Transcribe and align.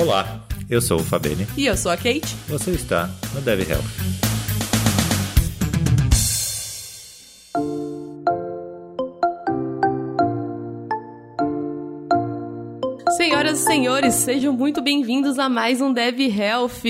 Olá, 0.00 0.40
eu 0.70 0.80
sou 0.80 0.98
o 0.98 1.04
Fabene. 1.04 1.46
E 1.58 1.66
eu 1.66 1.76
sou 1.76 1.92
a 1.92 1.96
Kate. 1.96 2.34
Você 2.48 2.70
está 2.70 3.10
no 3.34 3.42
Dev 3.42 3.60
Senhoras 13.50 13.58
e 13.58 13.64
senhores, 13.64 14.14
sejam 14.14 14.52
muito 14.52 14.80
bem-vindos 14.80 15.38
a 15.38 15.48
mais 15.48 15.80
um 15.80 15.92
Dev 15.92 16.20
Health. 16.20 16.82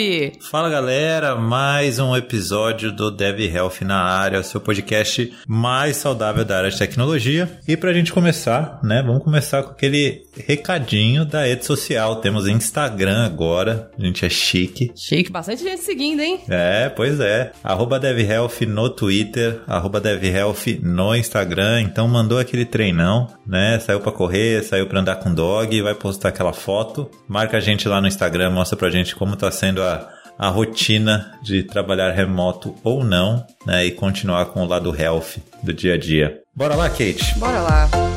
Fala 0.50 0.68
galera, 0.68 1.34
mais 1.34 1.98
um 1.98 2.14
episódio 2.14 2.92
do 2.92 3.10
Dev 3.10 3.40
Health 3.40 3.80
na 3.82 4.02
área, 4.02 4.42
seu 4.42 4.60
podcast 4.60 5.32
mais 5.48 5.96
saudável 5.96 6.44
da 6.44 6.58
área 6.58 6.70
de 6.70 6.78
tecnologia. 6.78 7.58
E 7.66 7.76
pra 7.76 7.94
gente 7.94 8.12
começar, 8.12 8.78
né, 8.82 9.02
vamos 9.02 9.22
começar 9.22 9.62
com 9.62 9.70
aquele 9.70 10.22
recadinho 10.46 11.24
da 11.24 11.44
rede 11.44 11.64
social. 11.64 12.16
Temos 12.16 12.46
Instagram 12.46 13.24
agora, 13.24 13.90
a 13.98 14.04
gente 14.04 14.26
é 14.26 14.28
chique. 14.28 14.92
Chique, 14.94 15.30
bastante 15.30 15.62
gente 15.62 15.82
seguindo, 15.82 16.20
hein? 16.20 16.40
É, 16.48 16.90
pois 16.90 17.20
é. 17.20 17.52
Arroba 17.64 17.98
DevHealth 17.98 18.66
no 18.66 18.90
Twitter, 18.90 19.60
arroba 19.66 20.00
DevHealth 20.00 20.78
no 20.82 21.14
Instagram. 21.14 21.82
Então 21.82 22.06
mandou 22.06 22.38
aquele 22.38 22.66
treinão, 22.66 23.28
né? 23.46 23.78
Saiu 23.78 24.00
pra 24.00 24.12
correr, 24.12 24.62
saiu 24.62 24.86
pra 24.86 25.00
andar 25.00 25.16
com 25.16 25.32
dog, 25.32 25.80
vai 25.80 25.94
postar 25.94 26.28
aquela 26.28 26.49
foto. 26.52 27.10
Marca 27.28 27.56
a 27.56 27.60
gente 27.60 27.88
lá 27.88 28.00
no 28.00 28.08
Instagram, 28.08 28.50
mostra 28.50 28.76
pra 28.76 28.90
gente 28.90 29.14
como 29.14 29.36
tá 29.36 29.50
sendo 29.50 29.82
a, 29.82 30.08
a 30.38 30.48
rotina 30.48 31.38
de 31.42 31.62
trabalhar 31.62 32.12
remoto 32.12 32.74
ou 32.82 33.04
não, 33.04 33.44
né? 33.66 33.84
E 33.86 33.90
continuar 33.90 34.46
com 34.46 34.62
o 34.62 34.66
lado 34.66 34.94
health 34.94 35.38
do 35.62 35.72
dia 35.72 35.94
a 35.94 35.98
dia. 35.98 36.38
Bora 36.54 36.74
lá, 36.74 36.88
Kate? 36.88 37.38
Bora 37.38 37.60
lá. 37.60 38.09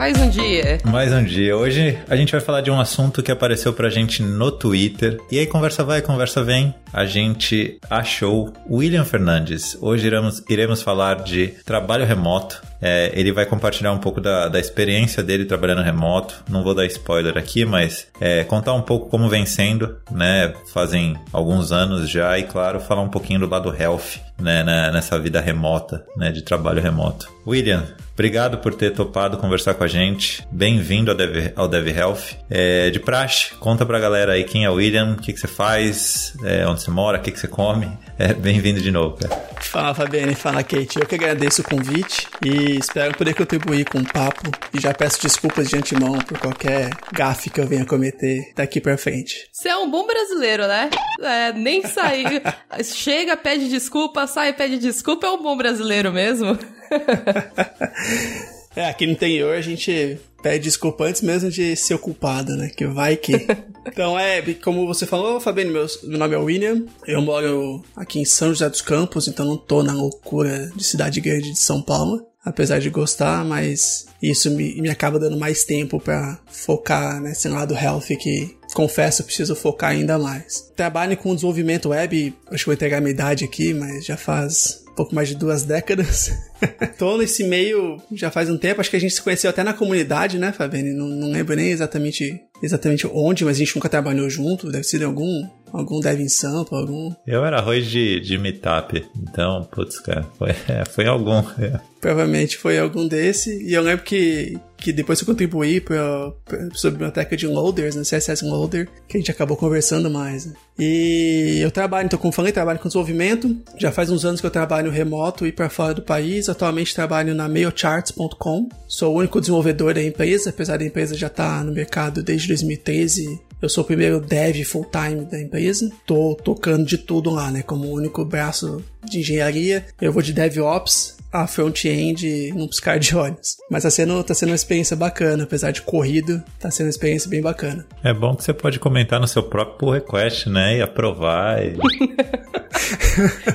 Mais 0.00 0.18
um 0.18 0.30
dia. 0.30 0.78
Mais 0.86 1.12
um 1.12 1.22
dia. 1.22 1.54
Hoje 1.54 1.98
a 2.08 2.16
gente 2.16 2.32
vai 2.32 2.40
falar 2.40 2.62
de 2.62 2.70
um 2.70 2.80
assunto 2.80 3.22
que 3.22 3.30
apareceu 3.30 3.70
pra 3.70 3.90
gente 3.90 4.22
no 4.22 4.50
Twitter. 4.50 5.20
E 5.30 5.38
aí, 5.38 5.46
conversa 5.46 5.84
vai, 5.84 6.00
conversa 6.00 6.42
vem. 6.42 6.74
A 6.90 7.04
gente 7.04 7.78
achou 7.90 8.50
William 8.68 9.04
Fernandes. 9.04 9.76
Hoje 9.78 10.06
iremos, 10.06 10.42
iremos 10.48 10.80
falar 10.80 11.16
de 11.16 11.48
trabalho 11.66 12.06
remoto. 12.06 12.62
É, 12.80 13.12
ele 13.14 13.30
vai 13.30 13.44
compartilhar 13.44 13.92
um 13.92 13.98
pouco 13.98 14.22
da, 14.22 14.48
da 14.48 14.58
experiência 14.58 15.22
dele 15.22 15.44
trabalhando 15.44 15.82
remoto. 15.82 16.42
Não 16.48 16.64
vou 16.64 16.74
dar 16.74 16.86
spoiler 16.86 17.36
aqui, 17.36 17.66
mas 17.66 18.06
é, 18.18 18.42
contar 18.44 18.72
um 18.72 18.80
pouco 18.80 19.10
como 19.10 19.28
vem 19.28 19.44
sendo, 19.44 19.98
né? 20.10 20.54
Fazem 20.72 21.14
alguns 21.30 21.72
anos 21.72 22.08
já 22.08 22.38
e, 22.38 22.44
claro, 22.44 22.80
falar 22.80 23.02
um 23.02 23.10
pouquinho 23.10 23.40
do 23.40 23.46
lado 23.46 23.70
health, 23.78 24.18
né? 24.40 24.62
Nessa 24.64 25.18
vida 25.18 25.40
remota, 25.40 26.04
né? 26.16 26.30
De 26.30 26.42
trabalho 26.42 26.80
remoto. 26.80 27.30
William, 27.46 27.86
Obrigado 28.20 28.58
por 28.58 28.74
ter 28.74 28.92
topado 28.92 29.38
conversar 29.38 29.72
com 29.72 29.82
a 29.82 29.88
gente. 29.88 30.46
Bem-vindo 30.52 31.10
ao 31.10 31.16
Dev, 31.16 31.54
ao 31.56 31.66
Dev 31.66 31.88
Health. 31.88 32.36
É, 32.50 32.90
de 32.90 33.00
praxe, 33.00 33.54
conta 33.54 33.86
pra 33.86 33.98
galera 33.98 34.32
aí 34.32 34.44
quem 34.44 34.62
é 34.62 34.68
o 34.68 34.74
William, 34.74 35.12
o 35.12 35.16
que, 35.16 35.32
que 35.32 35.40
você 35.40 35.48
faz, 35.48 36.34
é, 36.44 36.66
onde 36.66 36.82
você 36.82 36.90
mora, 36.90 37.16
o 37.16 37.22
que, 37.22 37.30
que 37.30 37.40
você 37.40 37.48
come. 37.48 37.90
É, 38.18 38.34
Bem-vindo 38.34 38.78
de 38.82 38.90
novo, 38.90 39.16
cara. 39.16 39.34
Fala, 39.62 39.94
Fabiane. 39.94 40.34
Fala, 40.34 40.62
Kate. 40.62 40.98
Eu 40.98 41.06
que 41.06 41.14
agradeço 41.14 41.62
o 41.62 41.64
convite 41.64 42.26
e 42.44 42.76
espero 42.76 43.16
poder 43.16 43.34
contribuir 43.34 43.88
com 43.88 43.98
o 43.98 44.04
papo. 44.04 44.50
E 44.74 44.80
já 44.80 44.92
peço 44.92 45.22
desculpas 45.22 45.68
de 45.70 45.76
antemão 45.76 46.18
por 46.18 46.38
qualquer 46.38 46.90
gafe 47.14 47.48
que 47.48 47.60
eu 47.60 47.66
venha 47.66 47.86
cometer 47.86 48.52
daqui 48.54 48.80
pra 48.80 48.98
frente. 48.98 49.48
Você 49.50 49.68
é 49.68 49.76
um 49.76 49.90
bom 49.90 50.06
brasileiro, 50.06 50.66
né? 50.66 50.90
É, 51.22 51.52
nem 51.54 51.86
sair. 51.86 52.42
Chega, 52.84 53.36
pede 53.36 53.68
desculpa, 53.70 54.26
sai, 54.30 54.52
pede 54.52 54.78
desculpa. 54.78 55.26
É 55.26 55.30
um 55.30 55.42
bom 55.42 55.56
brasileiro 55.56 56.12
mesmo. 56.12 56.58
é, 58.74 58.88
aqui 58.88 59.06
no 59.06 59.12
interior 59.12 59.54
a 59.54 59.60
gente 59.60 60.18
pede 60.42 60.64
desculpa 60.64 61.04
antes 61.04 61.20
mesmo 61.20 61.50
de 61.50 61.76
ser 61.76 61.94
o 61.94 61.98
culpado, 61.98 62.56
né? 62.56 62.70
Que 62.74 62.86
vai 62.86 63.16
que. 63.16 63.32
Então 63.86 64.16
é, 64.16 64.42
como 64.62 64.86
você 64.86 65.06
falou, 65.06 65.40
Fabiano, 65.40 65.72
meu, 65.72 65.86
meu 66.04 66.18
nome 66.18 66.34
é 66.34 66.38
William. 66.38 66.84
Eu 67.06 67.22
moro 67.22 67.82
aqui 67.96 68.20
em 68.20 68.26
São 68.26 68.50
José 68.50 68.68
dos 68.68 68.82
Campos, 68.82 69.26
então 69.26 69.44
não 69.44 69.56
tô 69.56 69.82
na 69.82 69.94
loucura 69.94 70.70
de 70.76 70.84
cidade 70.84 71.18
grande 71.18 71.50
de 71.50 71.58
São 71.58 71.80
Paulo. 71.80 72.22
Apesar 72.44 72.78
de 72.78 72.90
gostar, 72.90 73.42
mas 73.42 74.06
isso 74.22 74.50
me, 74.50 74.80
me 74.82 74.90
acaba 74.90 75.18
dando 75.18 75.38
mais 75.38 75.64
tempo 75.64 75.98
para 75.98 76.38
focar 76.46 77.22
nesse 77.22 77.48
lado 77.48 77.74
health 77.74 78.16
que 78.20 78.54
confesso, 78.74 79.24
preciso 79.24 79.54
focar 79.54 79.90
ainda 79.90 80.18
mais. 80.18 80.70
Trabalho 80.76 81.16
com 81.16 81.34
desenvolvimento 81.34 81.90
web, 81.90 82.34
acho 82.50 82.64
que 82.64 82.66
vou 82.66 82.74
entregar 82.74 82.98
a 82.98 83.00
minha 83.00 83.12
idade 83.12 83.44
aqui, 83.44 83.74
mas 83.74 84.04
já 84.04 84.16
faz 84.16 84.84
pouco 84.96 85.14
mais 85.14 85.28
de 85.28 85.34
duas 85.34 85.64
décadas. 85.64 86.30
Tô 86.98 87.16
nesse 87.16 87.44
meio 87.44 87.96
já 88.12 88.30
faz 88.30 88.50
um 88.50 88.58
tempo, 88.58 88.80
acho 88.80 88.90
que 88.90 88.96
a 88.96 89.00
gente 89.00 89.14
se 89.14 89.22
conheceu 89.22 89.48
até 89.48 89.64
na 89.64 89.72
comunidade, 89.72 90.38
né, 90.38 90.52
Fabiane? 90.52 90.92
Não, 90.92 91.06
não 91.06 91.30
lembro 91.30 91.56
nem 91.56 91.70
exatamente, 91.70 92.38
exatamente 92.62 93.06
onde, 93.06 93.44
mas 93.44 93.56
a 93.56 93.58
gente 93.58 93.74
nunca 93.74 93.88
trabalhou 93.88 94.28
junto, 94.28 94.70
deve 94.70 94.84
ser 94.84 95.00
em 95.00 95.04
algum 95.04 95.48
algum 95.72 96.00
dev 96.00 96.20
em 96.20 96.28
sample, 96.28 96.76
algum. 96.76 97.12
Eu 97.26 97.44
era 97.44 97.58
arroz 97.58 97.86
de, 97.86 98.20
de 98.20 98.36
meetup, 98.38 99.04
então, 99.16 99.64
putz, 99.70 99.98
cara, 100.00 100.26
foi, 100.38 100.50
é, 100.68 100.84
foi 100.90 101.06
algum. 101.06 101.38
É. 101.58 101.80
Provavelmente 102.00 102.56
foi 102.56 102.78
algum 102.78 103.06
desse. 103.06 103.62
E 103.62 103.72
eu 103.72 103.82
lembro 103.82 104.04
que, 104.04 104.58
que 104.80 104.92
depois 104.92 105.20
eu 105.20 105.26
contribuí 105.26 105.80
para 105.80 106.00
a 106.00 106.90
biblioteca 106.90 107.36
de 107.36 107.46
loaders, 107.46 107.94
né, 107.94 108.02
CSS 108.02 108.44
Loader, 108.44 108.88
que 109.06 109.16
a 109.16 109.20
gente 109.20 109.30
acabou 109.30 109.56
conversando 109.56 110.10
mais. 110.10 110.46
Né? 110.46 110.54
E 110.78 111.60
eu 111.60 111.70
trabalho, 111.70 112.06
então, 112.06 112.18
como 112.18 112.32
falei, 112.32 112.52
trabalho 112.52 112.78
com 112.78 112.88
desenvolvimento. 112.88 113.54
Já 113.78 113.92
faz 113.92 114.10
uns 114.10 114.24
anos 114.24 114.40
que 114.40 114.46
eu 114.46 114.50
trabalho 114.50 114.90
remoto 114.90 115.46
e 115.46 115.52
para 115.52 115.68
fora 115.68 115.94
do 115.94 116.02
país. 116.02 116.48
Atualmente 116.48 116.94
trabalho 116.94 117.34
na 117.34 117.48
mailcharts.com. 117.48 118.68
Sou 118.88 119.14
o 119.14 119.18
único 119.18 119.40
desenvolvedor 119.40 119.94
da 119.94 120.02
empresa, 120.02 120.50
apesar 120.50 120.78
da 120.78 120.84
empresa 120.84 121.14
já 121.14 121.26
estar 121.26 121.58
tá 121.58 121.64
no 121.64 121.72
mercado 121.72 122.22
desde 122.22 122.48
2013 122.48 123.49
eu 123.60 123.68
sou 123.68 123.84
o 123.84 123.86
primeiro 123.86 124.20
dev 124.20 124.64
full-time 124.64 125.24
da 125.24 125.40
empresa. 125.40 125.90
Tô 126.06 126.34
tocando 126.34 126.84
de 126.84 126.98
tudo 126.98 127.30
lá, 127.30 127.50
né? 127.50 127.62
Como 127.62 127.86
o 127.86 127.92
único 127.92 128.24
braço 128.24 128.82
de 129.04 129.20
engenharia. 129.20 129.84
Eu 130.00 130.12
vou 130.12 130.22
de 130.22 130.32
DevOps 130.32 131.18
a 131.32 131.46
front-end 131.46 132.52
num 132.54 132.66
piscar 132.66 132.98
de 132.98 133.16
olhos. 133.16 133.56
Mas 133.70 133.84
tá 133.84 133.90
sendo, 133.90 134.22
tá 134.24 134.34
sendo 134.34 134.50
uma 134.50 134.56
experiência 134.56 134.96
bacana, 134.96 135.44
apesar 135.44 135.70
de 135.70 135.82
corrido, 135.82 136.42
tá 136.58 136.70
sendo 136.70 136.86
uma 136.86 136.90
experiência 136.90 137.30
bem 137.30 137.40
bacana. 137.40 137.86
É 138.02 138.12
bom 138.12 138.34
que 138.34 138.42
você 138.42 138.52
pode 138.52 138.78
comentar 138.78 139.20
no 139.20 139.28
seu 139.28 139.42
próprio 139.42 139.78
pull 139.78 139.92
request, 139.92 140.48
né? 140.48 140.78
E 140.78 140.82
aprovar. 140.82 141.62
E... 141.62 141.76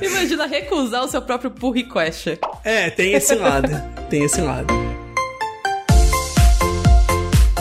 Imagina 0.02 0.46
recusar 0.46 1.04
o 1.04 1.08
seu 1.08 1.20
próprio 1.20 1.50
pull 1.50 1.72
request. 1.72 2.38
É, 2.64 2.88
tem 2.90 3.12
esse 3.12 3.34
lado. 3.34 3.70
tem 4.08 4.24
esse 4.24 4.40
lado. 4.40 4.72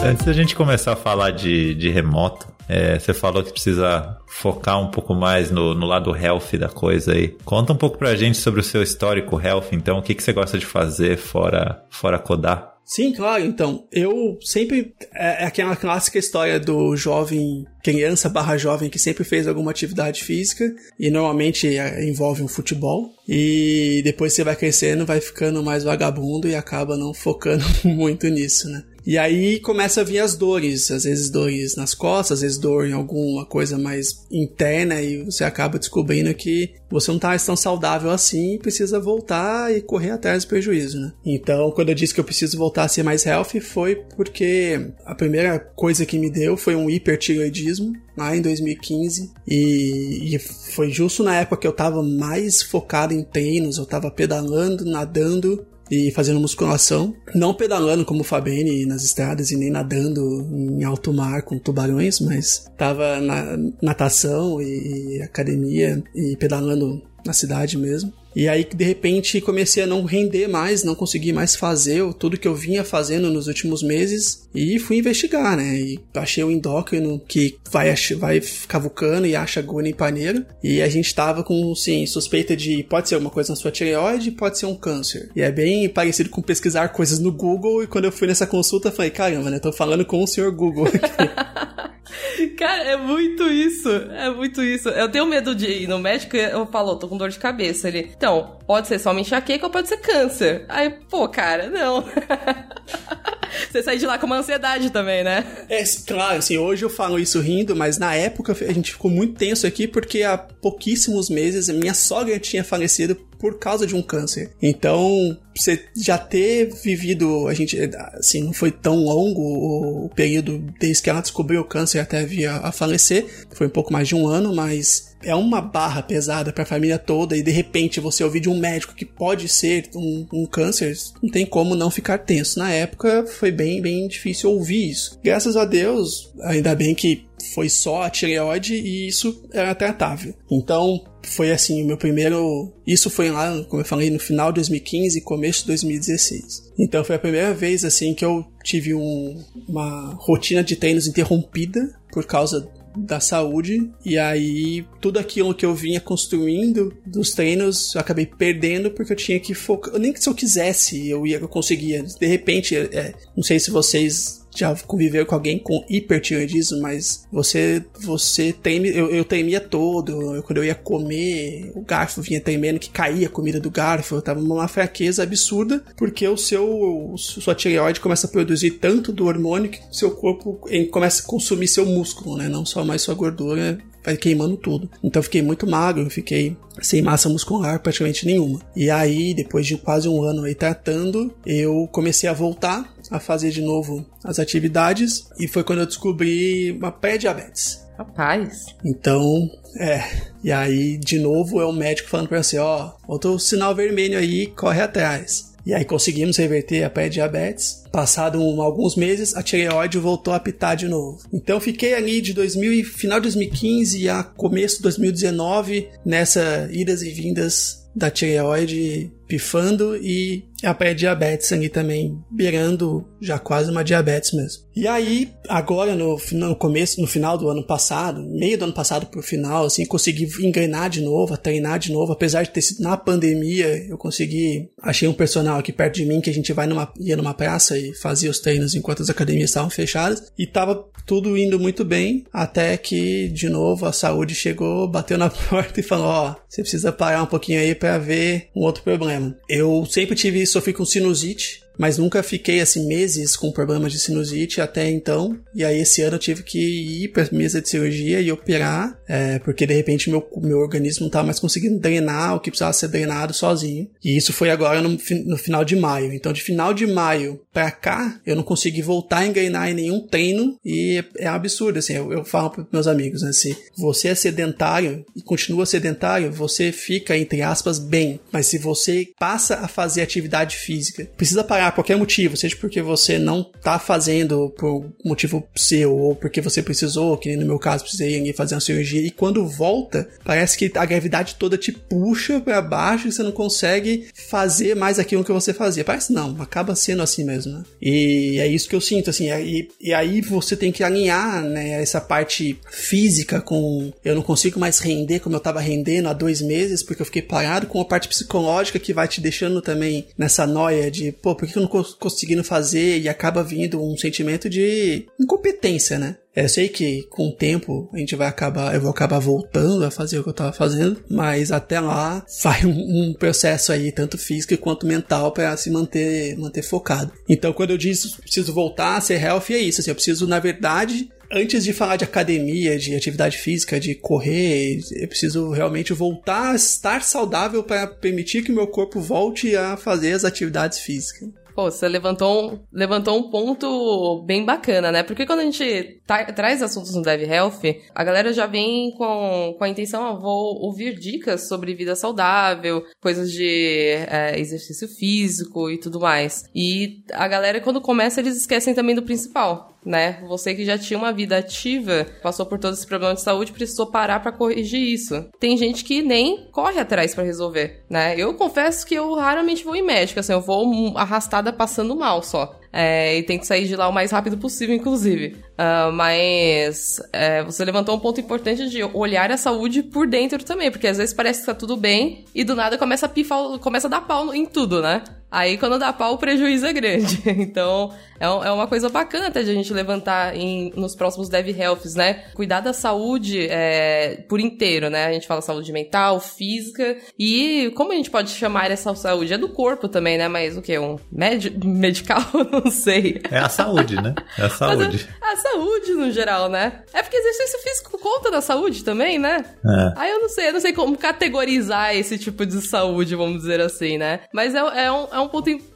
Antes 0.06 0.24
da 0.24 0.34
gente 0.34 0.56
começar 0.56 0.94
a 0.94 0.96
falar 0.96 1.32
de, 1.32 1.74
de 1.74 1.90
remoto, 1.90 2.48
é, 2.70 3.00
você 3.00 3.12
falou 3.12 3.44
que 3.44 3.52
precisa 3.52 4.20
focar 4.28 4.80
um 4.80 4.92
pouco 4.92 5.16
mais 5.16 5.50
no, 5.50 5.74
no, 5.74 5.88
lado 5.88 6.16
health 6.16 6.56
da 6.60 6.70
coisa 6.70 7.14
aí. 7.14 7.30
Conta 7.44 7.74
um 7.74 7.76
pouco 7.76 7.98
pra 7.98 8.16
gente 8.16 8.38
sobre 8.38 8.60
o 8.60 8.64
seu 8.64 8.84
histórico 8.84 9.42
health, 9.42 9.70
então, 9.72 9.98
o 9.98 10.04
que, 10.04 10.14
que 10.14 10.22
você 10.22 10.32
gosta 10.32 10.60
de 10.60 10.66
fazer 10.66 11.18
fora, 11.18 11.84
fora 11.90 12.20
codar? 12.20 12.76
Sim, 12.86 13.14
claro. 13.14 13.44
Então, 13.44 13.88
eu 13.92 14.38
sempre. 14.42 14.94
É, 15.12 15.44
é 15.44 15.46
aquela 15.48 15.76
clássica 15.76 16.20
história 16.20 16.60
do 16.60 16.96
jovem, 16.96 17.66
criança 17.84 18.30
barra 18.30 18.58
jovem 18.58 18.92
que 18.92 19.00
sempre 19.00 19.24
fez 19.24 19.48
alguma 19.48 19.72
atividade 19.72 20.24
física 20.24 20.72
e 21.00 21.10
normalmente 21.10 21.76
é, 21.76 22.08
envolve 22.08 22.44
um 22.44 22.48
futebol. 22.48 23.12
E 23.28 24.02
depois 24.04 24.34
você 24.34 24.44
vai 24.44 24.56
crescendo, 24.56 25.04
vai 25.04 25.20
ficando 25.20 25.64
mais 25.64 25.84
vagabundo 25.84 26.48
e 26.48 26.54
acaba 26.54 26.96
não 26.96 27.12
focando 27.12 27.66
muito 27.84 28.28
nisso, 28.28 28.70
né? 28.70 28.84
E 29.06 29.18
aí 29.18 29.60
começa 29.60 30.02
a 30.02 30.04
vir 30.04 30.20
as 30.20 30.36
dores, 30.36 30.90
às 30.90 31.04
vezes 31.04 31.30
dores 31.30 31.76
nas 31.76 31.94
costas, 31.94 32.38
às 32.38 32.42
vezes 32.42 32.58
dor 32.58 32.88
em 32.88 32.94
alguma 32.94 33.46
coisa 33.46 33.78
mais 33.78 34.26
interna 34.32 35.00
e 35.00 35.24
você 35.24 35.44
acaba 35.44 35.78
descobrindo 35.78 36.34
que 36.34 36.74
você 36.90 37.12
não 37.12 37.20
tá 37.20 37.38
tão 37.38 37.56
saudável 37.56 38.10
assim 38.10 38.56
e 38.56 38.60
precisa 38.60 39.00
voltar 39.00 39.76
e 39.76 39.82
correr 39.82 40.12
atrás 40.12 40.44
do 40.44 40.48
prejuízo, 40.48 41.00
né? 41.00 41.14
Então, 41.24 41.72
quando 41.72 41.90
eu 41.90 41.96
disse 41.96 42.14
que 42.14 42.20
eu 42.20 42.24
preciso 42.24 42.58
voltar 42.58 42.84
a 42.84 42.88
ser 42.88 43.04
mais 43.04 43.26
healthy, 43.26 43.60
foi 43.60 43.96
porque 44.16 44.90
a 45.06 45.14
primeira 45.14 45.60
coisa 45.60 46.06
que 46.06 46.18
me 46.18 46.30
deu 46.30 46.58
foi 46.58 46.76
um 46.76 46.90
hipertiroidismo 46.90 47.94
lá 48.18 48.36
em 48.36 48.42
2015 48.42 49.32
e, 49.48 50.36
e, 50.36 50.40
foi 50.40 50.90
justo 50.90 51.22
na 51.24 51.36
época 51.36 51.58
que 51.58 51.68
eu 51.68 51.74
tava 51.74 52.02
mais 52.02 52.62
focado 52.62 53.14
em 53.14 53.24
treinos, 53.24 53.78
eu 53.78 53.86
tava 53.86 54.10
pedalando, 54.10 54.86
nadando 54.86 55.66
e 55.90 56.12
fazendo 56.12 56.40
musculação, 56.40 57.16
não 57.34 57.54
pedalando 57.54 58.06
como 58.06 58.22
o 58.22 58.24
Fabene 58.24 58.86
nas 58.86 59.04
estradas 59.04 59.52
e 59.52 59.56
nem 59.56 59.70
nadando 59.70 60.22
em 60.52 60.84
alto 60.84 61.14
mar 61.14 61.44
com 61.44 61.60
tubarões, 61.60 62.20
mas 62.20 62.66
tava 62.78 63.20
na 63.22 63.58
natação 63.82 64.62
e, 64.62 65.18
e 65.18 65.22
academia 65.22 66.04
e 66.16 66.36
pedalando 66.38 67.02
na 67.26 67.34
cidade 67.34 67.78
mesmo. 67.78 68.12
E 68.36 68.50
aí, 68.50 68.66
de 68.66 68.84
repente, 68.84 69.40
comecei 69.40 69.82
a 69.84 69.88
não 69.88 70.04
render 70.04 70.48
mais, 70.48 70.84
não 70.84 70.94
consegui 70.94 71.32
mais 71.32 71.56
fazer 71.56 72.04
tudo 72.16 72.38
que 72.38 72.48
eu 72.48 72.54
vinha 72.54 72.84
fazendo 72.84 73.32
nos 73.32 73.48
últimos 73.48 73.82
meses 73.82 74.48
e 74.54 74.78
fui 74.78 74.98
investigar, 74.98 75.56
né? 75.56 75.76
E 75.76 76.00
achei 76.14 76.44
o 76.44 76.52
endócrino 76.52 77.22
que 77.26 77.58
vai, 77.72 77.94
vai 78.18 78.42
cavucando 78.68 79.26
e 79.26 79.36
acha 79.36 79.62
agulha 79.62 79.88
em 79.88 79.94
paneiro. 79.94 80.46
E 80.62 80.82
a 80.82 80.90
gente 80.90 81.14
tava 81.16 81.44
com, 81.44 81.74
sim, 81.76 82.06
suspeita 82.06 82.56
de 82.56 82.84
pode 82.84 83.08
ser 83.08 83.16
uma 83.16 83.30
coisa 83.30 83.54
na 83.54 83.56
sua 83.56 83.72
tireoide, 83.72 84.32
pode 84.32 84.60
ser 84.60 84.66
um 84.66 84.76
câncer. 84.76 85.30
E 85.36 85.42
é 85.42 85.52
bem 85.52 85.88
parecido 85.88 86.30
com 86.30 86.42
pesquisar 86.42 86.90
coisas 86.90 87.20
no 87.20 87.32
Google. 87.32 87.84
E 87.84 87.88
quando 87.88 88.06
eu 88.06 88.12
fui 88.12 88.28
nessa 88.28 88.46
consulta, 88.46 88.92
falei, 88.92 89.12
caramba, 89.12 89.50
né? 89.50 89.60
Tô 89.60 89.72
falando 89.72 90.06
com 90.06 90.22
o 90.22 90.28
senhor 90.28 90.52
Google 90.52 90.88
aqui. 90.88 91.00
Cara, 92.58 92.84
é 92.84 92.98
muito 92.98 93.44
isso. 93.44 93.90
É 93.90 94.30
muito 94.30 94.62
isso. 94.62 94.90
Eu 94.90 95.10
tenho 95.10 95.26
medo 95.26 95.56
de 95.56 95.68
ir 95.68 95.88
no 95.88 96.00
médico 96.00 96.36
e 96.36 96.44
eu 96.44 96.66
falo, 96.68 96.96
tô 96.96 97.08
com 97.08 97.18
dor 97.18 97.30
de 97.30 97.40
cabeça. 97.40 97.88
Ele, 97.88 98.12
então, 98.16 98.60
pode 98.66 98.88
ser 98.88 99.00
só 99.00 99.12
uma 99.12 99.22
enxaqueca 99.22 99.66
ou 99.66 99.72
pode 99.72 99.88
ser 99.88 99.98
câncer. 99.98 100.66
Aí, 100.70 100.90
pô, 100.90 101.28
cara, 101.28 101.70
não. 101.70 102.04
Você 103.76 103.84
sai 103.84 103.98
de 103.98 104.06
lá 104.06 104.18
com 104.18 104.26
uma 104.26 104.38
ansiedade 104.38 104.90
também, 104.90 105.22
né? 105.22 105.46
É, 105.68 105.84
claro, 106.08 106.38
assim, 106.38 106.58
hoje 106.58 106.86
eu 106.86 106.90
falo 106.90 107.20
isso 107.20 107.42
rindo, 107.42 107.76
mas 107.76 107.98
na 107.98 108.16
época 108.16 108.54
a 108.54 108.72
gente 108.72 108.94
ficou 108.94 109.12
muito 109.12 109.34
tenso 109.34 109.68
aqui 109.68 109.86
porque 109.86 110.24
há 110.24 110.38
pouquíssimos 110.38 111.30
meses 111.30 111.68
minha 111.68 111.94
sogra 111.94 112.40
tinha 112.40 112.64
falecido 112.64 113.18
por 113.38 113.60
causa 113.60 113.86
de 113.86 113.94
um 113.94 114.02
câncer. 114.02 114.52
Então, 114.62 115.38
você 115.54 115.84
já 115.94 116.18
ter 116.18 116.74
vivido, 116.84 117.50
a 117.50 117.54
gente, 117.54 117.78
assim, 118.14 118.44
não 118.44 118.54
foi 118.54 118.72
tão 118.72 118.96
longo 118.96 119.42
o, 119.42 120.06
o 120.06 120.10
período 120.10 120.58
desde 120.80 121.04
que 121.04 121.10
ela 121.10 121.20
descobriu 121.20 121.60
o 121.60 121.66
câncer 121.66 122.00
até 122.00 122.26
vir 122.26 122.46
a, 122.46 122.58
a 122.68 122.72
falecer, 122.72 123.26
foi 123.52 123.68
um 123.68 123.72
pouco 123.72 123.92
mais 123.92 124.08
de 124.08 124.16
um 124.16 124.26
ano, 124.26 124.56
mas 124.56 125.15
é 125.26 125.36
uma 125.36 125.60
barra 125.60 126.02
pesada 126.02 126.54
para 126.54 126.64
a 126.64 126.68
família 126.68 127.00
toda 127.00 127.36
e 127.36 127.44
de 127.44 127.52
repente 127.52 128.00
você 128.00 128.24
ouvir 128.24 128.40
de 128.40 128.50
um 128.50 128.58
médico 128.58 128.96
que 128.96 129.06
pode 129.06 129.50
ser 129.50 129.90
um, 129.96 130.26
um, 130.32 130.46
câncer, 130.46 130.96
não 131.22 131.30
tem 131.30 131.46
como 131.46 131.76
não 131.76 131.90
ficar 131.90 132.20
tenso. 132.20 132.60
Na 132.60 132.72
época 132.72 133.26
foi 133.26 133.52
bem, 133.52 133.82
bem 133.82 134.08
difícil 134.08 134.52
ouvir 134.52 134.92
isso. 134.92 135.20
Graças 135.24 135.58
a 135.58 135.66
Deus, 135.66 136.32
ainda 136.44 136.76
bem 136.76 136.94
que 136.94 137.26
foi 137.54 137.70
só 137.70 138.04
a 138.04 138.10
tireoide 138.10 138.76
e 138.76 139.08
isso 139.08 139.44
era 139.52 139.76
tratável. 139.76 140.34
Então, 140.50 141.04
foi 141.24 141.52
assim, 141.52 141.84
o 141.84 141.88
meu 141.88 141.98
primeiro. 141.98 142.72
Isso 142.86 143.10
foi 143.10 143.30
lá, 143.30 143.64
como 143.66 143.82
eu 143.82 143.86
falei, 143.86 144.10
no 144.10 144.20
final 144.20 144.52
de 144.52 144.56
2015 144.56 145.18
e 145.18 145.22
começo 145.22 145.62
de 145.62 145.68
2016. 145.68 146.74
Então 146.78 147.04
foi 147.04 147.16
a 147.16 147.20
primeira 147.20 147.54
vez 147.54 147.84
assim 147.84 148.14
que 148.14 148.24
eu 148.24 148.46
tive 148.64 148.94
um, 148.94 149.44
uma 149.68 150.14
rotina 150.20 150.64
de 150.64 150.76
treinos 150.76 151.08
interrompida 151.08 151.98
por 152.12 152.26
causa 152.26 152.68
da 152.98 153.20
saúde 153.20 153.90
e 154.06 154.18
aí 154.18 154.86
tudo 155.02 155.20
aquilo 155.20 155.54
que 155.54 155.66
eu 155.66 155.74
vinha 155.74 156.00
construindo 156.00 156.96
dos 157.06 157.32
treinos 157.32 157.94
eu 157.96 158.02
acabei 158.02 158.26
perdendo 158.26 158.92
porque 158.92 159.14
eu 159.14 159.18
tinha 159.18 159.40
que 159.40 159.54
focar 159.54 159.98
nem 159.98 160.14
que 160.14 160.22
se 160.22 160.30
eu 160.30 160.36
quisesse 160.36 161.10
eu 161.10 161.26
ia 161.26 161.38
eu 161.38 161.48
conseguia. 161.48 162.04
De 162.04 162.26
repente 162.26 162.76
é, 162.76 163.14
não 163.36 163.44
sei 163.44 163.60
se 163.60 163.72
vocês 163.72 164.45
já 164.56 164.76
conviveu 164.76 165.26
com 165.26 165.36
alguém 165.36 165.60
com 165.60 165.84
hipertiroidismo, 165.90 166.82
mas 166.82 167.26
você 167.32 167.84
você 168.00 168.54
teme, 168.54 168.90
eu, 168.90 169.10
eu 169.10 169.24
temia 169.26 169.60
todo, 169.60 170.36
eu, 170.36 170.44
quando 170.44 170.58
eu 170.58 170.66
ia 170.66 170.76
comer, 170.76 171.72
o 171.76 171.82
garfo 171.82 172.22
vinha 172.22 172.42
tremendo 172.42 172.80
que 172.80 172.90
caía 172.90 173.28
a 173.28 173.30
comida 173.30 173.60
do 173.60 173.70
garfo, 173.70 174.16
eu 174.16 174.22
tava 174.22 174.42
numa 174.42 174.68
fraqueza 174.68 175.24
absurda, 175.24 175.84
porque 175.98 176.28
o 176.28 176.38
seu 176.38 177.14
sua 177.18 177.56
tireoide 177.56 178.00
começa 178.00 178.28
a 178.28 178.30
produzir 178.30 178.72
tanto 178.72 179.12
do 179.12 179.26
hormônio 179.26 179.70
que 179.70 179.80
seu 179.92 180.12
corpo 180.12 180.60
começa 180.92 181.24
a 181.24 181.26
consumir 181.26 181.68
seu 181.68 181.86
músculo, 181.86 182.38
né, 182.38 182.48
não 182.50 182.66
só 182.66 182.84
mais 182.84 183.02
sua 183.02 183.14
gordura, 183.14 183.78
vai 184.06 184.16
queimando 184.16 184.56
tudo. 184.56 184.90
Então 185.04 185.20
eu 185.20 185.24
fiquei 185.24 185.42
muito 185.42 185.66
magro, 185.66 186.08
fiquei 186.10 186.56
sem 186.82 187.02
massa 187.02 187.28
muscular 187.28 187.80
praticamente 187.80 188.26
nenhuma. 188.26 188.62
E 188.76 188.90
aí, 188.90 189.34
depois 189.34 189.66
de 189.66 189.78
quase 189.78 190.08
um 190.08 190.22
ano 190.22 190.44
aí 190.44 190.54
tratando, 190.54 191.34
eu 191.46 191.90
comecei 191.92 192.30
a 192.30 192.34
voltar 192.34 192.94
a 193.12 193.20
fazer 193.20 193.52
de 193.52 193.62
novo 193.62 194.06
as 194.24 194.40
atividades 194.40 195.28
e 195.40 195.48
foi 195.48 195.64
quando 195.64 195.80
eu 195.80 195.86
descobri 195.86 196.72
uma 196.72 196.92
pré-diabetes. 196.92 197.86
Rapaz. 197.98 198.66
Então, 198.84 199.50
é. 199.78 200.04
E 200.44 200.52
aí, 200.52 200.98
de 200.98 201.18
novo, 201.18 201.62
é 201.62 201.66
o 201.66 201.72
médico 201.72 202.10
falando 202.10 202.28
pra 202.28 202.44
você: 202.44 202.58
ó, 202.58 202.92
voltou 203.08 203.36
o 203.36 203.40
sinal 203.40 203.74
vermelho 203.74 204.18
aí, 204.18 204.48
corre 204.48 204.82
atrás. 204.82 205.56
E 205.66 205.74
aí 205.74 205.84
conseguimos 205.84 206.38
reverter 206.38 206.84
a 206.84 206.90
pré-diabetes. 206.90 207.84
Passado 207.92 208.40
um, 208.40 208.62
alguns 208.62 208.96
meses, 208.96 209.36
a 209.36 209.42
tireoide 209.42 209.98
voltou 209.98 210.34
a 210.34 210.38
apitar 210.38 210.76
de 210.76 210.88
novo. 210.88 211.20
Então 211.34 211.60
fiquei 211.60 211.96
ali 211.96 212.22
de 212.22 212.34
2000, 212.34 212.86
final 212.86 213.20
de 213.20 213.24
2015 213.24 214.08
a 214.10 214.24
começo 214.24 214.78
de 214.78 214.84
2019 214.84 215.90
nessa 216.06 216.70
idas 216.72 217.02
e 217.02 217.10
vindas 217.10 217.84
da 217.96 218.12
tireoide 218.12 219.12
pifando 219.28 219.96
e 219.96 220.46
a 220.66 220.74
pré-diabetes 220.74 221.52
ali 221.52 221.70
também 221.70 222.22
beirando 222.30 223.08
já 223.26 223.40
quase 223.40 223.72
uma 223.72 223.84
diabetes 223.84 224.32
mesmo. 224.32 224.64
E 224.76 224.88
aí, 224.88 225.32
agora 225.48 225.96
no, 225.96 226.20
no 226.34 226.56
começo, 226.56 227.00
no 227.00 227.08
final 227.08 227.38
do 227.38 227.50
ano 227.50 227.64
passado, 227.64 228.22
meio 228.22 228.58
do 228.58 228.66
ano 228.66 228.74
passado 228.74 229.06
pro 229.06 229.22
final, 229.22 229.66
assim, 229.66 229.86
consegui 229.86 230.30
engrenar 230.46 230.90
de 230.90 231.02
novo, 231.02 231.38
treinar 231.38 231.80
de 231.80 231.92
novo, 231.92 232.12
apesar 232.12 232.44
de 232.44 232.50
ter 232.50 232.62
sido 232.62 232.84
na 232.84 232.98
pandemia, 232.98 233.86
eu 233.88 233.98
consegui, 233.98 234.70
achei 234.82 235.08
um 235.08 235.14
personal 235.14 235.58
aqui 235.58 235.72
perto 235.72 235.96
de 235.96 236.06
mim 236.06 236.20
que 236.20 236.30
a 236.30 236.34
gente 236.34 236.52
vai 236.52 236.68
numa, 236.68 236.92
ia 237.00 237.16
numa 237.16 237.34
praça 237.34 237.78
e 237.78 237.94
fazia 237.94 238.30
os 238.30 238.40
treinos 238.40 238.76
enquanto 238.76 239.02
as 239.02 239.10
academias 239.10 239.50
estavam 239.50 239.70
fechadas 239.70 240.32
e 240.38 240.46
tava 240.46 240.86
tudo 241.06 241.38
indo 241.38 241.60
muito 241.60 241.86
bem, 241.86 242.26
até 242.34 242.76
que, 242.78 243.30
de 243.30 243.48
novo, 243.48 243.86
a 243.86 243.94
saúde 243.94 244.34
chegou, 244.34 244.88
bateu 244.88 245.18
na 245.18 245.30
porta 245.50 245.80
e 245.80 245.84
falou, 245.84 246.08
ó, 246.08 246.32
oh, 246.32 246.36
você 246.50 246.62
precisa 246.62 246.92
parar 246.92 247.24
um 247.24 247.28
pouquinho 247.28 247.60
aí 247.60 247.76
para 247.76 247.98
ver 247.98 248.50
um 248.56 248.62
outro 248.62 248.84
problema. 248.84 249.36
Eu 249.48 249.86
sempre 249.86 250.16
tive, 250.16 250.46
sofri 250.46 250.74
com 250.74 250.84
sinusite, 250.84 251.65
mas 251.78 251.98
nunca 251.98 252.24
fiquei 252.24 252.60
assim 252.62 252.88
meses 252.88 253.36
com 253.36 253.52
problemas 253.52 253.92
de 253.92 254.00
sinusite 254.00 254.62
até 254.62 254.90
então. 254.90 255.38
E 255.54 255.64
aí 255.64 255.80
esse 255.80 256.02
ano 256.02 256.16
eu 256.16 256.20
tive 256.20 256.44
que 256.44 257.04
ir 257.04 257.10
para 257.10 257.28
mesa 257.32 257.62
de 257.62 257.70
cirurgia 257.70 258.22
e 258.22 258.32
operar, 258.32 258.98
é, 259.08 259.40
porque 259.40 259.66
de 259.66 259.74
repente 259.74 260.10
meu, 260.10 260.28
meu 260.38 260.60
organismo 260.60 261.02
não 261.02 261.08
estava 261.08 261.26
mais 261.26 261.40
conseguindo 261.40 261.80
drenar 261.80 262.36
o 262.36 262.40
que 262.40 262.50
precisava 262.50 262.74
ser 262.74 262.88
drenado 262.88 263.34
sozinho. 263.34 263.90
E 264.04 264.18
isso 264.18 264.34
foi 264.34 264.50
agora 264.50 264.82
no, 264.82 264.98
no 265.26 265.38
final 265.38 265.66
de 265.66 265.76
maio. 265.76 266.14
Então 266.14 266.34
de 266.34 266.42
final 266.42 266.74
de 266.74 266.88
maio 266.88 267.40
para 267.54 267.72
cá 267.72 268.20
eu 268.26 268.36
não 268.36 268.44
consegui 268.44 268.82
voltar 268.82 269.20
a 269.20 269.28
engrenar 269.28 269.70
em 269.70 269.74
nenhum 269.74 270.00
treino 270.06 270.58
e 270.64 271.04
é, 271.18 271.26
é 271.26 271.28
absurdo 271.28 271.80
assim. 271.80 271.94
Eu, 271.94 272.12
eu 272.12 272.26
falo 272.26 272.50
para 272.50 272.66
meus 272.72 272.88
amigos, 272.88 273.22
né, 273.22 273.32
se 273.32 273.56
você 273.78 274.10
é 274.10 274.16
sedentário 274.16 275.06
e 275.16 275.22
continua 275.22 275.66
sedentário, 275.66 276.32
você 276.32 276.72
fica 276.72 277.18
entre 277.18 277.42
aspas 277.42 277.80
bem. 277.80 278.20
Mas 278.32 278.48
se 278.48 278.58
você 278.58 279.08
passa 279.20 279.56
a 279.56 279.68
fazer 279.68 280.02
atividade 280.02 280.58
física, 280.58 281.08
precisa 281.18 281.44
parar 281.44 281.65
parar 281.66 281.72
qualquer 281.72 281.98
motivo, 281.98 282.38
seja 282.38 282.56
porque 282.56 282.82
você 282.82 283.18
não 283.18 283.44
tá 283.44 283.80
fazendo 283.80 284.50
por 284.58 284.86
motivo 285.04 285.48
seu, 285.56 285.96
ou 285.96 286.16
porque 286.16 286.42
você 286.42 286.62
precisou, 286.62 287.18
que 287.18 287.36
no 287.36 287.46
meu 287.46 287.60
caso 287.60 287.84
precisei 287.84 288.34
fazer 288.34 288.56
uma 288.56 288.62
cirurgia, 288.62 289.02
e 289.02 289.10
quando 289.10 289.48
volta, 289.48 290.08
parece 290.24 290.58
que 290.58 290.72
a 290.76 290.86
gravidade 290.86 291.36
toda 291.36 291.58
te 291.58 291.72
puxa 291.72 292.40
para 292.40 292.62
baixo 292.62 293.08
e 293.08 293.12
você 293.12 293.24
não 293.24 293.32
consegue 293.32 294.08
fazer 294.14 294.76
mais 294.76 295.00
aquilo 295.00 295.24
que 295.24 295.32
você 295.32 295.54
fazia. 295.54 295.84
Parece 295.84 296.12
não, 296.14 296.42
acaba 296.42 296.76
sendo 296.76 297.02
assim 297.02 297.24
mesmo, 297.24 297.54
né? 297.54 297.64
E 297.82 298.38
é 298.40 298.48
isso 298.48 298.68
que 298.68 298.76
eu 298.76 298.82
sinto, 298.82 299.10
assim, 299.10 299.30
e, 299.32 299.70
e 299.80 299.94
aí 299.94 300.22
você 300.22 300.56
tem 300.56 300.72
que 300.72 300.84
alinhar, 300.84 301.44
né, 301.44 301.82
essa 301.82 302.02
parte 302.02 302.60
física 302.70 303.42
com 303.42 303.92
eu 304.04 304.16
não 304.16 304.22
consigo 304.22 304.60
mais 304.60 304.80
render 304.80 305.20
como 305.20 305.36
eu 305.36 305.40
tava 305.40 305.60
rendendo 305.60 306.10
há 306.10 306.14
dois 306.14 306.42
meses, 306.42 306.84
porque 306.84 307.02
eu 307.02 307.06
fiquei 307.06 307.22
parado, 307.22 307.68
com 307.68 307.80
a 307.82 307.86
parte 307.86 308.08
psicológica 308.08 308.80
que 308.80 308.94
vai 308.94 309.08
te 309.08 309.22
deixando 309.22 309.62
também 309.62 310.08
nessa 310.18 310.46
noia 310.46 310.92
de, 310.92 311.12
pô, 311.12 311.36
por 311.36 311.48
que 311.48 311.55
que 311.56 311.60
eu 311.60 311.64
não 311.64 311.94
conseguindo 312.00 312.44
fazer 312.44 313.00
e 313.00 313.10
acaba 313.10 313.44
vindo 313.44 313.82
um 313.82 313.98
sentimento 313.98 314.50
de 314.50 315.08
incompetência, 315.20 315.98
né? 315.98 316.18
É, 316.36 316.44
eu 316.44 316.50
sei 316.50 316.68
que 316.68 317.04
com 317.04 317.30
o 317.30 317.32
tempo 317.32 317.90
a 317.94 317.98
gente 317.98 318.16
vai 318.16 318.28
acabar, 318.28 318.76
eu 318.76 318.82
vou 318.82 318.92
acabar 318.92 319.20
voltando 319.20 319.86
a 319.86 319.92
fazer 319.92 320.20
o 320.20 320.24
que 320.24 320.30
eu 320.30 320.34
tava 320.34 320.52
fazendo, 320.52 321.02
mas 321.10 321.50
até 321.50 321.80
lá 321.80 322.26
vai 322.44 322.66
um, 322.66 323.10
um 323.10 323.14
processo 323.14 323.72
aí, 323.72 323.92
tanto 323.92 324.18
físico 324.18 324.58
quanto 324.58 324.86
mental, 324.86 325.32
para 325.32 325.56
se 325.56 325.72
manter, 325.72 326.38
manter 326.38 326.62
focado. 326.62 327.14
Então, 327.30 327.54
quando 327.54 327.70
eu 327.70 327.78
disse 327.78 328.18
preciso 328.18 328.54
voltar 328.54 328.98
a 328.98 329.02
ser 329.02 329.22
healthy, 329.22 329.54
é 329.54 329.60
isso. 329.60 329.80
Assim, 329.80 329.92
eu 329.92 329.96
preciso, 329.96 330.28
na 330.28 330.40
verdade, 330.40 331.10
antes 331.32 331.64
de 331.64 331.74
falar 331.74 331.96
de 331.96 332.04
academia, 332.04 332.78
de 332.78 332.96
atividade 332.96 333.38
física, 333.38 333.80
de 333.80 333.96
correr, 333.96 334.80
eu 334.92 335.08
preciso 335.08 335.52
realmente 335.52 335.94
voltar 335.94 336.52
a 336.52 336.56
estar 336.56 337.02
saudável 337.02 337.64
para 337.64 337.88
permitir 337.88 338.44
que 338.44 338.52
meu 338.52 338.68
corpo 338.68 339.00
volte 339.00 339.56
a 339.56 339.78
fazer 339.78 340.12
as 340.14 340.26
atividades 340.26 340.80
físicas. 340.80 341.30
Pô, 341.56 341.72
você 341.72 341.88
levantou 341.88 342.52
um, 342.52 342.60
levantou 342.72 343.18
um 343.18 343.30
ponto 343.30 344.22
bem 344.26 344.44
bacana, 344.44 344.92
né? 344.92 345.04
Porque 345.04 345.26
quando 345.26 345.40
a 345.40 345.44
gente 345.44 346.02
traz 346.36 346.62
assuntos 346.62 346.94
no 346.94 347.02
Dev 347.02 347.24
Health, 347.24 347.62
a 347.96 348.04
galera 348.04 348.34
já 348.34 348.46
vem 348.46 348.92
com, 348.92 349.56
com 349.58 349.64
a 349.64 349.70
intenção, 349.70 350.06
ah, 350.06 350.14
vou 350.14 350.62
ouvir 350.62 351.00
dicas 351.00 351.48
sobre 351.48 351.74
vida 351.74 351.96
saudável, 351.96 352.84
coisas 353.00 353.32
de 353.32 353.92
é, 354.10 354.38
exercício 354.38 354.86
físico 354.90 355.70
e 355.70 355.80
tudo 355.80 355.98
mais. 355.98 356.44
E 356.54 357.02
a 357.14 357.26
galera, 357.26 357.62
quando 357.62 357.80
começa, 357.80 358.20
eles 358.20 358.36
esquecem 358.36 358.74
também 358.74 358.94
do 358.94 359.04
principal 359.04 359.75
né? 359.86 360.20
Você 360.28 360.56
que 360.56 360.66
já 360.66 360.78
tinha 360.78 360.98
uma 360.98 361.14
vida 361.14 361.38
ativa, 361.38 362.08
passou 362.24 362.46
por 362.46 362.58
todos 362.58 362.78
esses 362.78 362.88
problemas 362.88 363.18
de 363.18 363.24
saúde, 363.24 363.52
precisou 363.52 363.88
parar 363.88 364.20
para 364.20 364.32
corrigir 364.32 364.82
isso. 364.82 365.30
Tem 365.40 365.56
gente 365.58 365.84
que 365.84 366.02
nem 366.02 366.50
corre 366.52 366.80
atrás 366.80 367.14
para 367.14 367.24
resolver, 367.24 367.84
né? 367.90 368.16
Eu 368.18 368.34
confesso 368.34 368.86
que 368.86 368.96
eu 368.96 369.14
raramente 369.16 369.64
vou 369.64 369.76
em 369.76 369.84
médico, 369.84 370.20
assim, 370.20 370.34
eu 370.34 370.42
vou 370.42 370.98
arrastada 370.98 371.54
passando 371.54 371.96
mal 371.96 372.24
só. 372.24 372.60
É, 372.78 373.18
e 373.18 373.24
tento 373.24 373.44
sair 373.44 373.68
de 373.68 373.76
lá 373.78 373.88
o 373.88 373.94
mais 373.94 374.12
rápido 374.12 374.38
possível, 374.38 374.76
inclusive. 374.76 375.38
Uh, 375.54 375.94
mas 375.94 377.02
é, 377.14 377.42
você 377.42 377.64
levantou 377.64 377.96
um 377.96 378.00
ponto 378.00 378.20
importante 378.20 378.70
de 378.70 378.84
olhar 378.84 379.32
a 379.32 379.38
saúde 379.38 379.82
por 379.82 380.06
dentro 380.06 380.44
também, 380.44 380.70
porque 380.70 380.88
às 380.88 380.98
vezes 380.98 381.14
parece 381.14 381.40
que 381.40 381.46
tá 381.46 381.54
tudo 381.54 381.78
bem 381.78 382.26
e 382.36 382.44
do 382.44 382.54
nada 382.54 382.78
começa 382.78 383.06
a 383.06 383.10
pifar, 383.10 383.58
começa 383.60 383.88
a 383.88 383.90
dar 383.90 384.02
pau 384.02 384.34
em 384.34 384.46
tudo, 384.46 384.82
né? 384.82 385.02
Aí 385.32 385.58
quando 385.58 385.80
dá 385.80 385.94
pau, 385.94 386.14
o 386.14 386.18
prejuízo 386.18 386.66
é 386.66 386.74
grande. 386.74 387.22
Então, 387.46 387.94
é, 388.20 388.26
é 388.26 388.52
uma 388.52 388.68
coisa 388.68 388.90
bacana 388.90 389.28
até 389.28 389.44
de 389.44 389.52
a 389.52 389.54
gente 389.54 389.74
levantar 389.74 390.36
em, 390.36 390.72
nos 390.76 390.96
próximos 390.96 391.30
Dev 391.30 391.50
Healths, 391.50 391.96
né? 391.96 392.26
Cuidar 392.34 392.62
da 392.62 392.74
saúde 392.74 393.48
é, 393.50 394.24
por 394.28 394.40
inteiro, 394.40 394.90
né? 394.90 395.06
A 395.06 395.14
gente 395.14 395.28
fala 395.28 395.42
saúde 395.42 395.72
mental, 395.72 396.20
física. 396.20 396.98
E 397.18 397.72
como 397.76 397.92
a 397.92 397.96
gente 397.96 398.10
pode 398.10 398.30
chamar 398.32 398.72
essa 398.72 398.94
saúde? 398.96 399.34
É 399.34 399.38
do 399.38 399.50
corpo 399.50 399.88
também, 399.88 400.18
né? 400.18 400.28
Mas 400.28 400.58
o 400.58 400.62
que? 400.62 400.78
Um 400.78 400.98
med 401.12 401.52
medical? 401.66 402.22
Não 402.52 402.72
sei. 402.72 403.22
É 403.30 403.40
a 403.40 403.50
saúde, 403.50 403.96
né? 403.96 404.16
É 404.38 404.44
a 404.44 404.50
saúde. 404.50 405.10
A, 405.22 405.34
a, 405.34 405.36
saúde 405.38 405.94
no 405.94 406.12
geral, 406.12 406.50
né? 406.50 406.84
É 406.94 407.02
porque 407.02 407.18
exercício 407.18 407.60
físico 407.60 407.98
conta 408.00 408.32
da 408.32 408.42
saúde 408.42 408.84
também, 408.84 409.18
né? 409.20 409.44
É. 409.66 409.94
Aí 409.96 410.12
eu 410.12 410.22
não 410.22 410.30
sei, 410.30 410.50
eu 410.50 410.54
não 410.54 410.62
sei 410.62 410.74
como 410.74 410.98
categorizar 410.98 411.96
esse 411.96 412.18
tipo 412.18 412.46
de 412.46 412.62
saúde, 412.62 413.16
vamos 413.16 413.42
dizer 413.42 413.60
assim, 413.62 413.98
né? 413.98 414.22
Mas 414.34 414.54
é, 414.54 414.60
é 414.60 414.92
um, 414.92 415.08
é 415.12 415.20
um 415.20 415.28
ponto 415.28 415.50
importante, 415.50 415.75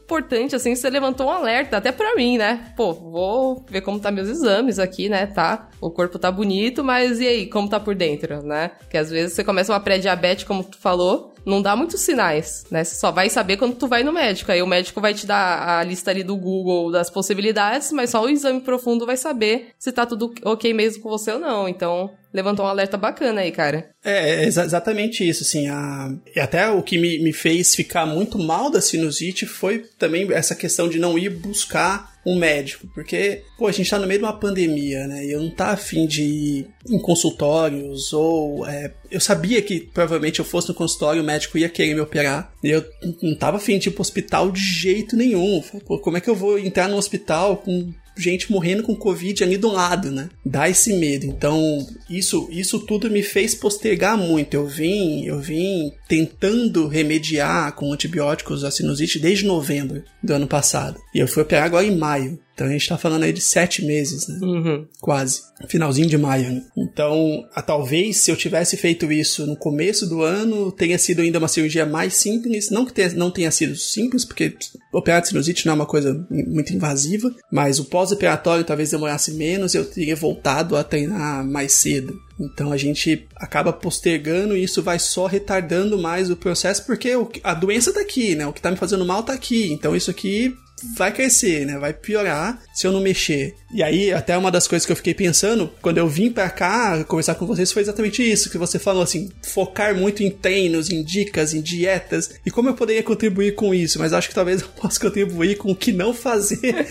assim, 0.55 0.75
você 0.75 0.89
levantou 0.89 1.27
um 1.27 1.31
alerta, 1.31 1.77
até 1.77 1.91
para 1.91 2.15
mim, 2.15 2.37
né? 2.37 2.73
Pô, 2.75 2.93
vou 2.93 3.65
ver 3.69 3.81
como 3.81 3.99
tá 3.99 4.11
meus 4.11 4.27
exames 4.29 4.79
aqui, 4.79 5.09
né? 5.09 5.25
Tá, 5.25 5.69
o 5.79 5.89
corpo 5.91 6.17
tá 6.17 6.31
bonito, 6.31 6.83
mas 6.83 7.19
e 7.19 7.27
aí, 7.27 7.45
como 7.47 7.69
tá 7.69 7.79
por 7.79 7.95
dentro, 7.95 8.41
né? 8.43 8.71
Que 8.89 8.97
às 8.97 9.09
vezes 9.09 9.33
você 9.33 9.43
começa 9.43 9.71
uma 9.71 9.79
pré-diabetes, 9.79 10.43
como 10.43 10.63
tu 10.63 10.77
falou, 10.77 11.33
não 11.49 11.61
dá 11.61 11.75
muitos 11.75 12.01
sinais, 12.01 12.65
né? 12.69 12.83
Você 12.83 12.95
só 12.95 13.11
vai 13.11 13.29
saber 13.29 13.57
quando 13.57 13.75
tu 13.75 13.87
vai 13.87 14.03
no 14.03 14.13
médico. 14.13 14.51
Aí 14.51 14.61
o 14.61 14.67
médico 14.67 15.01
vai 15.01 15.13
te 15.13 15.25
dar 15.25 15.79
a 15.79 15.83
lista 15.83 16.11
ali 16.11 16.23
do 16.23 16.37
Google 16.37 16.91
das 16.91 17.09
possibilidades, 17.09 17.91
mas 17.91 18.11
só 18.11 18.23
o 18.23 18.29
exame 18.29 18.61
profundo 18.61 19.05
vai 19.05 19.17
saber 19.17 19.69
se 19.77 19.91
tá 19.91 20.05
tudo 20.05 20.33
ok 20.43 20.73
mesmo 20.73 21.03
com 21.03 21.09
você 21.09 21.31
ou 21.31 21.39
não. 21.39 21.67
Então, 21.67 22.11
levantou 22.33 22.65
um 22.65 22.69
alerta 22.69 22.97
bacana 22.97 23.41
aí, 23.41 23.51
cara. 23.51 23.89
É, 24.03 24.43
é 24.43 24.45
exatamente 24.45 25.27
isso, 25.27 25.43
assim, 25.43 25.67
a... 25.67 26.11
até 26.37 26.69
o 26.69 26.81
que 26.83 26.97
me, 26.97 27.19
me 27.19 27.33
fez 27.33 27.75
ficar 27.75 28.05
muito 28.05 28.37
mal 28.37 28.69
da 28.69 28.81
sinusite 28.81 29.45
foi 29.45 29.79
também 29.97 30.31
essa 30.31 30.55
questão 30.55 30.87
de 30.87 30.99
não 30.99 31.17
ir 31.17 31.29
buscar 31.29 32.18
um 32.29 32.37
médico, 32.37 32.87
porque, 32.93 33.43
pô, 33.57 33.67
a 33.67 33.71
gente 33.71 33.89
tá 33.89 33.97
no 33.97 34.07
meio 34.07 34.19
de 34.19 34.25
uma 34.25 34.37
pandemia, 34.37 35.07
né, 35.07 35.25
e 35.25 35.31
eu 35.31 35.41
não 35.41 35.49
tá 35.49 35.69
afim 35.69 36.05
de 36.05 36.23
ir 36.23 36.67
em 36.87 36.99
consultórios, 36.99 38.13
ou 38.13 38.65
é, 38.67 38.93
eu 39.09 39.19
sabia 39.19 39.61
que 39.61 39.79
provavelmente 39.79 40.39
eu 40.39 40.45
fosse 40.45 40.69
no 40.69 40.75
consultório, 40.75 41.21
o 41.21 41.25
médico 41.25 41.57
ia 41.57 41.69
querer 41.69 41.93
me 41.93 42.01
operar, 42.01 42.53
e 42.63 42.69
eu 42.69 42.85
não 43.21 43.35
tava 43.35 43.57
afim 43.57 43.79
de 43.79 43.89
ir 43.89 43.91
pro 43.91 44.01
hospital 44.01 44.51
de 44.51 44.61
jeito 44.61 45.15
nenhum, 45.15 45.61
pô, 45.85 45.97
como 45.99 46.17
é 46.17 46.21
que 46.21 46.29
eu 46.29 46.35
vou 46.35 46.59
entrar 46.59 46.87
no 46.87 46.97
hospital 46.97 47.57
com 47.57 47.91
gente 48.19 48.51
morrendo 48.51 48.83
com 48.83 48.95
Covid 48.95 49.43
ali 49.43 49.57
do 49.57 49.71
lado, 49.71 50.11
né? 50.11 50.29
Dá 50.45 50.69
esse 50.69 50.93
medo. 50.93 51.25
Então, 51.25 51.85
isso, 52.09 52.47
isso 52.51 52.79
tudo 52.79 53.09
me 53.09 53.23
fez 53.23 53.55
postergar 53.55 54.17
muito. 54.17 54.53
Eu 54.53 54.67
vim, 54.67 55.25
eu 55.25 55.39
vim 55.39 55.91
tentando 56.07 56.87
remediar 56.87 57.73
com 57.73 57.93
antibióticos 57.93 58.63
a 58.63 58.71
sinusite 58.71 59.19
desde 59.19 59.45
novembro 59.45 60.03
do 60.21 60.33
ano 60.33 60.47
passado. 60.47 60.99
E 61.13 61.19
eu 61.19 61.27
fui 61.27 61.43
operar 61.43 61.65
agora 61.65 61.85
em 61.85 61.95
maio. 61.95 62.39
Então 62.59 62.67
a 62.67 62.71
gente 62.71 62.89
tá 62.89 62.97
falando 62.97 63.23
aí 63.23 63.31
de 63.31 63.39
sete 63.39 63.85
meses, 63.85 64.27
né? 64.27 64.37
Uhum. 64.41 64.85
Quase. 64.99 65.43
Finalzinho 65.69 66.09
de 66.09 66.17
maio, 66.17 66.51
né? 66.51 66.61
Então, 66.77 67.47
a, 67.55 67.61
talvez 67.61 68.17
se 68.17 68.29
eu 68.29 68.35
tivesse 68.35 68.75
feito 68.75 69.09
isso 69.09 69.47
no 69.47 69.55
começo 69.55 70.05
do 70.05 70.23
ano, 70.23 70.69
tenha 70.69 70.99
sido 70.99 71.21
ainda 71.21 71.39
uma 71.39 71.47
cirurgia 71.47 71.85
mais 71.85 72.15
simples. 72.15 72.69
Não 72.69 72.85
que 72.85 72.91
tenha, 72.91 73.13
não 73.13 73.31
tenha 73.31 73.49
sido 73.49 73.77
simples, 73.77 74.25
porque 74.25 74.57
operar 74.91 75.21
de 75.21 75.29
sinusite 75.29 75.65
não 75.65 75.71
é 75.71 75.75
uma 75.75 75.85
coisa 75.85 76.27
muito 76.29 76.73
invasiva, 76.73 77.33
mas 77.49 77.79
o 77.79 77.85
pós-operatório 77.85 78.65
talvez 78.65 78.91
demorasse 78.91 79.35
menos, 79.35 79.73
eu 79.73 79.85
teria 79.85 80.15
voltado 80.17 80.75
a 80.75 80.83
treinar 80.83 81.45
mais 81.47 81.71
cedo. 81.71 82.19
Então 82.37 82.73
a 82.73 82.77
gente 82.77 83.25
acaba 83.37 83.71
postergando 83.71 84.55
e 84.55 84.63
isso 84.63 84.83
vai 84.83 84.99
só 84.99 85.27
retardando 85.27 85.97
mais 85.97 86.29
o 86.29 86.35
processo, 86.35 86.85
porque 86.85 87.11
a 87.41 87.53
doença 87.53 87.93
tá 87.93 88.01
aqui, 88.01 88.35
né? 88.35 88.45
O 88.45 88.51
que 88.51 88.61
tá 88.61 88.69
me 88.69 88.77
fazendo 88.77 89.05
mal 89.05 89.23
tá 89.23 89.31
aqui. 89.31 89.71
Então 89.71 89.95
isso 89.95 90.11
aqui 90.11 90.53
vai 90.97 91.11
crescer, 91.11 91.65
né? 91.65 91.77
Vai 91.77 91.93
piorar 91.93 92.61
se 92.73 92.87
eu 92.87 92.91
não 92.91 93.01
mexer. 93.01 93.55
E 93.71 93.83
aí, 93.83 94.11
até 94.11 94.35
uma 94.37 94.51
das 94.51 94.67
coisas 94.67 94.85
que 94.85 94.91
eu 94.91 94.95
fiquei 94.95 95.13
pensando, 95.13 95.71
quando 95.81 95.99
eu 95.99 96.07
vim 96.07 96.31
para 96.31 96.49
cá 96.49 97.03
conversar 97.03 97.35
com 97.35 97.45
vocês, 97.45 97.71
foi 97.71 97.83
exatamente 97.83 98.23
isso 98.23 98.49
que 98.49 98.57
você 98.57 98.79
falou, 98.79 99.03
assim, 99.03 99.29
focar 99.43 99.95
muito 99.95 100.23
em 100.23 100.31
treinos, 100.31 100.89
em 100.89 101.03
dicas, 101.03 101.53
em 101.53 101.61
dietas, 101.61 102.39
e 102.45 102.49
como 102.49 102.69
eu 102.69 102.73
poderia 102.73 103.03
contribuir 103.03 103.53
com 103.53 103.73
isso, 103.73 103.99
mas 103.99 104.11
acho 104.11 104.29
que 104.29 104.35
talvez 104.35 104.61
eu 104.63 104.67
possa 104.69 104.99
contribuir 104.99 105.57
com 105.57 105.71
o 105.71 105.75
que 105.75 105.91
não 105.91 106.13
fazer, 106.13 106.87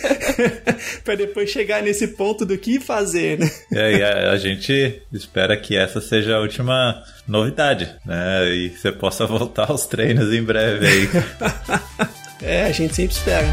para 1.02 1.16
depois 1.16 1.50
chegar 1.50 1.82
nesse 1.82 2.08
ponto 2.08 2.46
do 2.46 2.56
que 2.56 2.78
fazer, 2.78 3.38
né? 3.38 3.50
É, 3.72 3.96
e 3.96 4.02
a, 4.02 4.30
a 4.30 4.36
gente 4.36 5.02
espera 5.12 5.56
que 5.56 5.76
essa 5.76 6.00
seja 6.00 6.36
a 6.36 6.40
última 6.40 7.02
novidade, 7.26 7.92
né? 8.06 8.54
E 8.54 8.70
você 8.70 8.92
possa 8.92 9.26
voltar 9.26 9.70
aos 9.70 9.86
treinos 9.86 10.32
em 10.32 10.42
breve 10.42 10.86
aí. 10.86 11.08
É, 12.42 12.64
a 12.64 12.72
gente 12.72 12.94
sempre 12.94 13.14
espera. 13.14 13.46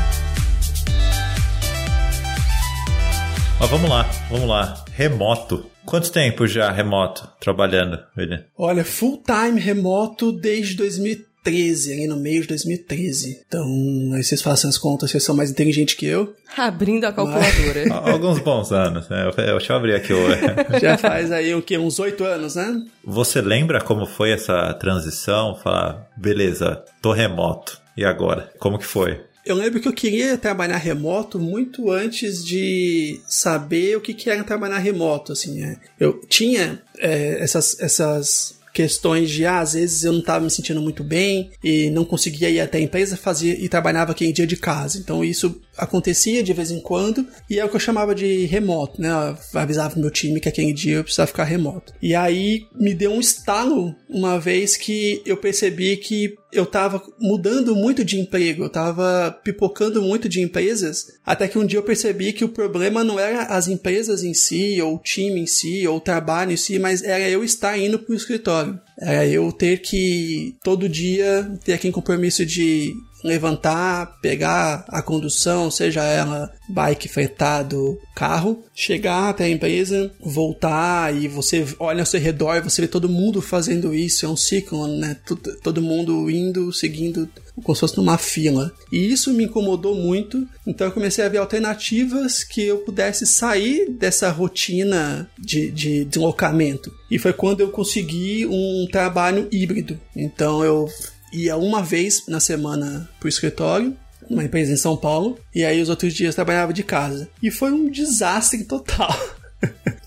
Mas 3.60 3.70
vamos 3.70 3.90
lá, 3.90 4.10
vamos 4.30 4.48
lá. 4.48 4.86
Remoto. 4.92 5.66
Quanto 5.86 6.12
tempo 6.12 6.48
já 6.48 6.72
remoto 6.72 7.28
trabalhando, 7.40 8.00
William? 8.18 8.44
Olha, 8.58 8.84
full 8.84 9.24
time 9.26 9.60
remoto 9.60 10.32
desde 10.32 10.76
2013, 10.76 11.94
ali 11.94 12.08
no 12.08 12.18
meio 12.18 12.42
de 12.42 12.48
2013. 12.50 13.42
Então, 13.48 13.66
aí 14.14 14.24
vocês 14.24 14.42
façam 14.42 14.70
as 14.70 14.78
contas, 14.78 15.10
vocês 15.10 15.24
são 15.24 15.36
mais 15.36 15.50
inteligentes 15.50 15.96
que 15.96 16.06
eu. 16.06 16.36
Abrindo 16.58 17.06
a 17.06 17.14
calculadora. 17.14 17.86
Mas... 17.90 18.14
Alguns 18.14 18.40
bons 18.40 18.72
anos, 18.72 19.10
né? 19.10 19.32
Deixa 19.36 19.74
eu 19.74 19.78
abrir 19.78 19.96
aqui 19.96 20.14
o. 20.14 20.28
Já 20.80 20.98
faz 20.98 21.32
aí 21.32 21.54
o 21.56 21.62
quê? 21.62 21.78
Uns 21.78 22.00
oito 22.00 22.24
anos, 22.24 22.56
né? 22.56 22.84
Você 23.04 23.42
lembra 23.42 23.82
como 23.82 24.06
foi 24.06 24.32
essa 24.32 24.74
transição? 24.74 25.56
Falar, 25.56 26.08
beleza, 26.18 26.84
tô 27.02 27.12
remoto. 27.12 27.85
E 27.96 28.04
agora? 28.04 28.52
Como 28.60 28.78
que 28.78 28.86
foi? 28.86 29.22
Eu 29.46 29.56
lembro 29.56 29.80
que 29.80 29.88
eu 29.88 29.94
queria 29.94 30.38
trabalhar 30.38 30.78
remoto 30.78 31.40
muito 31.40 31.92
antes 31.92 32.44
de 32.44 33.22
saber 33.28 33.96
o 33.96 34.02
que, 34.02 34.28
era 34.28 34.44
trabalhar 34.44 34.80
remoto, 34.80 35.32
assim, 35.32 35.60
né? 35.62 35.78
Eu 36.00 36.20
tinha 36.28 36.82
é, 36.98 37.38
essas, 37.40 37.80
essas 37.80 38.56
questões 38.76 39.30
de, 39.30 39.46
ah, 39.46 39.62
às 39.62 39.74
vezes 39.74 40.04
eu 40.04 40.12
não 40.12 40.20
estava 40.20 40.44
me 40.44 40.52
sentindo 40.52 40.82
muito 40.82 41.02
bem 41.02 41.50
e 41.64 41.90
não 41.92 42.04
conseguia 42.04 42.50
ir 42.50 42.60
até 42.60 42.78
a 42.78 42.82
empresa 42.82 43.16
fazer 43.16 43.58
e 43.58 43.70
trabalhava 43.70 44.12
aqui 44.12 44.26
em 44.26 44.34
dia 44.34 44.46
de 44.46 44.58
casa. 44.58 44.98
Então 44.98 45.24
isso 45.24 45.62
acontecia 45.78 46.44
de 46.44 46.52
vez 46.52 46.72
em 46.72 46.82
quando 46.82 47.26
e 47.50 47.58
é 47.58 47.64
o 47.64 47.70
que 47.70 47.76
eu 47.78 47.80
chamava 47.80 48.14
de 48.14 48.46
remoto, 48.46 49.02
né? 49.02 49.10
Eu 49.54 49.60
avisava 49.60 49.98
meu 49.98 50.12
time 50.12 50.42
que 50.42 50.50
aquele 50.50 50.74
dia 50.74 50.98
eu 50.98 51.04
precisava 51.04 51.28
ficar 51.28 51.46
remoto. 51.46 51.94
E 52.02 52.14
aí 52.14 52.66
me 52.78 52.94
deu 52.94 53.12
um 53.12 53.20
estalo 53.22 53.96
uma 54.10 54.38
vez 54.38 54.76
que 54.76 55.22
eu 55.26 55.38
percebi 55.38 55.96
que 55.96 56.36
eu 56.56 56.66
tava 56.66 57.02
mudando 57.20 57.76
muito 57.76 58.04
de 58.04 58.20
emprego, 58.20 58.64
eu 58.64 58.70
tava 58.70 59.32
pipocando 59.44 60.02
muito 60.02 60.30
de 60.30 60.42
empresas, 60.42 61.14
até 61.26 61.48
que 61.48 61.58
um 61.58 61.66
dia 61.66 61.80
eu 61.80 61.84
percebi 61.84 62.34
que 62.34 62.46
o 62.46 62.50
problema 62.50 63.04
não 63.04 63.20
era 63.20 63.44
as 63.44 63.68
empresas 63.68 64.24
em 64.24 64.34
si, 64.34 64.82
ou 64.82 64.96
o 64.96 65.00
time 65.00 65.42
em 65.42 65.48
si, 65.48 65.88
ou 65.88 65.98
o 65.98 66.02
trabalho 66.02 66.52
em 66.52 66.58
si, 66.58 66.80
mas 66.80 67.04
era 67.04 67.30
eu 67.30 67.44
estar 67.44 67.78
indo 67.78 68.00
pro 68.00 68.16
escritório. 68.16 68.80
Era 68.98 69.28
eu 69.28 69.52
ter 69.52 69.82
que 69.82 70.56
todo 70.64 70.88
dia 70.88 71.52
ter 71.64 71.74
aquele 71.74 71.94
compromisso 71.94 72.46
de 72.46 72.94
levantar, 73.26 74.20
pegar 74.22 74.86
a 74.88 75.02
condução, 75.02 75.72
seja 75.72 76.04
ela 76.04 76.52
bike, 76.70 77.08
fretado, 77.08 78.00
carro, 78.16 78.64
chegar 78.74 79.30
até 79.30 79.46
a 79.46 79.50
empresa, 79.50 80.12
voltar 80.20 81.16
e 81.16 81.28
você 81.28 81.66
olha 81.80 82.02
ao 82.02 82.06
seu 82.06 82.20
redor, 82.20 82.62
você 82.62 82.82
vê 82.82 82.88
todo 82.88 83.10
mundo 83.10 83.42
fazendo 83.42 83.94
isso, 83.94 84.26
é 84.26 84.30
um 84.30 84.38
ciclo, 84.38 84.88
né? 84.88 85.18
Todo 85.64 85.82
mundo 85.82 86.30
indo, 86.30 86.72
seguindo 86.72 87.28
como 87.64 87.76
se 87.76 87.82
fosse 87.82 87.98
numa 87.98 88.18
fila. 88.18 88.72
E 88.92 89.12
isso 89.12 89.34
me 89.34 89.46
incomodou 89.46 89.96
muito, 89.96 90.48
então 90.66 90.88
eu 90.88 90.94
comecei 90.94 91.24
a 91.24 91.30
ver 91.30 91.38
alternativas 91.40 92.44
que 92.44 92.62
eu 92.62 92.80
pudesse 92.80 93.26
sair 93.26 93.90
dessa 93.90 94.30
rotina 94.30 95.30
de, 95.38 95.72
de 95.72 96.06
deslocamento. 96.06 96.94
E 97.10 97.18
foi 97.18 97.34
quando 97.34 97.62
eu 97.62 97.70
consegui 97.70 98.46
um 98.46 98.88
trabalho 98.92 99.48
híbrido. 99.52 100.00
Então 100.16 100.64
eu 100.64 100.90
ia 101.36 101.58
uma 101.58 101.82
vez 101.82 102.24
na 102.28 102.40
semana 102.40 103.10
pro 103.20 103.30
escritório, 103.30 103.96
uma 104.30 104.44
empresa 104.44 104.72
em 104.72 104.78
São 104.78 104.98
Paulo, 104.98 105.38
e 105.54 105.64
aí 105.64 105.82
os 105.82 105.90
outros 105.90 106.14
dias 106.14 106.36
trabalhava 106.36 106.74
de 106.74 106.84
casa. 106.84 107.30
E 107.42 107.52
foi 107.52 107.72
um 107.72 107.90
desastre 107.90 108.64
total. 108.64 109.14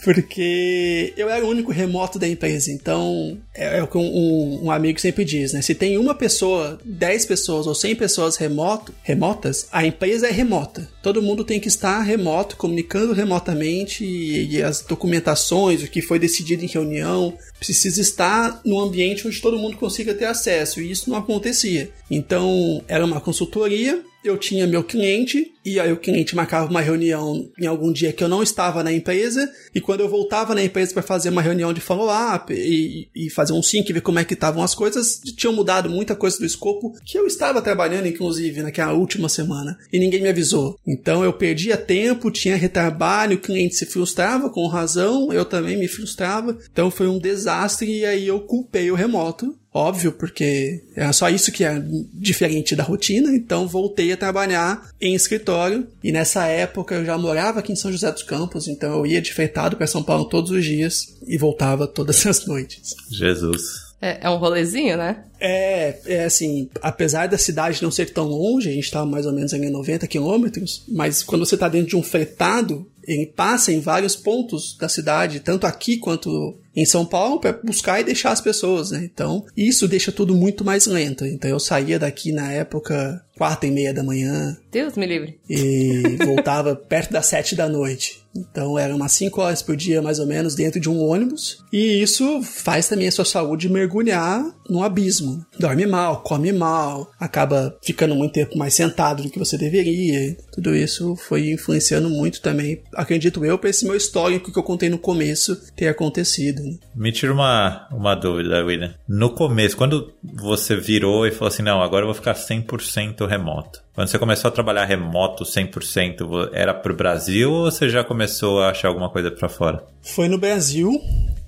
Porque 0.08 1.12
eu 1.18 1.28
era 1.28 1.44
o 1.44 1.50
único 1.50 1.70
remoto 1.70 2.18
da 2.18 2.26
empresa. 2.26 2.72
Então, 2.72 3.36
é, 3.54 3.76
é 3.76 3.82
o 3.82 3.86
que 3.86 3.98
um, 3.98 4.64
um, 4.64 4.70
amigo 4.70 4.98
sempre 4.98 5.22
diz, 5.22 5.52
né? 5.52 5.60
Se 5.60 5.74
tem 5.74 5.98
uma 5.98 6.14
pessoa, 6.14 6.78
10 6.82 7.26
pessoas 7.26 7.66
ou 7.66 7.74
100 7.74 7.94
pessoas 7.96 8.36
remoto, 8.36 8.94
remotas, 9.02 9.68
a 9.70 9.84
empresa 9.84 10.26
é 10.26 10.30
remota. 10.30 10.88
Todo 11.02 11.20
mundo 11.20 11.44
tem 11.44 11.60
que 11.60 11.68
estar 11.68 12.00
remoto, 12.00 12.56
comunicando 12.56 13.12
remotamente 13.12 14.02
e, 14.02 14.56
e 14.56 14.62
as 14.62 14.80
documentações, 14.80 15.82
o 15.82 15.88
que 15.88 16.00
foi 16.00 16.18
decidido 16.18 16.64
em 16.64 16.68
reunião, 16.68 17.36
precisa 17.58 18.00
estar 18.00 18.62
num 18.64 18.80
ambiente 18.80 19.28
onde 19.28 19.42
todo 19.42 19.58
mundo 19.58 19.76
consiga 19.76 20.14
ter 20.14 20.24
acesso. 20.24 20.80
E 20.80 20.90
isso 20.90 21.10
não 21.10 21.18
acontecia. 21.18 21.90
Então, 22.10 22.82
era 22.88 23.04
uma 23.04 23.20
consultoria 23.20 24.02
eu 24.28 24.36
tinha 24.36 24.66
meu 24.66 24.82
cliente 24.84 25.52
e 25.64 25.78
aí 25.78 25.92
o 25.92 25.96
cliente 25.96 26.34
marcava 26.34 26.70
uma 26.70 26.80
reunião 26.80 27.50
em 27.58 27.66
algum 27.66 27.92
dia 27.92 28.12
que 28.12 28.24
eu 28.24 28.28
não 28.28 28.42
estava 28.42 28.82
na 28.82 28.92
empresa 28.92 29.50
e 29.74 29.80
quando 29.80 30.00
eu 30.00 30.08
voltava 30.08 30.54
na 30.54 30.62
empresa 30.62 30.94
para 30.94 31.02
fazer 31.02 31.28
uma 31.28 31.42
reunião 31.42 31.72
de 31.72 31.80
follow-up 31.80 32.52
e, 32.52 33.08
e, 33.14 33.28
fazer 33.30 33.52
um 33.52 33.62
sync, 33.62 33.92
ver 33.92 34.00
como 34.00 34.18
é 34.18 34.24
que 34.24 34.34
estavam 34.34 34.62
as 34.62 34.74
coisas, 34.74 35.20
tinham 35.36 35.52
mudado 35.52 35.90
muita 35.90 36.16
coisa 36.16 36.38
do 36.38 36.46
escopo 36.46 36.94
que 37.04 37.18
eu 37.18 37.26
estava 37.26 37.60
trabalhando 37.60 38.06
inclusive 38.06 38.62
naquela 38.62 38.92
última 38.92 39.28
semana 39.28 39.78
e 39.92 39.98
ninguém 39.98 40.22
me 40.22 40.28
avisou. 40.28 40.78
Então 40.86 41.22
eu 41.22 41.32
perdia 41.32 41.76
tempo, 41.76 42.30
tinha 42.30 42.56
retrabalho, 42.56 43.36
o 43.36 43.40
cliente 43.40 43.74
se 43.74 43.86
frustrava 43.86 44.48
com 44.50 44.66
razão, 44.66 45.32
eu 45.32 45.44
também 45.44 45.76
me 45.76 45.88
frustrava. 45.88 46.56
Então 46.72 46.90
foi 46.90 47.08
um 47.08 47.18
desastre 47.18 47.90
e 47.90 48.06
aí 48.06 48.26
eu 48.26 48.40
culpei 48.40 48.90
o 48.90 48.94
remoto 48.94 49.54
óbvio, 49.78 50.12
porque 50.12 50.82
era 50.96 51.12
só 51.12 51.28
isso 51.28 51.52
que 51.52 51.64
é 51.64 51.80
diferente 52.12 52.74
da 52.74 52.82
rotina, 52.82 53.34
então 53.34 53.68
voltei 53.68 54.12
a 54.12 54.16
trabalhar 54.16 54.90
em 55.00 55.14
escritório 55.14 55.86
e 56.02 56.10
nessa 56.10 56.46
época 56.46 56.96
eu 56.96 57.04
já 57.04 57.16
morava 57.16 57.60
aqui 57.60 57.72
em 57.72 57.76
São 57.76 57.92
José 57.92 58.10
dos 58.10 58.24
Campos, 58.24 58.66
então 58.66 58.92
eu 58.98 59.06
ia 59.06 59.22
de 59.22 59.32
fretado 59.32 59.76
para 59.76 59.86
São 59.86 60.02
Paulo 60.02 60.24
todos 60.24 60.50
os 60.50 60.64
dias 60.64 61.16
e 61.26 61.38
voltava 61.38 61.86
todas 61.86 62.24
as 62.26 62.44
noites. 62.46 62.96
Jesus. 63.10 63.88
É, 64.00 64.26
é 64.26 64.30
um 64.30 64.36
rolezinho, 64.36 64.96
né? 64.96 65.24
É, 65.40 65.98
é 66.06 66.24
assim, 66.24 66.68
apesar 66.80 67.26
da 67.26 67.36
cidade 67.36 67.82
não 67.82 67.90
ser 67.90 68.10
tão 68.10 68.26
longe, 68.26 68.68
a 68.68 68.72
gente 68.72 68.90
tá 68.90 69.04
mais 69.04 69.26
ou 69.26 69.32
menos 69.32 69.52
em 69.52 69.70
90 69.70 70.06
quilômetros, 70.06 70.84
mas 70.88 71.22
quando 71.22 71.44
você 71.44 71.56
tá 71.56 71.68
dentro 71.68 71.88
de 71.88 71.96
um 71.96 72.02
fretado, 72.02 72.86
ele 73.04 73.26
passa 73.26 73.72
em 73.72 73.80
vários 73.80 74.14
pontos 74.14 74.76
da 74.78 74.88
cidade, 74.88 75.40
tanto 75.40 75.66
aqui 75.66 75.96
quanto 75.96 76.56
em 76.80 76.86
São 76.86 77.04
Paulo, 77.04 77.40
para 77.40 77.52
buscar 77.52 78.00
e 78.00 78.04
deixar 78.04 78.30
as 78.30 78.40
pessoas, 78.40 78.92
né? 78.92 79.08
Então, 79.12 79.44
isso 79.56 79.88
deixa 79.88 80.12
tudo 80.12 80.34
muito 80.34 80.64
mais 80.64 80.86
lento. 80.86 81.26
Então, 81.26 81.50
eu 81.50 81.58
saía 81.58 81.98
daqui 81.98 82.30
na 82.30 82.52
época 82.52 83.20
quatro 83.36 83.68
e 83.68 83.72
meia 83.72 83.92
da 83.92 84.02
manhã. 84.02 84.56
Deus 84.70 84.96
me 84.96 85.06
livre. 85.06 85.40
E 85.48 86.16
voltava 86.24 86.76
perto 86.88 87.12
das 87.12 87.26
sete 87.26 87.56
da 87.56 87.68
noite. 87.68 88.17
Então 88.36 88.78
eram 88.78 88.96
umas 88.96 89.12
5 89.12 89.40
horas 89.40 89.62
por 89.62 89.76
dia, 89.76 90.02
mais 90.02 90.18
ou 90.18 90.26
menos, 90.26 90.54
dentro 90.54 90.80
de 90.80 90.88
um 90.88 91.02
ônibus. 91.02 91.64
E 91.72 92.02
isso 92.02 92.42
faz 92.42 92.88
também 92.88 93.08
a 93.08 93.12
sua 93.12 93.24
saúde 93.24 93.68
mergulhar 93.68 94.44
no 94.68 94.82
abismo. 94.82 95.44
Dorme 95.58 95.86
mal, 95.86 96.22
come 96.22 96.52
mal, 96.52 97.10
acaba 97.18 97.76
ficando 97.82 98.14
muito 98.14 98.32
tempo 98.32 98.56
mais 98.56 98.74
sentado 98.74 99.22
do 99.22 99.30
que 99.30 99.38
você 99.38 99.56
deveria. 99.56 100.36
Tudo 100.52 100.74
isso 100.74 101.16
foi 101.16 101.50
influenciando 101.50 102.08
muito 102.08 102.40
também, 102.40 102.82
acredito 102.94 103.44
eu, 103.44 103.58
para 103.58 103.70
esse 103.70 103.84
meu 103.84 103.96
histórico 103.96 104.52
que 104.52 104.58
eu 104.58 104.62
contei 104.62 104.88
no 104.88 104.98
começo 104.98 105.56
ter 105.74 105.88
acontecido. 105.88 106.62
Me 106.94 107.12
tira 107.12 107.32
uma, 107.32 107.88
uma 107.90 108.14
dúvida, 108.14 108.64
William. 108.64 108.94
No 109.08 109.30
começo, 109.30 109.76
quando 109.76 110.12
você 110.22 110.76
virou 110.76 111.26
e 111.26 111.30
falou 111.30 111.48
assim: 111.48 111.62
não, 111.62 111.82
agora 111.82 112.02
eu 112.02 112.08
vou 112.08 112.14
ficar 112.14 112.34
100% 112.34 113.26
remoto. 113.26 113.87
Quando 113.98 114.10
você 114.10 114.18
começou 114.20 114.48
a 114.48 114.52
trabalhar 114.52 114.84
remoto 114.84 115.42
100%, 115.42 116.50
era 116.52 116.72
para 116.72 116.92
o 116.92 116.94
Brasil 116.94 117.50
ou 117.50 117.64
você 117.68 117.88
já 117.88 118.04
começou 118.04 118.62
a 118.62 118.70
achar 118.70 118.86
alguma 118.86 119.10
coisa 119.10 119.28
para 119.28 119.48
fora? 119.48 119.84
Foi 120.00 120.28
no 120.28 120.38
Brasil. 120.38 120.88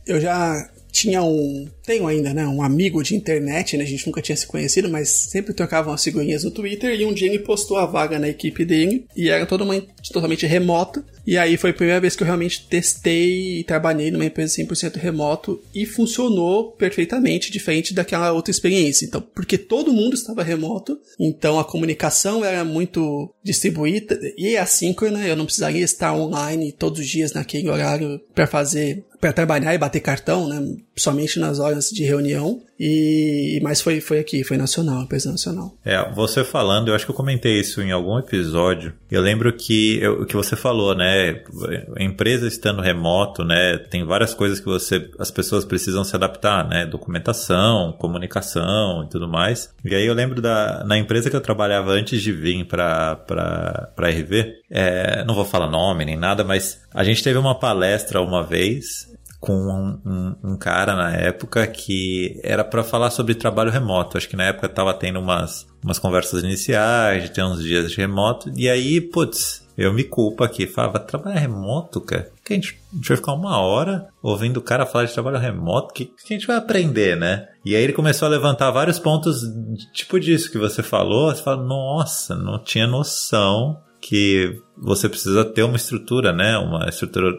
Eu 0.04 0.20
já 0.20 0.68
tinha 0.90 1.22
um. 1.22 1.68
Tenho 1.84 2.06
ainda, 2.06 2.32
né? 2.32 2.46
Um 2.46 2.62
amigo 2.62 3.02
de 3.02 3.14
internet, 3.14 3.76
né? 3.76 3.84
A 3.84 3.86
gente 3.86 4.06
nunca 4.06 4.22
tinha 4.22 4.36
se 4.36 4.46
conhecido, 4.46 4.88
mas 4.88 5.08
sempre 5.08 5.54
trocavam 5.54 5.92
as 5.92 6.02
figurinhas 6.02 6.44
no 6.44 6.50
Twitter. 6.50 6.98
E 6.98 7.04
um 7.04 7.12
dia 7.12 7.28
ele 7.28 7.38
postou 7.38 7.76
a 7.76 7.86
vaga 7.86 8.18
na 8.18 8.28
equipe 8.28 8.64
dele. 8.64 9.06
E 9.16 9.28
era 9.28 9.46
totalmente, 9.46 9.88
totalmente 10.12 10.46
remota. 10.46 11.04
E 11.26 11.36
aí 11.36 11.56
foi 11.56 11.70
a 11.70 11.74
primeira 11.74 12.00
vez 12.00 12.16
que 12.16 12.22
eu 12.22 12.26
realmente 12.26 12.66
testei 12.68 13.60
e 13.60 13.64
trabalhei 13.64 14.10
numa 14.10 14.24
empresa 14.24 14.62
100% 14.62 14.96
remoto. 14.96 15.60
E 15.74 15.86
funcionou 15.86 16.72
perfeitamente, 16.72 17.50
diferente 17.50 17.94
daquela 17.94 18.32
outra 18.32 18.50
experiência. 18.50 19.04
Então, 19.04 19.20
porque 19.34 19.58
todo 19.58 19.92
mundo 19.92 20.14
estava 20.14 20.42
remoto. 20.42 20.98
Então 21.18 21.58
a 21.58 21.64
comunicação 21.64 22.44
era 22.44 22.64
muito 22.64 23.32
distribuída 23.42 24.18
e 24.36 24.56
assíncrona. 24.56 25.26
Eu 25.26 25.36
não 25.36 25.44
precisaria 25.44 25.84
estar 25.84 26.12
online 26.12 26.72
todos 26.72 27.00
os 27.00 27.08
dias 27.08 27.32
naquele 27.32 27.68
horário 27.68 28.20
para 28.34 28.46
fazer 28.46 29.04
para 29.20 29.32
trabalhar 29.32 29.74
e 29.74 29.78
bater 29.78 30.00
cartão, 30.00 30.48
né? 30.48 30.76
Somente 30.96 31.38
nas 31.38 31.58
horas 31.58 31.90
de 31.90 32.04
reunião. 32.04 32.62
E 32.82 33.60
mas 33.62 33.82
foi 33.82 34.00
foi 34.00 34.18
aqui, 34.18 34.42
foi 34.42 34.56
nacional, 34.56 35.02
empresa 35.02 35.30
nacional. 35.30 35.76
É, 35.84 36.10
você 36.14 36.42
falando, 36.42 36.88
eu 36.88 36.94
acho 36.94 37.04
que 37.04 37.10
eu 37.10 37.16
comentei 37.16 37.60
isso 37.60 37.82
em 37.82 37.92
algum 37.92 38.18
episódio. 38.18 38.94
Eu 39.10 39.20
lembro 39.20 39.52
que 39.52 40.00
o 40.08 40.24
que 40.24 40.34
você 40.34 40.56
falou, 40.56 40.94
né? 40.94 41.42
Empresa 41.98 42.48
estando 42.48 42.80
remoto, 42.80 43.44
né? 43.44 43.76
Tem 43.76 44.02
várias 44.04 44.32
coisas 44.32 44.58
que 44.60 44.66
você 44.66 45.10
as 45.18 45.30
pessoas 45.30 45.66
precisam 45.66 46.02
se 46.02 46.16
adaptar, 46.16 46.66
né? 46.66 46.86
Documentação, 46.86 47.92
comunicação 47.98 49.04
e 49.04 49.10
tudo 49.10 49.28
mais. 49.28 49.74
E 49.84 49.94
aí 49.94 50.06
eu 50.06 50.14
lembro 50.14 50.40
da 50.40 50.82
na 50.84 50.96
empresa 50.96 51.28
que 51.28 51.36
eu 51.36 51.40
trabalhava 51.42 51.90
antes 51.90 52.22
de 52.22 52.32
vir 52.32 52.64
para 52.64 53.16
para 53.16 54.08
RV. 54.08 54.54
É, 54.70 55.22
não 55.26 55.34
vou 55.34 55.44
falar 55.44 55.68
nome 55.68 56.06
nem 56.06 56.16
nada, 56.16 56.42
mas 56.44 56.80
a 56.92 57.04
gente 57.04 57.22
teve 57.22 57.38
uma 57.38 57.54
palestra 57.54 58.20
uma 58.20 58.42
vez 58.42 59.10
com 59.40 59.54
um, 59.54 59.98
um, 60.04 60.52
um, 60.52 60.56
cara 60.56 60.94
na 60.94 61.16
época 61.16 61.66
que 61.66 62.38
era 62.44 62.62
para 62.62 62.84
falar 62.84 63.10
sobre 63.10 63.34
trabalho 63.34 63.70
remoto. 63.70 64.18
Acho 64.18 64.28
que 64.28 64.36
na 64.36 64.44
época 64.44 64.68
tava 64.68 64.92
tendo 64.92 65.18
umas, 65.18 65.66
umas 65.82 65.98
conversas 65.98 66.44
iniciais, 66.44 67.22
de 67.22 67.30
ter 67.30 67.42
uns 67.42 67.62
dias 67.62 67.90
de 67.90 67.96
remoto. 67.96 68.52
E 68.54 68.68
aí, 68.68 69.00
putz, 69.00 69.66
eu 69.78 69.94
me 69.94 70.04
culpo 70.04 70.44
aqui. 70.44 70.66
Falava, 70.66 70.98
trabalho 70.98 71.38
remoto, 71.38 72.02
cara? 72.02 72.30
Que 72.44 72.52
a 72.52 72.56
gente, 72.56 72.78
a 72.92 72.96
gente 72.96 73.08
vai 73.08 73.16
ficar 73.16 73.32
uma 73.32 73.58
hora 73.58 74.08
ouvindo 74.22 74.58
o 74.58 74.62
cara 74.62 74.84
falar 74.84 75.06
de 75.06 75.14
trabalho 75.14 75.38
remoto? 75.38 75.94
Que, 75.94 76.04
que 76.04 76.34
a 76.34 76.36
gente 76.36 76.46
vai 76.46 76.56
aprender, 76.56 77.16
né? 77.16 77.48
E 77.64 77.74
aí 77.74 77.82
ele 77.82 77.94
começou 77.94 78.26
a 78.26 78.30
levantar 78.30 78.70
vários 78.70 78.98
pontos, 78.98 79.40
tipo 79.94 80.20
disso 80.20 80.52
que 80.52 80.58
você 80.58 80.82
falou. 80.82 81.34
Você 81.34 81.42
fala, 81.42 81.62
nossa, 81.62 82.36
não 82.36 82.62
tinha 82.62 82.86
noção 82.86 83.80
que 84.00 84.60
você 84.76 85.08
precisa 85.08 85.44
ter 85.44 85.62
uma 85.62 85.76
estrutura, 85.76 86.32
né? 86.32 86.56
Uma 86.58 86.88
estrutura 86.88 87.38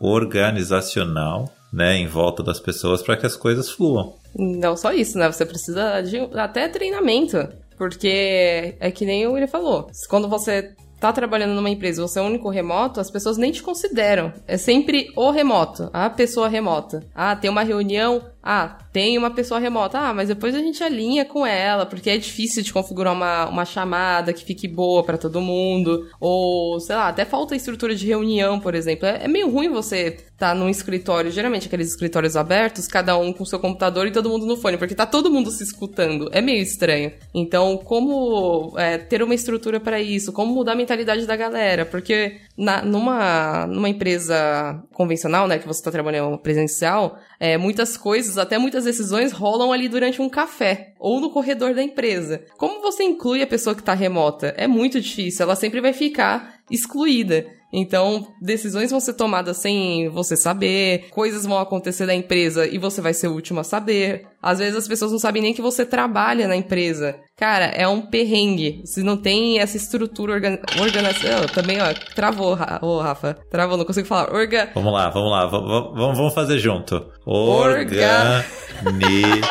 organizacional, 0.00 1.52
né? 1.72 1.96
Em 1.96 2.06
volta 2.06 2.42
das 2.42 2.60
pessoas 2.60 3.02
para 3.02 3.16
que 3.16 3.26
as 3.26 3.36
coisas 3.36 3.70
fluam. 3.70 4.14
Não 4.36 4.76
só 4.76 4.92
isso, 4.92 5.18
né? 5.18 5.30
Você 5.30 5.44
precisa 5.44 6.00
de 6.02 6.18
até 6.38 6.68
treinamento. 6.68 7.36
Porque 7.76 8.76
é 8.80 8.90
que 8.90 9.06
nem 9.06 9.26
o 9.26 9.32
William 9.32 9.46
falou. 9.46 9.88
Quando 10.08 10.28
você 10.28 10.74
tá 10.98 11.12
trabalhando 11.12 11.54
numa 11.54 11.70
empresa, 11.70 12.02
você 12.02 12.18
é 12.18 12.22
o 12.22 12.26
único 12.26 12.50
remoto, 12.50 13.00
as 13.00 13.10
pessoas 13.10 13.36
nem 13.36 13.52
te 13.52 13.62
consideram. 13.62 14.32
É 14.46 14.56
sempre 14.56 15.12
o 15.16 15.30
remoto, 15.30 15.88
a 15.92 16.10
pessoa 16.10 16.48
remota. 16.48 17.04
Ah, 17.14 17.36
tem 17.36 17.48
uma 17.48 17.62
reunião, 17.62 18.22
ah, 18.50 18.78
tem 18.94 19.18
uma 19.18 19.30
pessoa 19.30 19.60
remota. 19.60 19.98
Ah, 19.98 20.14
mas 20.14 20.28
depois 20.28 20.54
a 20.54 20.58
gente 20.58 20.82
alinha 20.82 21.22
com 21.22 21.46
ela, 21.46 21.84
porque 21.84 22.08
é 22.08 22.16
difícil 22.16 22.62
de 22.62 22.72
configurar 22.72 23.12
uma, 23.12 23.46
uma 23.46 23.66
chamada 23.66 24.32
que 24.32 24.42
fique 24.42 24.66
boa 24.66 25.04
para 25.04 25.18
todo 25.18 25.38
mundo. 25.38 26.08
Ou, 26.18 26.80
sei 26.80 26.96
lá, 26.96 27.08
até 27.08 27.26
falta 27.26 27.54
estrutura 27.54 27.94
de 27.94 28.06
reunião, 28.06 28.58
por 28.58 28.74
exemplo. 28.74 29.04
É, 29.04 29.24
é 29.24 29.28
meio 29.28 29.50
ruim 29.50 29.68
você 29.68 30.06
estar 30.06 30.28
tá 30.38 30.54
num 30.54 30.70
escritório, 30.70 31.30
geralmente 31.30 31.66
aqueles 31.66 31.88
escritórios 31.88 32.36
abertos, 32.36 32.88
cada 32.88 33.18
um 33.18 33.34
com 33.34 33.44
seu 33.44 33.58
computador 33.58 34.06
e 34.06 34.12
todo 34.12 34.30
mundo 34.30 34.46
no 34.46 34.56
fone, 34.56 34.78
porque 34.78 34.94
tá 34.94 35.04
todo 35.04 35.30
mundo 35.30 35.50
se 35.50 35.62
escutando. 35.62 36.30
É 36.32 36.40
meio 36.40 36.62
estranho. 36.62 37.12
Então, 37.34 37.76
como 37.76 38.72
é, 38.78 38.96
ter 38.96 39.22
uma 39.22 39.34
estrutura 39.34 39.78
para 39.78 40.00
isso? 40.00 40.32
Como 40.32 40.54
mudar 40.54 40.72
a 40.72 40.76
mentalidade 40.76 41.26
da 41.26 41.36
galera? 41.36 41.84
Porque 41.84 42.38
na, 42.58 42.82
numa, 42.82 43.66
numa 43.68 43.88
empresa 43.88 44.82
convencional, 44.92 45.46
né, 45.46 45.58
que 45.58 45.66
você 45.66 45.80
tá 45.80 45.92
trabalhando 45.92 46.36
presencial, 46.38 47.16
é, 47.38 47.56
muitas 47.56 47.96
coisas, 47.96 48.36
até 48.36 48.58
muitas 48.58 48.84
decisões 48.84 49.30
rolam 49.30 49.72
ali 49.72 49.88
durante 49.88 50.20
um 50.20 50.28
café 50.28 50.92
ou 50.98 51.20
no 51.20 51.30
corredor 51.30 51.72
da 51.72 51.82
empresa. 51.82 52.44
Como 52.56 52.82
você 52.82 53.04
inclui 53.04 53.40
a 53.42 53.46
pessoa 53.46 53.76
que 53.76 53.82
está 53.82 53.94
remota? 53.94 54.52
É 54.56 54.66
muito 54.66 55.00
difícil, 55.00 55.44
ela 55.44 55.54
sempre 55.54 55.80
vai 55.80 55.92
ficar 55.92 56.58
excluída. 56.68 57.46
Então, 57.72 58.26
decisões 58.40 58.90
vão 58.90 59.00
ser 59.00 59.12
tomadas 59.12 59.58
sem 59.58 60.08
você 60.08 60.36
saber, 60.36 61.08
coisas 61.10 61.44
vão 61.44 61.58
acontecer 61.58 62.06
na 62.06 62.14
empresa 62.14 62.66
e 62.66 62.78
você 62.78 63.00
vai 63.00 63.12
ser 63.12 63.28
o 63.28 63.34
último 63.34 63.60
a 63.60 63.64
saber. 63.64 64.26
Às 64.42 64.58
vezes 64.58 64.76
as 64.76 64.88
pessoas 64.88 65.12
não 65.12 65.18
sabem 65.18 65.42
nem 65.42 65.52
que 65.52 65.60
você 65.60 65.84
trabalha 65.84 66.48
na 66.48 66.56
empresa. 66.56 67.16
Cara, 67.36 67.66
é 67.66 67.86
um 67.86 68.00
perrengue. 68.00 68.80
Se 68.84 69.02
não 69.02 69.16
tem 69.16 69.58
essa 69.58 69.76
estrutura 69.76 70.32
organ... 70.34 70.58
organização. 70.80 71.46
Também, 71.54 71.80
ó, 71.80 71.92
travou, 72.14 72.56
ô 72.80 73.00
Rafa. 73.00 73.36
Travou, 73.50 73.76
não 73.76 73.84
consigo 73.84 74.06
falar. 74.06 74.32
Orga... 74.32 74.70
Vamos 74.74 74.92
lá, 74.92 75.10
vamos 75.10 75.30
lá. 75.30 75.46
Vamos, 75.46 76.16
vamos 76.16 76.34
fazer 76.34 76.58
junto. 76.58 77.04
Orga... 77.26 78.44
Organi... 78.86 79.42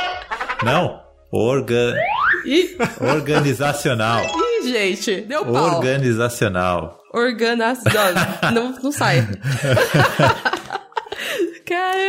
Não. 0.64 1.00
Orga... 1.32 1.96
Organizacional. 3.00 4.24
Ih, 4.24 4.70
gente, 4.70 5.22
deu 5.22 5.46
pau. 5.46 5.76
Organizacional. 5.76 6.98
Organizacional. 7.18 8.52
não, 8.54 8.72
não 8.82 8.92
sai. 8.92 9.28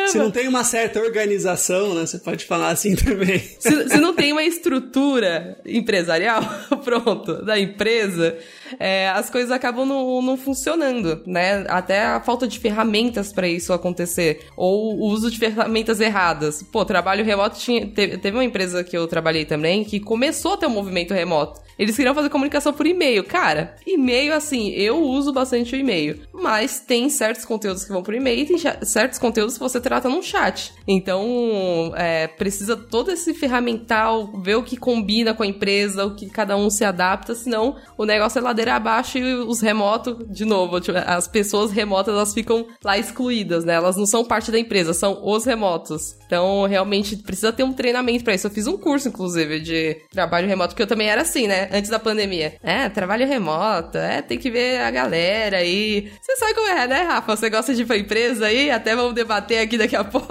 Se 0.07 0.18
não 0.18 0.31
tem 0.31 0.47
uma 0.47 0.62
certa 0.62 1.01
organização, 1.01 1.94
né? 1.94 2.07
Você 2.07 2.18
pode 2.18 2.44
falar 2.44 2.71
assim 2.71 2.94
também. 2.94 3.38
Se, 3.59 3.88
se 3.88 3.99
não 3.99 4.14
tem 4.14 4.33
uma 4.33 4.42
estrutura 4.44 5.59
empresarial, 5.66 6.42
pronto, 6.85 7.44
da 7.44 7.59
empresa, 7.59 8.37
é, 8.78 9.09
as 9.11 9.31
coisas 9.31 9.50
acabam 9.50 9.87
não, 9.87 10.22
não 10.22 10.37
funcionando, 10.37 11.22
né? 11.26 11.64
Até 11.68 12.04
a 12.04 12.20
falta 12.20 12.46
de 12.46 12.59
ferramentas 12.59 13.33
para 13.33 13.48
isso 13.48 13.72
acontecer. 13.72 14.46
Ou 14.57 14.96
o 14.96 15.07
uso 15.09 15.31
de 15.31 15.38
ferramentas 15.38 16.00
erradas. 16.00 16.62
Pô, 16.62 16.85
trabalho 16.85 17.24
remoto 17.24 17.59
tinha. 17.59 17.87
Teve, 17.87 18.18
teve 18.18 18.37
uma 18.37 18.44
empresa 18.44 18.83
que 18.85 18.96
eu 18.96 19.07
trabalhei 19.07 19.44
também 19.44 19.85
que 19.85 20.00
começou 20.00 20.54
a 20.54 20.57
ter 20.57 20.66
um 20.66 20.70
movimento 20.70 21.14
remoto. 21.14 21.61
Eles 21.78 21.94
queriam 21.94 22.14
fazer 22.14 22.28
comunicação 22.28 22.72
por 22.72 22.87
e-mail. 22.87 23.22
Cara, 23.22 23.76
e-mail, 23.87 24.35
assim, 24.35 24.70
eu 24.70 25.00
uso 25.00 25.33
bastante 25.33 25.76
o 25.76 25.78
e-mail. 25.78 26.20
Mas 26.33 26.81
tem 26.81 27.09
certos 27.09 27.44
conteúdos 27.44 27.85
que 27.85 27.92
vão 27.92 28.02
por 28.02 28.14
e-mail 28.14 28.40
e 28.40 28.46
tem 28.46 28.59
certos 28.83 29.18
conteúdos 29.18 29.54
que 29.54 29.61
você 29.61 29.81
trata 29.81 30.09
num 30.09 30.20
chat. 30.20 30.72
Então, 30.88 31.92
é, 31.96 32.26
precisa 32.26 32.76
todo 32.76 33.12
esse 33.12 33.33
ferramental, 33.33 34.33
ver 34.42 34.57
o 34.57 34.62
que 34.64 34.76
combina 34.76 35.33
com 35.33 35.44
a 35.44 35.46
empresa, 35.46 36.04
o 36.04 36.16
que 36.16 36.28
cada 36.28 36.57
um 36.57 36.68
se 36.68 36.85
adapta, 36.85 37.35
senão 37.35 37.76
o 37.96 38.04
negócio 38.04 38.40
é 38.40 38.42
ladeira 38.59 38.75
abaixo 38.75 39.18
e 39.18 39.35
os 39.35 39.61
remotos, 39.61 40.16
de 40.29 40.44
novo, 40.44 40.81
tipo, 40.81 40.99
as 40.99 41.29
pessoas 41.29 41.71
remotas, 41.71 42.12
elas 42.14 42.35
ficam 42.35 42.66
lá 42.85 42.99
excluídas, 42.99 43.64
né? 43.64 43.75
Elas 43.75 43.97
não 43.97 44.07
são 44.07 44.25
parte 44.25 44.51
da 44.51 44.59
empresa, 44.59 44.92
são 44.92 45.21
os 45.23 45.44
remotos. 45.44 46.16
Então, 46.27 46.66
realmente, 46.66 47.16
precisa 47.16 47.53
ter 47.53 47.62
um 47.62 47.73
treinamento 47.73 48.25
para 48.25 48.35
isso. 48.35 48.47
Eu 48.47 48.51
fiz 48.51 48.66
um 48.66 48.77
curso, 48.77 49.09
inclusive, 49.09 49.61
de 49.61 49.97
trabalho 50.11 50.49
remoto, 50.49 50.71
porque 50.71 50.83
eu 50.83 50.87
também 50.87 51.09
era 51.09 51.23
assim, 51.23 51.47
né? 51.47 51.68
Antes 51.73 51.90
da 51.90 51.99
pandemia. 51.99 52.55
É, 52.62 52.88
trabalho 52.88 53.27
remoto, 53.27 53.97
é, 53.97 54.21
tem 54.21 54.38
que 54.38 54.51
ver 54.51 54.81
a 54.81 54.90
galera 54.90 55.59
aí. 55.59 56.11
Você 56.21 56.37
sabe 56.37 56.55
como 56.55 56.68
é, 56.68 56.87
né, 56.87 57.03
Rafa? 57.03 57.37
Você 57.37 57.49
gosta 57.49 57.75
de 57.75 57.83
ir 57.83 57.87
pra 57.87 57.97
empresa 57.97 58.47
aí? 58.47 58.71
Até 58.71 58.97
vamos 58.97 59.14
debater 59.14 59.61
aqui 59.61 59.79
daqui 59.79 59.97
a 59.97 60.03
pouco. 60.05 60.29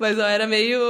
Mas 0.00 0.18
eu 0.18 0.24
era 0.24 0.46
meio. 0.46 0.80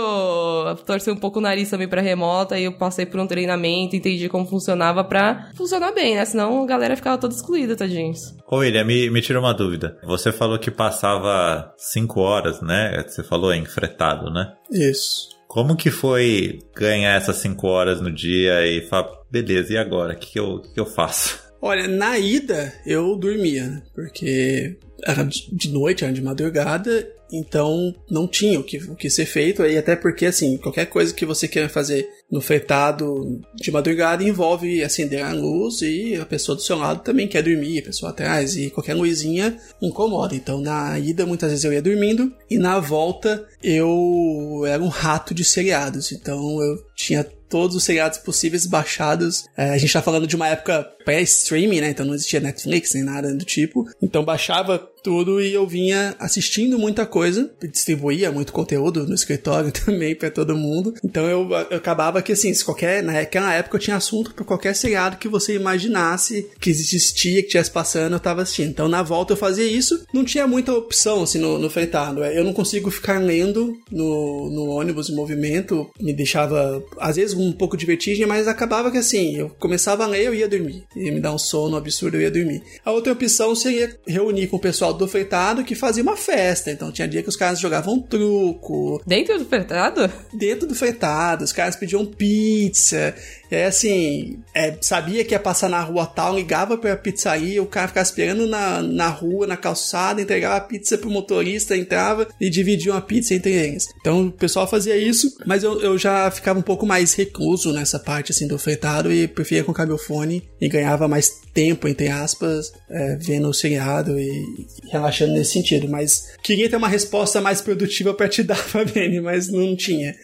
torcer 0.86 1.12
um 1.12 1.16
pouco 1.16 1.38
o 1.38 1.42
nariz 1.42 1.68
também 1.70 1.88
pra 1.88 2.00
remota 2.00 2.58
e 2.58 2.64
eu 2.64 2.72
passei 2.72 3.06
por 3.06 3.20
um 3.20 3.26
treinamento, 3.26 3.94
entendi 3.94 4.28
como 4.28 4.46
funcionava 4.46 5.04
pra 5.04 5.50
funcionar 5.54 5.92
bem, 5.92 6.13
né? 6.14 6.24
Senão 6.24 6.62
a 6.62 6.66
galera 6.66 6.96
ficava 6.96 7.18
toda 7.18 7.34
excluída, 7.34 7.76
tadinhos. 7.76 8.34
Ô, 8.46 8.58
William, 8.58 8.84
me, 8.84 9.10
me 9.10 9.20
tira 9.20 9.40
uma 9.40 9.54
dúvida. 9.54 9.98
Você 10.04 10.32
falou 10.32 10.58
que 10.58 10.70
passava 10.70 11.72
cinco 11.76 12.20
horas, 12.20 12.60
né? 12.60 13.04
Você 13.06 13.22
falou 13.22 13.52
em 13.52 13.64
fretado, 13.64 14.30
né? 14.30 14.52
Isso. 14.70 15.34
Como 15.46 15.76
que 15.76 15.90
foi 15.90 16.58
ganhar 16.74 17.14
essas 17.14 17.36
5 17.36 17.64
horas 17.68 18.00
no 18.00 18.10
dia 18.10 18.66
e 18.66 18.88
falar, 18.88 19.08
beleza, 19.30 19.72
e 19.72 19.76
agora? 19.76 20.14
O 20.14 20.16
que, 20.16 20.32
que, 20.32 20.40
eu, 20.40 20.58
que, 20.60 20.74
que 20.74 20.80
eu 20.80 20.86
faço? 20.86 21.38
Olha, 21.66 21.88
na 21.88 22.18
ida 22.18 22.74
eu 22.84 23.16
dormia, 23.16 23.64
né? 23.64 23.82
Porque 23.94 24.76
era 25.02 25.24
de 25.24 25.70
noite, 25.70 26.04
era 26.04 26.12
de 26.12 26.20
madrugada, 26.20 27.10
então 27.32 27.94
não 28.10 28.28
tinha 28.28 28.60
o 28.60 28.62
que, 28.62 28.76
o 28.76 28.94
que 28.94 29.08
ser 29.08 29.24
feito, 29.24 29.64
e 29.64 29.78
até 29.78 29.96
porque, 29.96 30.26
assim, 30.26 30.58
qualquer 30.58 30.84
coisa 30.84 31.14
que 31.14 31.24
você 31.24 31.48
queira 31.48 31.70
fazer 31.70 32.06
no 32.30 32.42
fretado 32.42 33.40
de 33.54 33.70
madrugada 33.70 34.22
envolve 34.22 34.84
acender 34.84 35.22
a 35.22 35.32
luz 35.32 35.80
e 35.80 36.14
a 36.16 36.26
pessoa 36.26 36.54
do 36.54 36.60
seu 36.60 36.76
lado 36.76 37.02
também 37.02 37.26
quer 37.26 37.42
dormir, 37.42 37.78
a 37.78 37.84
pessoa 37.84 38.10
atrás, 38.10 38.56
e 38.56 38.68
qualquer 38.68 38.94
luzinha 38.94 39.58
incomoda. 39.80 40.34
Então 40.34 40.60
na 40.60 40.98
ida 40.98 41.24
muitas 41.24 41.50
vezes 41.50 41.64
eu 41.64 41.72
ia 41.72 41.80
dormindo 41.80 42.30
e 42.50 42.58
na 42.58 42.78
volta 42.78 43.46
eu 43.62 44.64
era 44.66 44.82
um 44.82 44.88
rato 44.88 45.32
de 45.32 45.44
seriados, 45.44 46.12
então 46.12 46.60
eu 46.60 46.84
tinha 47.04 47.24
todos 47.48 47.76
os 47.76 47.84
seriados 47.84 48.18
possíveis 48.18 48.66
baixados. 48.66 49.44
É, 49.56 49.70
a 49.70 49.78
gente 49.78 49.92
tá 49.92 50.02
falando 50.02 50.26
de 50.26 50.36
uma 50.36 50.48
época 50.48 50.82
pré-streaming, 51.04 51.80
né? 51.80 51.90
Então 51.90 52.04
não 52.04 52.14
existia 52.14 52.40
Netflix 52.40 52.94
nem 52.94 53.04
nada 53.04 53.32
do 53.34 53.44
tipo. 53.44 53.86
Então 54.02 54.24
baixava 54.24 54.88
tudo 55.04 55.38
e 55.38 55.52
eu 55.52 55.66
vinha 55.66 56.16
assistindo 56.18 56.78
muita 56.78 57.04
coisa, 57.04 57.54
distribuía 57.70 58.32
muito 58.32 58.54
conteúdo 58.54 59.06
no 59.06 59.14
escritório 59.14 59.70
também 59.84 60.14
para 60.14 60.30
todo 60.30 60.56
mundo. 60.56 60.94
Então 61.04 61.26
eu, 61.26 61.46
eu, 61.70 61.76
acabava 61.76 62.22
que 62.22 62.32
assim, 62.32 62.52
se 62.54 62.64
qualquer 62.64 63.02
naquela 63.02 63.52
época 63.52 63.76
eu 63.76 63.80
tinha 63.80 63.96
assunto 63.96 64.34
para 64.34 64.44
qualquer 64.44 64.74
seriado 64.74 65.18
que 65.18 65.28
você 65.28 65.54
imaginasse 65.54 66.48
que 66.58 66.70
existia, 66.70 67.42
que 67.42 67.50
tivesse 67.50 67.70
passando, 67.70 68.14
eu 68.14 68.20
tava 68.20 68.40
assistindo. 68.40 68.70
Então 68.70 68.88
na 68.88 69.02
volta 69.02 69.34
eu 69.34 69.36
fazia 69.36 69.66
isso, 69.66 70.02
não 70.12 70.24
tinha 70.24 70.46
muita 70.46 70.72
opção 70.72 71.22
assim 71.22 71.38
no, 71.38 71.58
no 71.58 71.68
fretado. 71.68 72.24
Eu 72.24 72.42
não 72.42 72.54
consigo 72.54 72.90
ficar 72.90 73.20
lendo 73.20 73.76
no, 73.90 74.48
no 74.50 74.70
ônibus 74.70 75.10
em 75.10 75.14
movimento, 75.14 75.90
me 76.00 76.14
deixava 76.14 76.82
às 76.98 77.16
vezes 77.16 77.36
um 77.36 77.52
pouco 77.52 77.76
de 77.76 77.84
vertigem, 77.84 78.26
mas 78.26 78.48
acabava 78.48 78.90
que 78.90 78.96
assim, 78.96 79.36
eu 79.36 79.50
começava 79.58 80.04
a 80.04 80.06
ler, 80.06 80.24
eu 80.24 80.34
ia 80.34 80.48
dormir. 80.48 80.84
Ia 80.96 81.12
me 81.12 81.20
dar 81.20 81.34
um 81.34 81.38
sono 81.38 81.76
absurdo, 81.76 82.16
eu 82.16 82.22
ia 82.22 82.30
dormir. 82.30 82.62
A 82.82 82.90
outra 82.90 83.12
opção 83.12 83.54
seria 83.54 83.94
reunir 84.06 84.46
com 84.46 84.56
o 84.56 84.60
pessoal 84.60 84.93
do 84.94 85.08
fretado 85.08 85.64
que 85.64 85.74
fazia 85.74 86.02
uma 86.02 86.16
festa. 86.16 86.70
Então 86.70 86.90
tinha 86.90 87.08
dia 87.08 87.22
que 87.22 87.28
os 87.28 87.36
caras 87.36 87.60
jogavam 87.60 88.00
truco. 88.00 89.02
Dentro 89.06 89.38
do 89.38 89.44
fretado? 89.44 90.10
Dentro 90.32 90.66
do 90.66 90.74
fretado. 90.74 91.44
Os 91.44 91.52
caras 91.52 91.76
pediam 91.76 92.04
pizza. 92.06 93.14
Aí, 93.54 93.64
assim, 93.64 94.38
é, 94.54 94.76
sabia 94.80 95.24
que 95.24 95.34
ia 95.34 95.38
passar 95.38 95.68
na 95.68 95.80
rua 95.80 96.06
tal, 96.06 96.34
ligava 96.34 96.76
pra 96.76 96.96
pizzaria, 96.96 97.62
o 97.62 97.66
cara 97.66 97.88
ficava 97.88 98.04
esperando 98.04 98.46
na, 98.46 98.82
na 98.82 99.08
rua, 99.08 99.46
na 99.46 99.56
calçada, 99.56 100.20
entregava 100.20 100.56
a 100.56 100.60
pizza 100.60 100.98
pro 100.98 101.10
motorista, 101.10 101.76
entrava 101.76 102.28
e 102.40 102.50
dividia 102.50 102.92
uma 102.92 103.00
pizza 103.00 103.34
entre 103.34 103.52
eles. 103.52 103.88
Então 104.00 104.26
o 104.26 104.32
pessoal 104.32 104.66
fazia 104.66 104.96
isso, 104.96 105.36
mas 105.46 105.62
eu, 105.62 105.80
eu 105.80 105.98
já 105.98 106.30
ficava 106.30 106.58
um 106.58 106.62
pouco 106.62 106.86
mais 106.86 107.14
recluso 107.14 107.72
nessa 107.72 107.98
parte, 107.98 108.32
assim, 108.32 108.46
do 108.46 108.58
fretado 108.58 109.12
e 109.12 109.26
preferia 109.26 109.64
colocar 109.64 109.86
meu 109.86 109.98
fone 109.98 110.42
e 110.60 110.68
ganhava 110.68 111.08
mais 111.08 111.44
tempo, 111.54 111.86
entre 111.86 112.08
aspas, 112.08 112.72
é, 112.90 113.16
vendo 113.16 113.48
o 113.48 113.54
seriado 113.54 114.18
e 114.18 114.66
relaxando 114.90 115.32
nesse 115.32 115.52
sentido. 115.52 115.88
Mas 115.88 116.34
queria 116.42 116.68
ter 116.68 116.76
uma 116.76 116.88
resposta 116.88 117.40
mais 117.40 117.60
produtiva 117.60 118.12
para 118.12 118.28
te 118.28 118.42
dar, 118.44 118.56
Fabiane, 118.56 119.20
mas 119.20 119.48
não 119.48 119.76
tinha. 119.76 120.14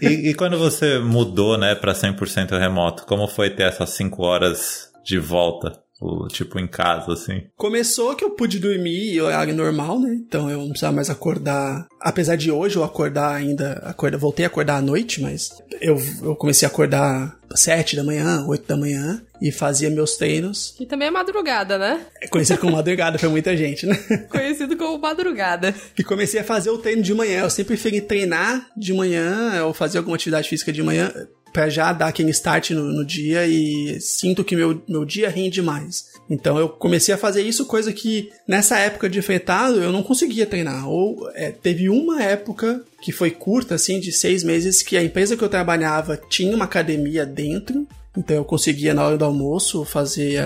e, 0.00 0.30
e 0.30 0.34
quando 0.34 0.58
você 0.58 0.98
mudou, 0.98 1.58
né, 1.58 1.74
pra 1.74 1.92
100% 1.92 2.58
remoto, 2.58 2.77
como 3.06 3.26
foi 3.26 3.50
ter 3.50 3.64
essas 3.64 3.90
5 3.90 4.22
horas 4.22 4.90
de 5.04 5.18
volta? 5.18 5.82
tipo, 6.30 6.58
em 6.58 6.66
casa, 6.66 7.12
assim. 7.12 7.42
Começou 7.56 8.14
que 8.14 8.24
eu 8.24 8.30
pude 8.30 8.58
dormir 8.58 9.14
em 9.14 9.20
horário 9.20 9.54
normal, 9.54 9.98
né? 9.98 10.14
Então 10.14 10.48
eu 10.48 10.58
não 10.58 10.68
precisava 10.68 10.94
mais 10.94 11.10
acordar. 11.10 11.86
Apesar 12.00 12.36
de 12.36 12.50
hoje 12.50 12.76
eu 12.76 12.84
acordar 12.84 13.34
ainda. 13.34 13.72
Acorda, 13.84 14.16
voltei 14.16 14.44
a 14.44 14.48
acordar 14.48 14.76
à 14.76 14.82
noite, 14.82 15.20
mas 15.20 15.50
eu, 15.80 16.00
eu 16.22 16.36
comecei 16.36 16.66
a 16.66 16.70
acordar 16.70 17.36
sete 17.54 17.96
da 17.96 18.04
manhã, 18.04 18.44
oito 18.46 18.66
da 18.66 18.76
manhã 18.76 19.22
e 19.40 19.50
fazia 19.50 19.90
meus 19.90 20.16
treinos. 20.16 20.74
Que 20.76 20.86
também 20.86 21.08
é 21.08 21.10
madrugada, 21.10 21.78
né? 21.78 22.00
É 22.20 22.28
conhecido 22.28 22.58
como 22.58 22.72
madrugada 22.72 23.18
pra 23.18 23.28
muita 23.28 23.56
gente, 23.56 23.86
né? 23.86 23.96
Conhecido 24.30 24.76
como 24.76 24.98
madrugada. 24.98 25.74
Que 25.94 26.04
comecei 26.04 26.40
a 26.40 26.44
fazer 26.44 26.70
o 26.70 26.78
treino 26.78 27.02
de 27.02 27.14
manhã. 27.14 27.42
Eu 27.42 27.50
sempre 27.50 27.74
preferi 27.74 28.00
treinar 28.00 28.68
de 28.76 28.92
manhã 28.92 29.64
ou 29.64 29.72
fazer 29.72 29.98
alguma 29.98 30.16
atividade 30.16 30.48
física 30.48 30.72
de 30.72 30.82
manhã 30.82 31.12
para 31.52 31.68
já 31.68 31.92
dar 31.92 32.08
aquele 32.08 32.30
start 32.30 32.70
no, 32.70 32.84
no, 32.84 33.04
dia 33.04 33.46
e 33.46 34.00
sinto 34.00 34.44
que 34.44 34.56
meu, 34.56 34.82
meu 34.88 35.04
dia 35.04 35.28
rende 35.28 35.62
mais. 35.62 36.06
Então 36.28 36.58
eu 36.58 36.68
comecei 36.68 37.14
a 37.14 37.18
fazer 37.18 37.42
isso, 37.42 37.66
coisa 37.66 37.92
que 37.92 38.30
nessa 38.46 38.78
época 38.78 39.08
de 39.08 39.22
fretado 39.22 39.82
eu 39.82 39.92
não 39.92 40.02
conseguia 40.02 40.46
treinar. 40.46 40.88
Ou 40.88 41.30
é, 41.34 41.50
teve 41.50 41.88
uma 41.88 42.22
época 42.22 42.82
que 43.00 43.12
foi 43.12 43.30
curta, 43.30 43.76
assim, 43.76 44.00
de 44.00 44.12
seis 44.12 44.42
meses, 44.42 44.82
que 44.82 44.96
a 44.96 45.02
empresa 45.02 45.36
que 45.36 45.42
eu 45.42 45.48
trabalhava 45.48 46.20
tinha 46.28 46.54
uma 46.54 46.64
academia 46.64 47.24
dentro 47.24 47.86
então 48.18 48.36
eu 48.36 48.44
conseguia 48.44 48.92
na 48.92 49.04
hora 49.04 49.16
do 49.16 49.24
almoço 49.24 49.84
fazer 49.84 50.42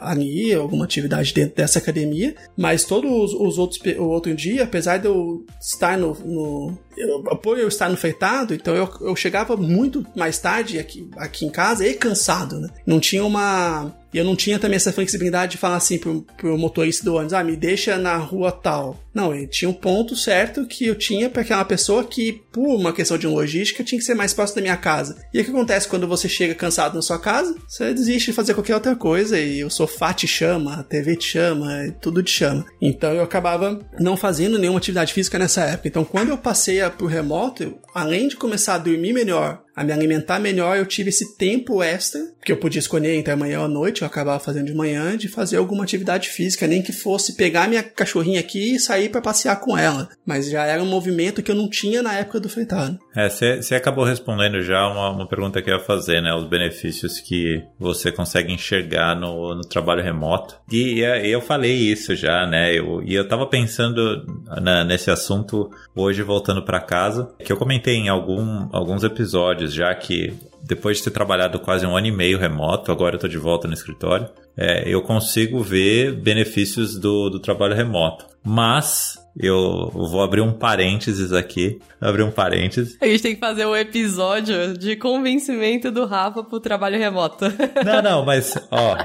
ali 0.00 0.52
alguma 0.54 0.84
atividade 0.84 1.34
dentro 1.34 1.56
dessa 1.56 1.78
academia, 1.78 2.34
mas 2.56 2.84
todos 2.84 3.34
os 3.34 3.58
outros 3.58 3.80
o 3.98 4.04
outro 4.04 4.34
dia, 4.34 4.64
apesar 4.64 4.96
de 4.96 5.06
eu 5.06 5.44
estar 5.60 5.98
no, 5.98 6.14
no 6.24 6.78
por 7.42 7.58
eu 7.58 7.68
estar 7.68 7.88
no 7.88 7.96
fretado, 7.96 8.54
então 8.54 8.74
eu, 8.74 8.88
eu 9.02 9.14
chegava 9.14 9.56
muito 9.56 10.06
mais 10.16 10.38
tarde 10.38 10.78
aqui, 10.78 11.08
aqui 11.16 11.44
em 11.44 11.50
casa 11.50 11.86
e 11.86 11.94
cansado, 11.94 12.58
né? 12.58 12.68
Não 12.86 12.98
tinha 12.98 13.24
uma 13.24 13.92
e 14.12 14.18
eu 14.18 14.24
não 14.24 14.36
tinha 14.36 14.58
também 14.58 14.76
essa 14.76 14.92
flexibilidade 14.92 15.52
de 15.52 15.58
falar 15.58 15.76
assim 15.76 15.98
pro, 15.98 16.22
pro 16.36 16.58
motorista 16.58 17.04
do 17.04 17.14
ônibus, 17.14 17.32
ah, 17.32 17.42
me 17.42 17.56
deixa 17.56 17.96
na 17.96 18.16
rua 18.16 18.52
tal. 18.52 19.00
Não, 19.14 19.34
ele 19.34 19.46
tinha 19.46 19.68
um 19.68 19.74
ponto 19.74 20.16
certo 20.16 20.66
que 20.66 20.86
eu 20.86 20.94
tinha 20.94 21.28
para 21.28 21.42
aquela 21.42 21.64
pessoa 21.64 22.04
que, 22.04 22.40
por 22.50 22.76
uma 22.76 22.92
questão 22.92 23.18
de 23.18 23.26
logística, 23.26 23.84
tinha 23.84 23.98
que 23.98 24.04
ser 24.04 24.14
mais 24.14 24.32
próximo 24.32 24.56
da 24.56 24.62
minha 24.62 24.76
casa. 24.76 25.16
E 25.32 25.40
o 25.40 25.44
que 25.44 25.50
acontece 25.50 25.88
quando 25.88 26.08
você 26.08 26.28
chega 26.28 26.54
cansado 26.54 26.94
na 26.94 27.02
sua 27.02 27.18
casa? 27.18 27.54
Você 27.68 27.92
desiste 27.92 28.30
de 28.30 28.36
fazer 28.36 28.54
qualquer 28.54 28.74
outra 28.74 28.96
coisa 28.96 29.38
e 29.38 29.62
o 29.64 29.70
sofá 29.70 30.12
te 30.12 30.26
chama, 30.26 30.76
a 30.76 30.82
TV 30.82 31.16
te 31.16 31.24
chama, 31.24 31.94
tudo 32.00 32.22
te 32.22 32.30
chama. 32.30 32.64
Então 32.80 33.12
eu 33.12 33.22
acabava 33.22 33.80
não 34.00 34.16
fazendo 34.16 34.58
nenhuma 34.58 34.78
atividade 34.78 35.12
física 35.12 35.38
nessa 35.38 35.62
época. 35.62 35.88
Então 35.88 36.04
quando 36.04 36.30
eu 36.30 36.38
passei 36.38 36.80
pro 36.90 37.06
remoto, 37.06 37.78
além 37.94 38.28
de 38.28 38.36
começar 38.36 38.74
a 38.74 38.78
dormir 38.78 39.12
melhor, 39.12 39.62
a 39.74 39.84
me 39.84 39.92
alimentar 39.92 40.38
melhor, 40.38 40.76
eu 40.76 40.86
tive 40.86 41.08
esse 41.08 41.36
tempo 41.36 41.82
extra, 41.82 42.20
que 42.44 42.52
eu 42.52 42.56
podia 42.56 42.78
escolher 42.78 43.14
entre 43.14 43.32
amanhã 43.32 43.60
ou 43.60 43.64
à 43.64 43.68
noite, 43.68 44.02
eu 44.02 44.06
acabava 44.06 44.38
fazendo 44.38 44.66
de 44.66 44.74
manhã, 44.74 45.16
de 45.16 45.28
fazer 45.28 45.56
alguma 45.56 45.84
atividade 45.84 46.28
física, 46.28 46.66
nem 46.66 46.82
que 46.82 46.92
fosse 46.92 47.36
pegar 47.36 47.68
minha 47.68 47.82
cachorrinha 47.82 48.40
aqui 48.40 48.74
e 48.74 48.80
sair 48.80 49.08
para 49.08 49.20
passear 49.20 49.56
com 49.60 49.76
ela. 49.76 50.08
Mas 50.26 50.50
já 50.50 50.64
era 50.64 50.82
um 50.82 50.86
movimento 50.86 51.42
que 51.42 51.50
eu 51.50 51.54
não 51.54 51.68
tinha 51.68 52.02
na 52.02 52.14
época 52.14 52.40
do 52.40 52.48
fretado. 52.48 52.98
É, 53.14 53.28
você 53.28 53.74
acabou 53.74 54.04
respondendo 54.04 54.60
já 54.62 54.86
uma, 54.88 55.10
uma 55.10 55.28
pergunta 55.28 55.62
que 55.62 55.70
eu 55.70 55.76
ia 55.76 55.84
fazer, 55.84 56.20
né? 56.20 56.34
Os 56.34 56.48
benefícios 56.48 57.20
que 57.20 57.62
você 57.78 58.10
consegue 58.10 58.52
enxergar 58.52 59.14
no, 59.14 59.54
no 59.54 59.62
trabalho 59.62 60.02
remoto. 60.02 60.56
E, 60.70 61.00
e 61.00 61.30
eu 61.30 61.40
falei 61.40 61.74
isso 61.74 62.14
já, 62.16 62.46
né? 62.46 62.76
Eu, 62.76 63.02
e 63.02 63.14
eu 63.14 63.26
tava 63.26 63.46
pensando 63.46 64.24
na, 64.60 64.84
nesse 64.84 65.10
assunto 65.10 65.70
hoje 65.94 66.22
voltando 66.22 66.62
para 66.62 66.80
casa, 66.80 67.32
que 67.44 67.52
eu 67.52 67.56
comentei 67.56 67.96
em 67.96 68.08
algum, 68.08 68.68
alguns 68.72 69.04
episódios 69.04 69.61
já 69.68 69.94
que 69.94 70.32
depois 70.62 70.98
de 70.98 71.04
ter 71.04 71.10
trabalhado 71.10 71.58
quase 71.58 71.84
um 71.84 71.96
ano 71.96 72.06
e 72.06 72.12
meio 72.12 72.38
remoto, 72.38 72.92
agora 72.92 73.16
eu 73.16 73.20
tô 73.20 73.28
de 73.28 73.38
volta 73.38 73.66
no 73.66 73.74
escritório, 73.74 74.28
é, 74.56 74.88
eu 74.88 75.02
consigo 75.02 75.60
ver 75.60 76.12
benefícios 76.12 76.98
do, 76.98 77.28
do 77.28 77.40
trabalho 77.40 77.74
remoto. 77.74 78.26
Mas 78.44 79.18
eu 79.38 79.90
vou 79.92 80.22
abrir 80.22 80.40
um 80.40 80.52
parênteses 80.52 81.32
aqui. 81.32 81.78
Abrir 82.00 82.22
um 82.22 82.30
parênteses. 82.30 82.96
A 83.00 83.06
gente 83.06 83.22
tem 83.22 83.34
que 83.34 83.40
fazer 83.40 83.66
um 83.66 83.74
episódio 83.74 84.76
de 84.76 84.96
convencimento 84.96 85.90
do 85.90 86.04
Rafa 86.04 86.42
pro 86.42 86.60
trabalho 86.60 86.98
remoto. 86.98 87.44
Não, 87.84 88.02
não, 88.02 88.24
mas, 88.24 88.56
ó, 88.70 88.96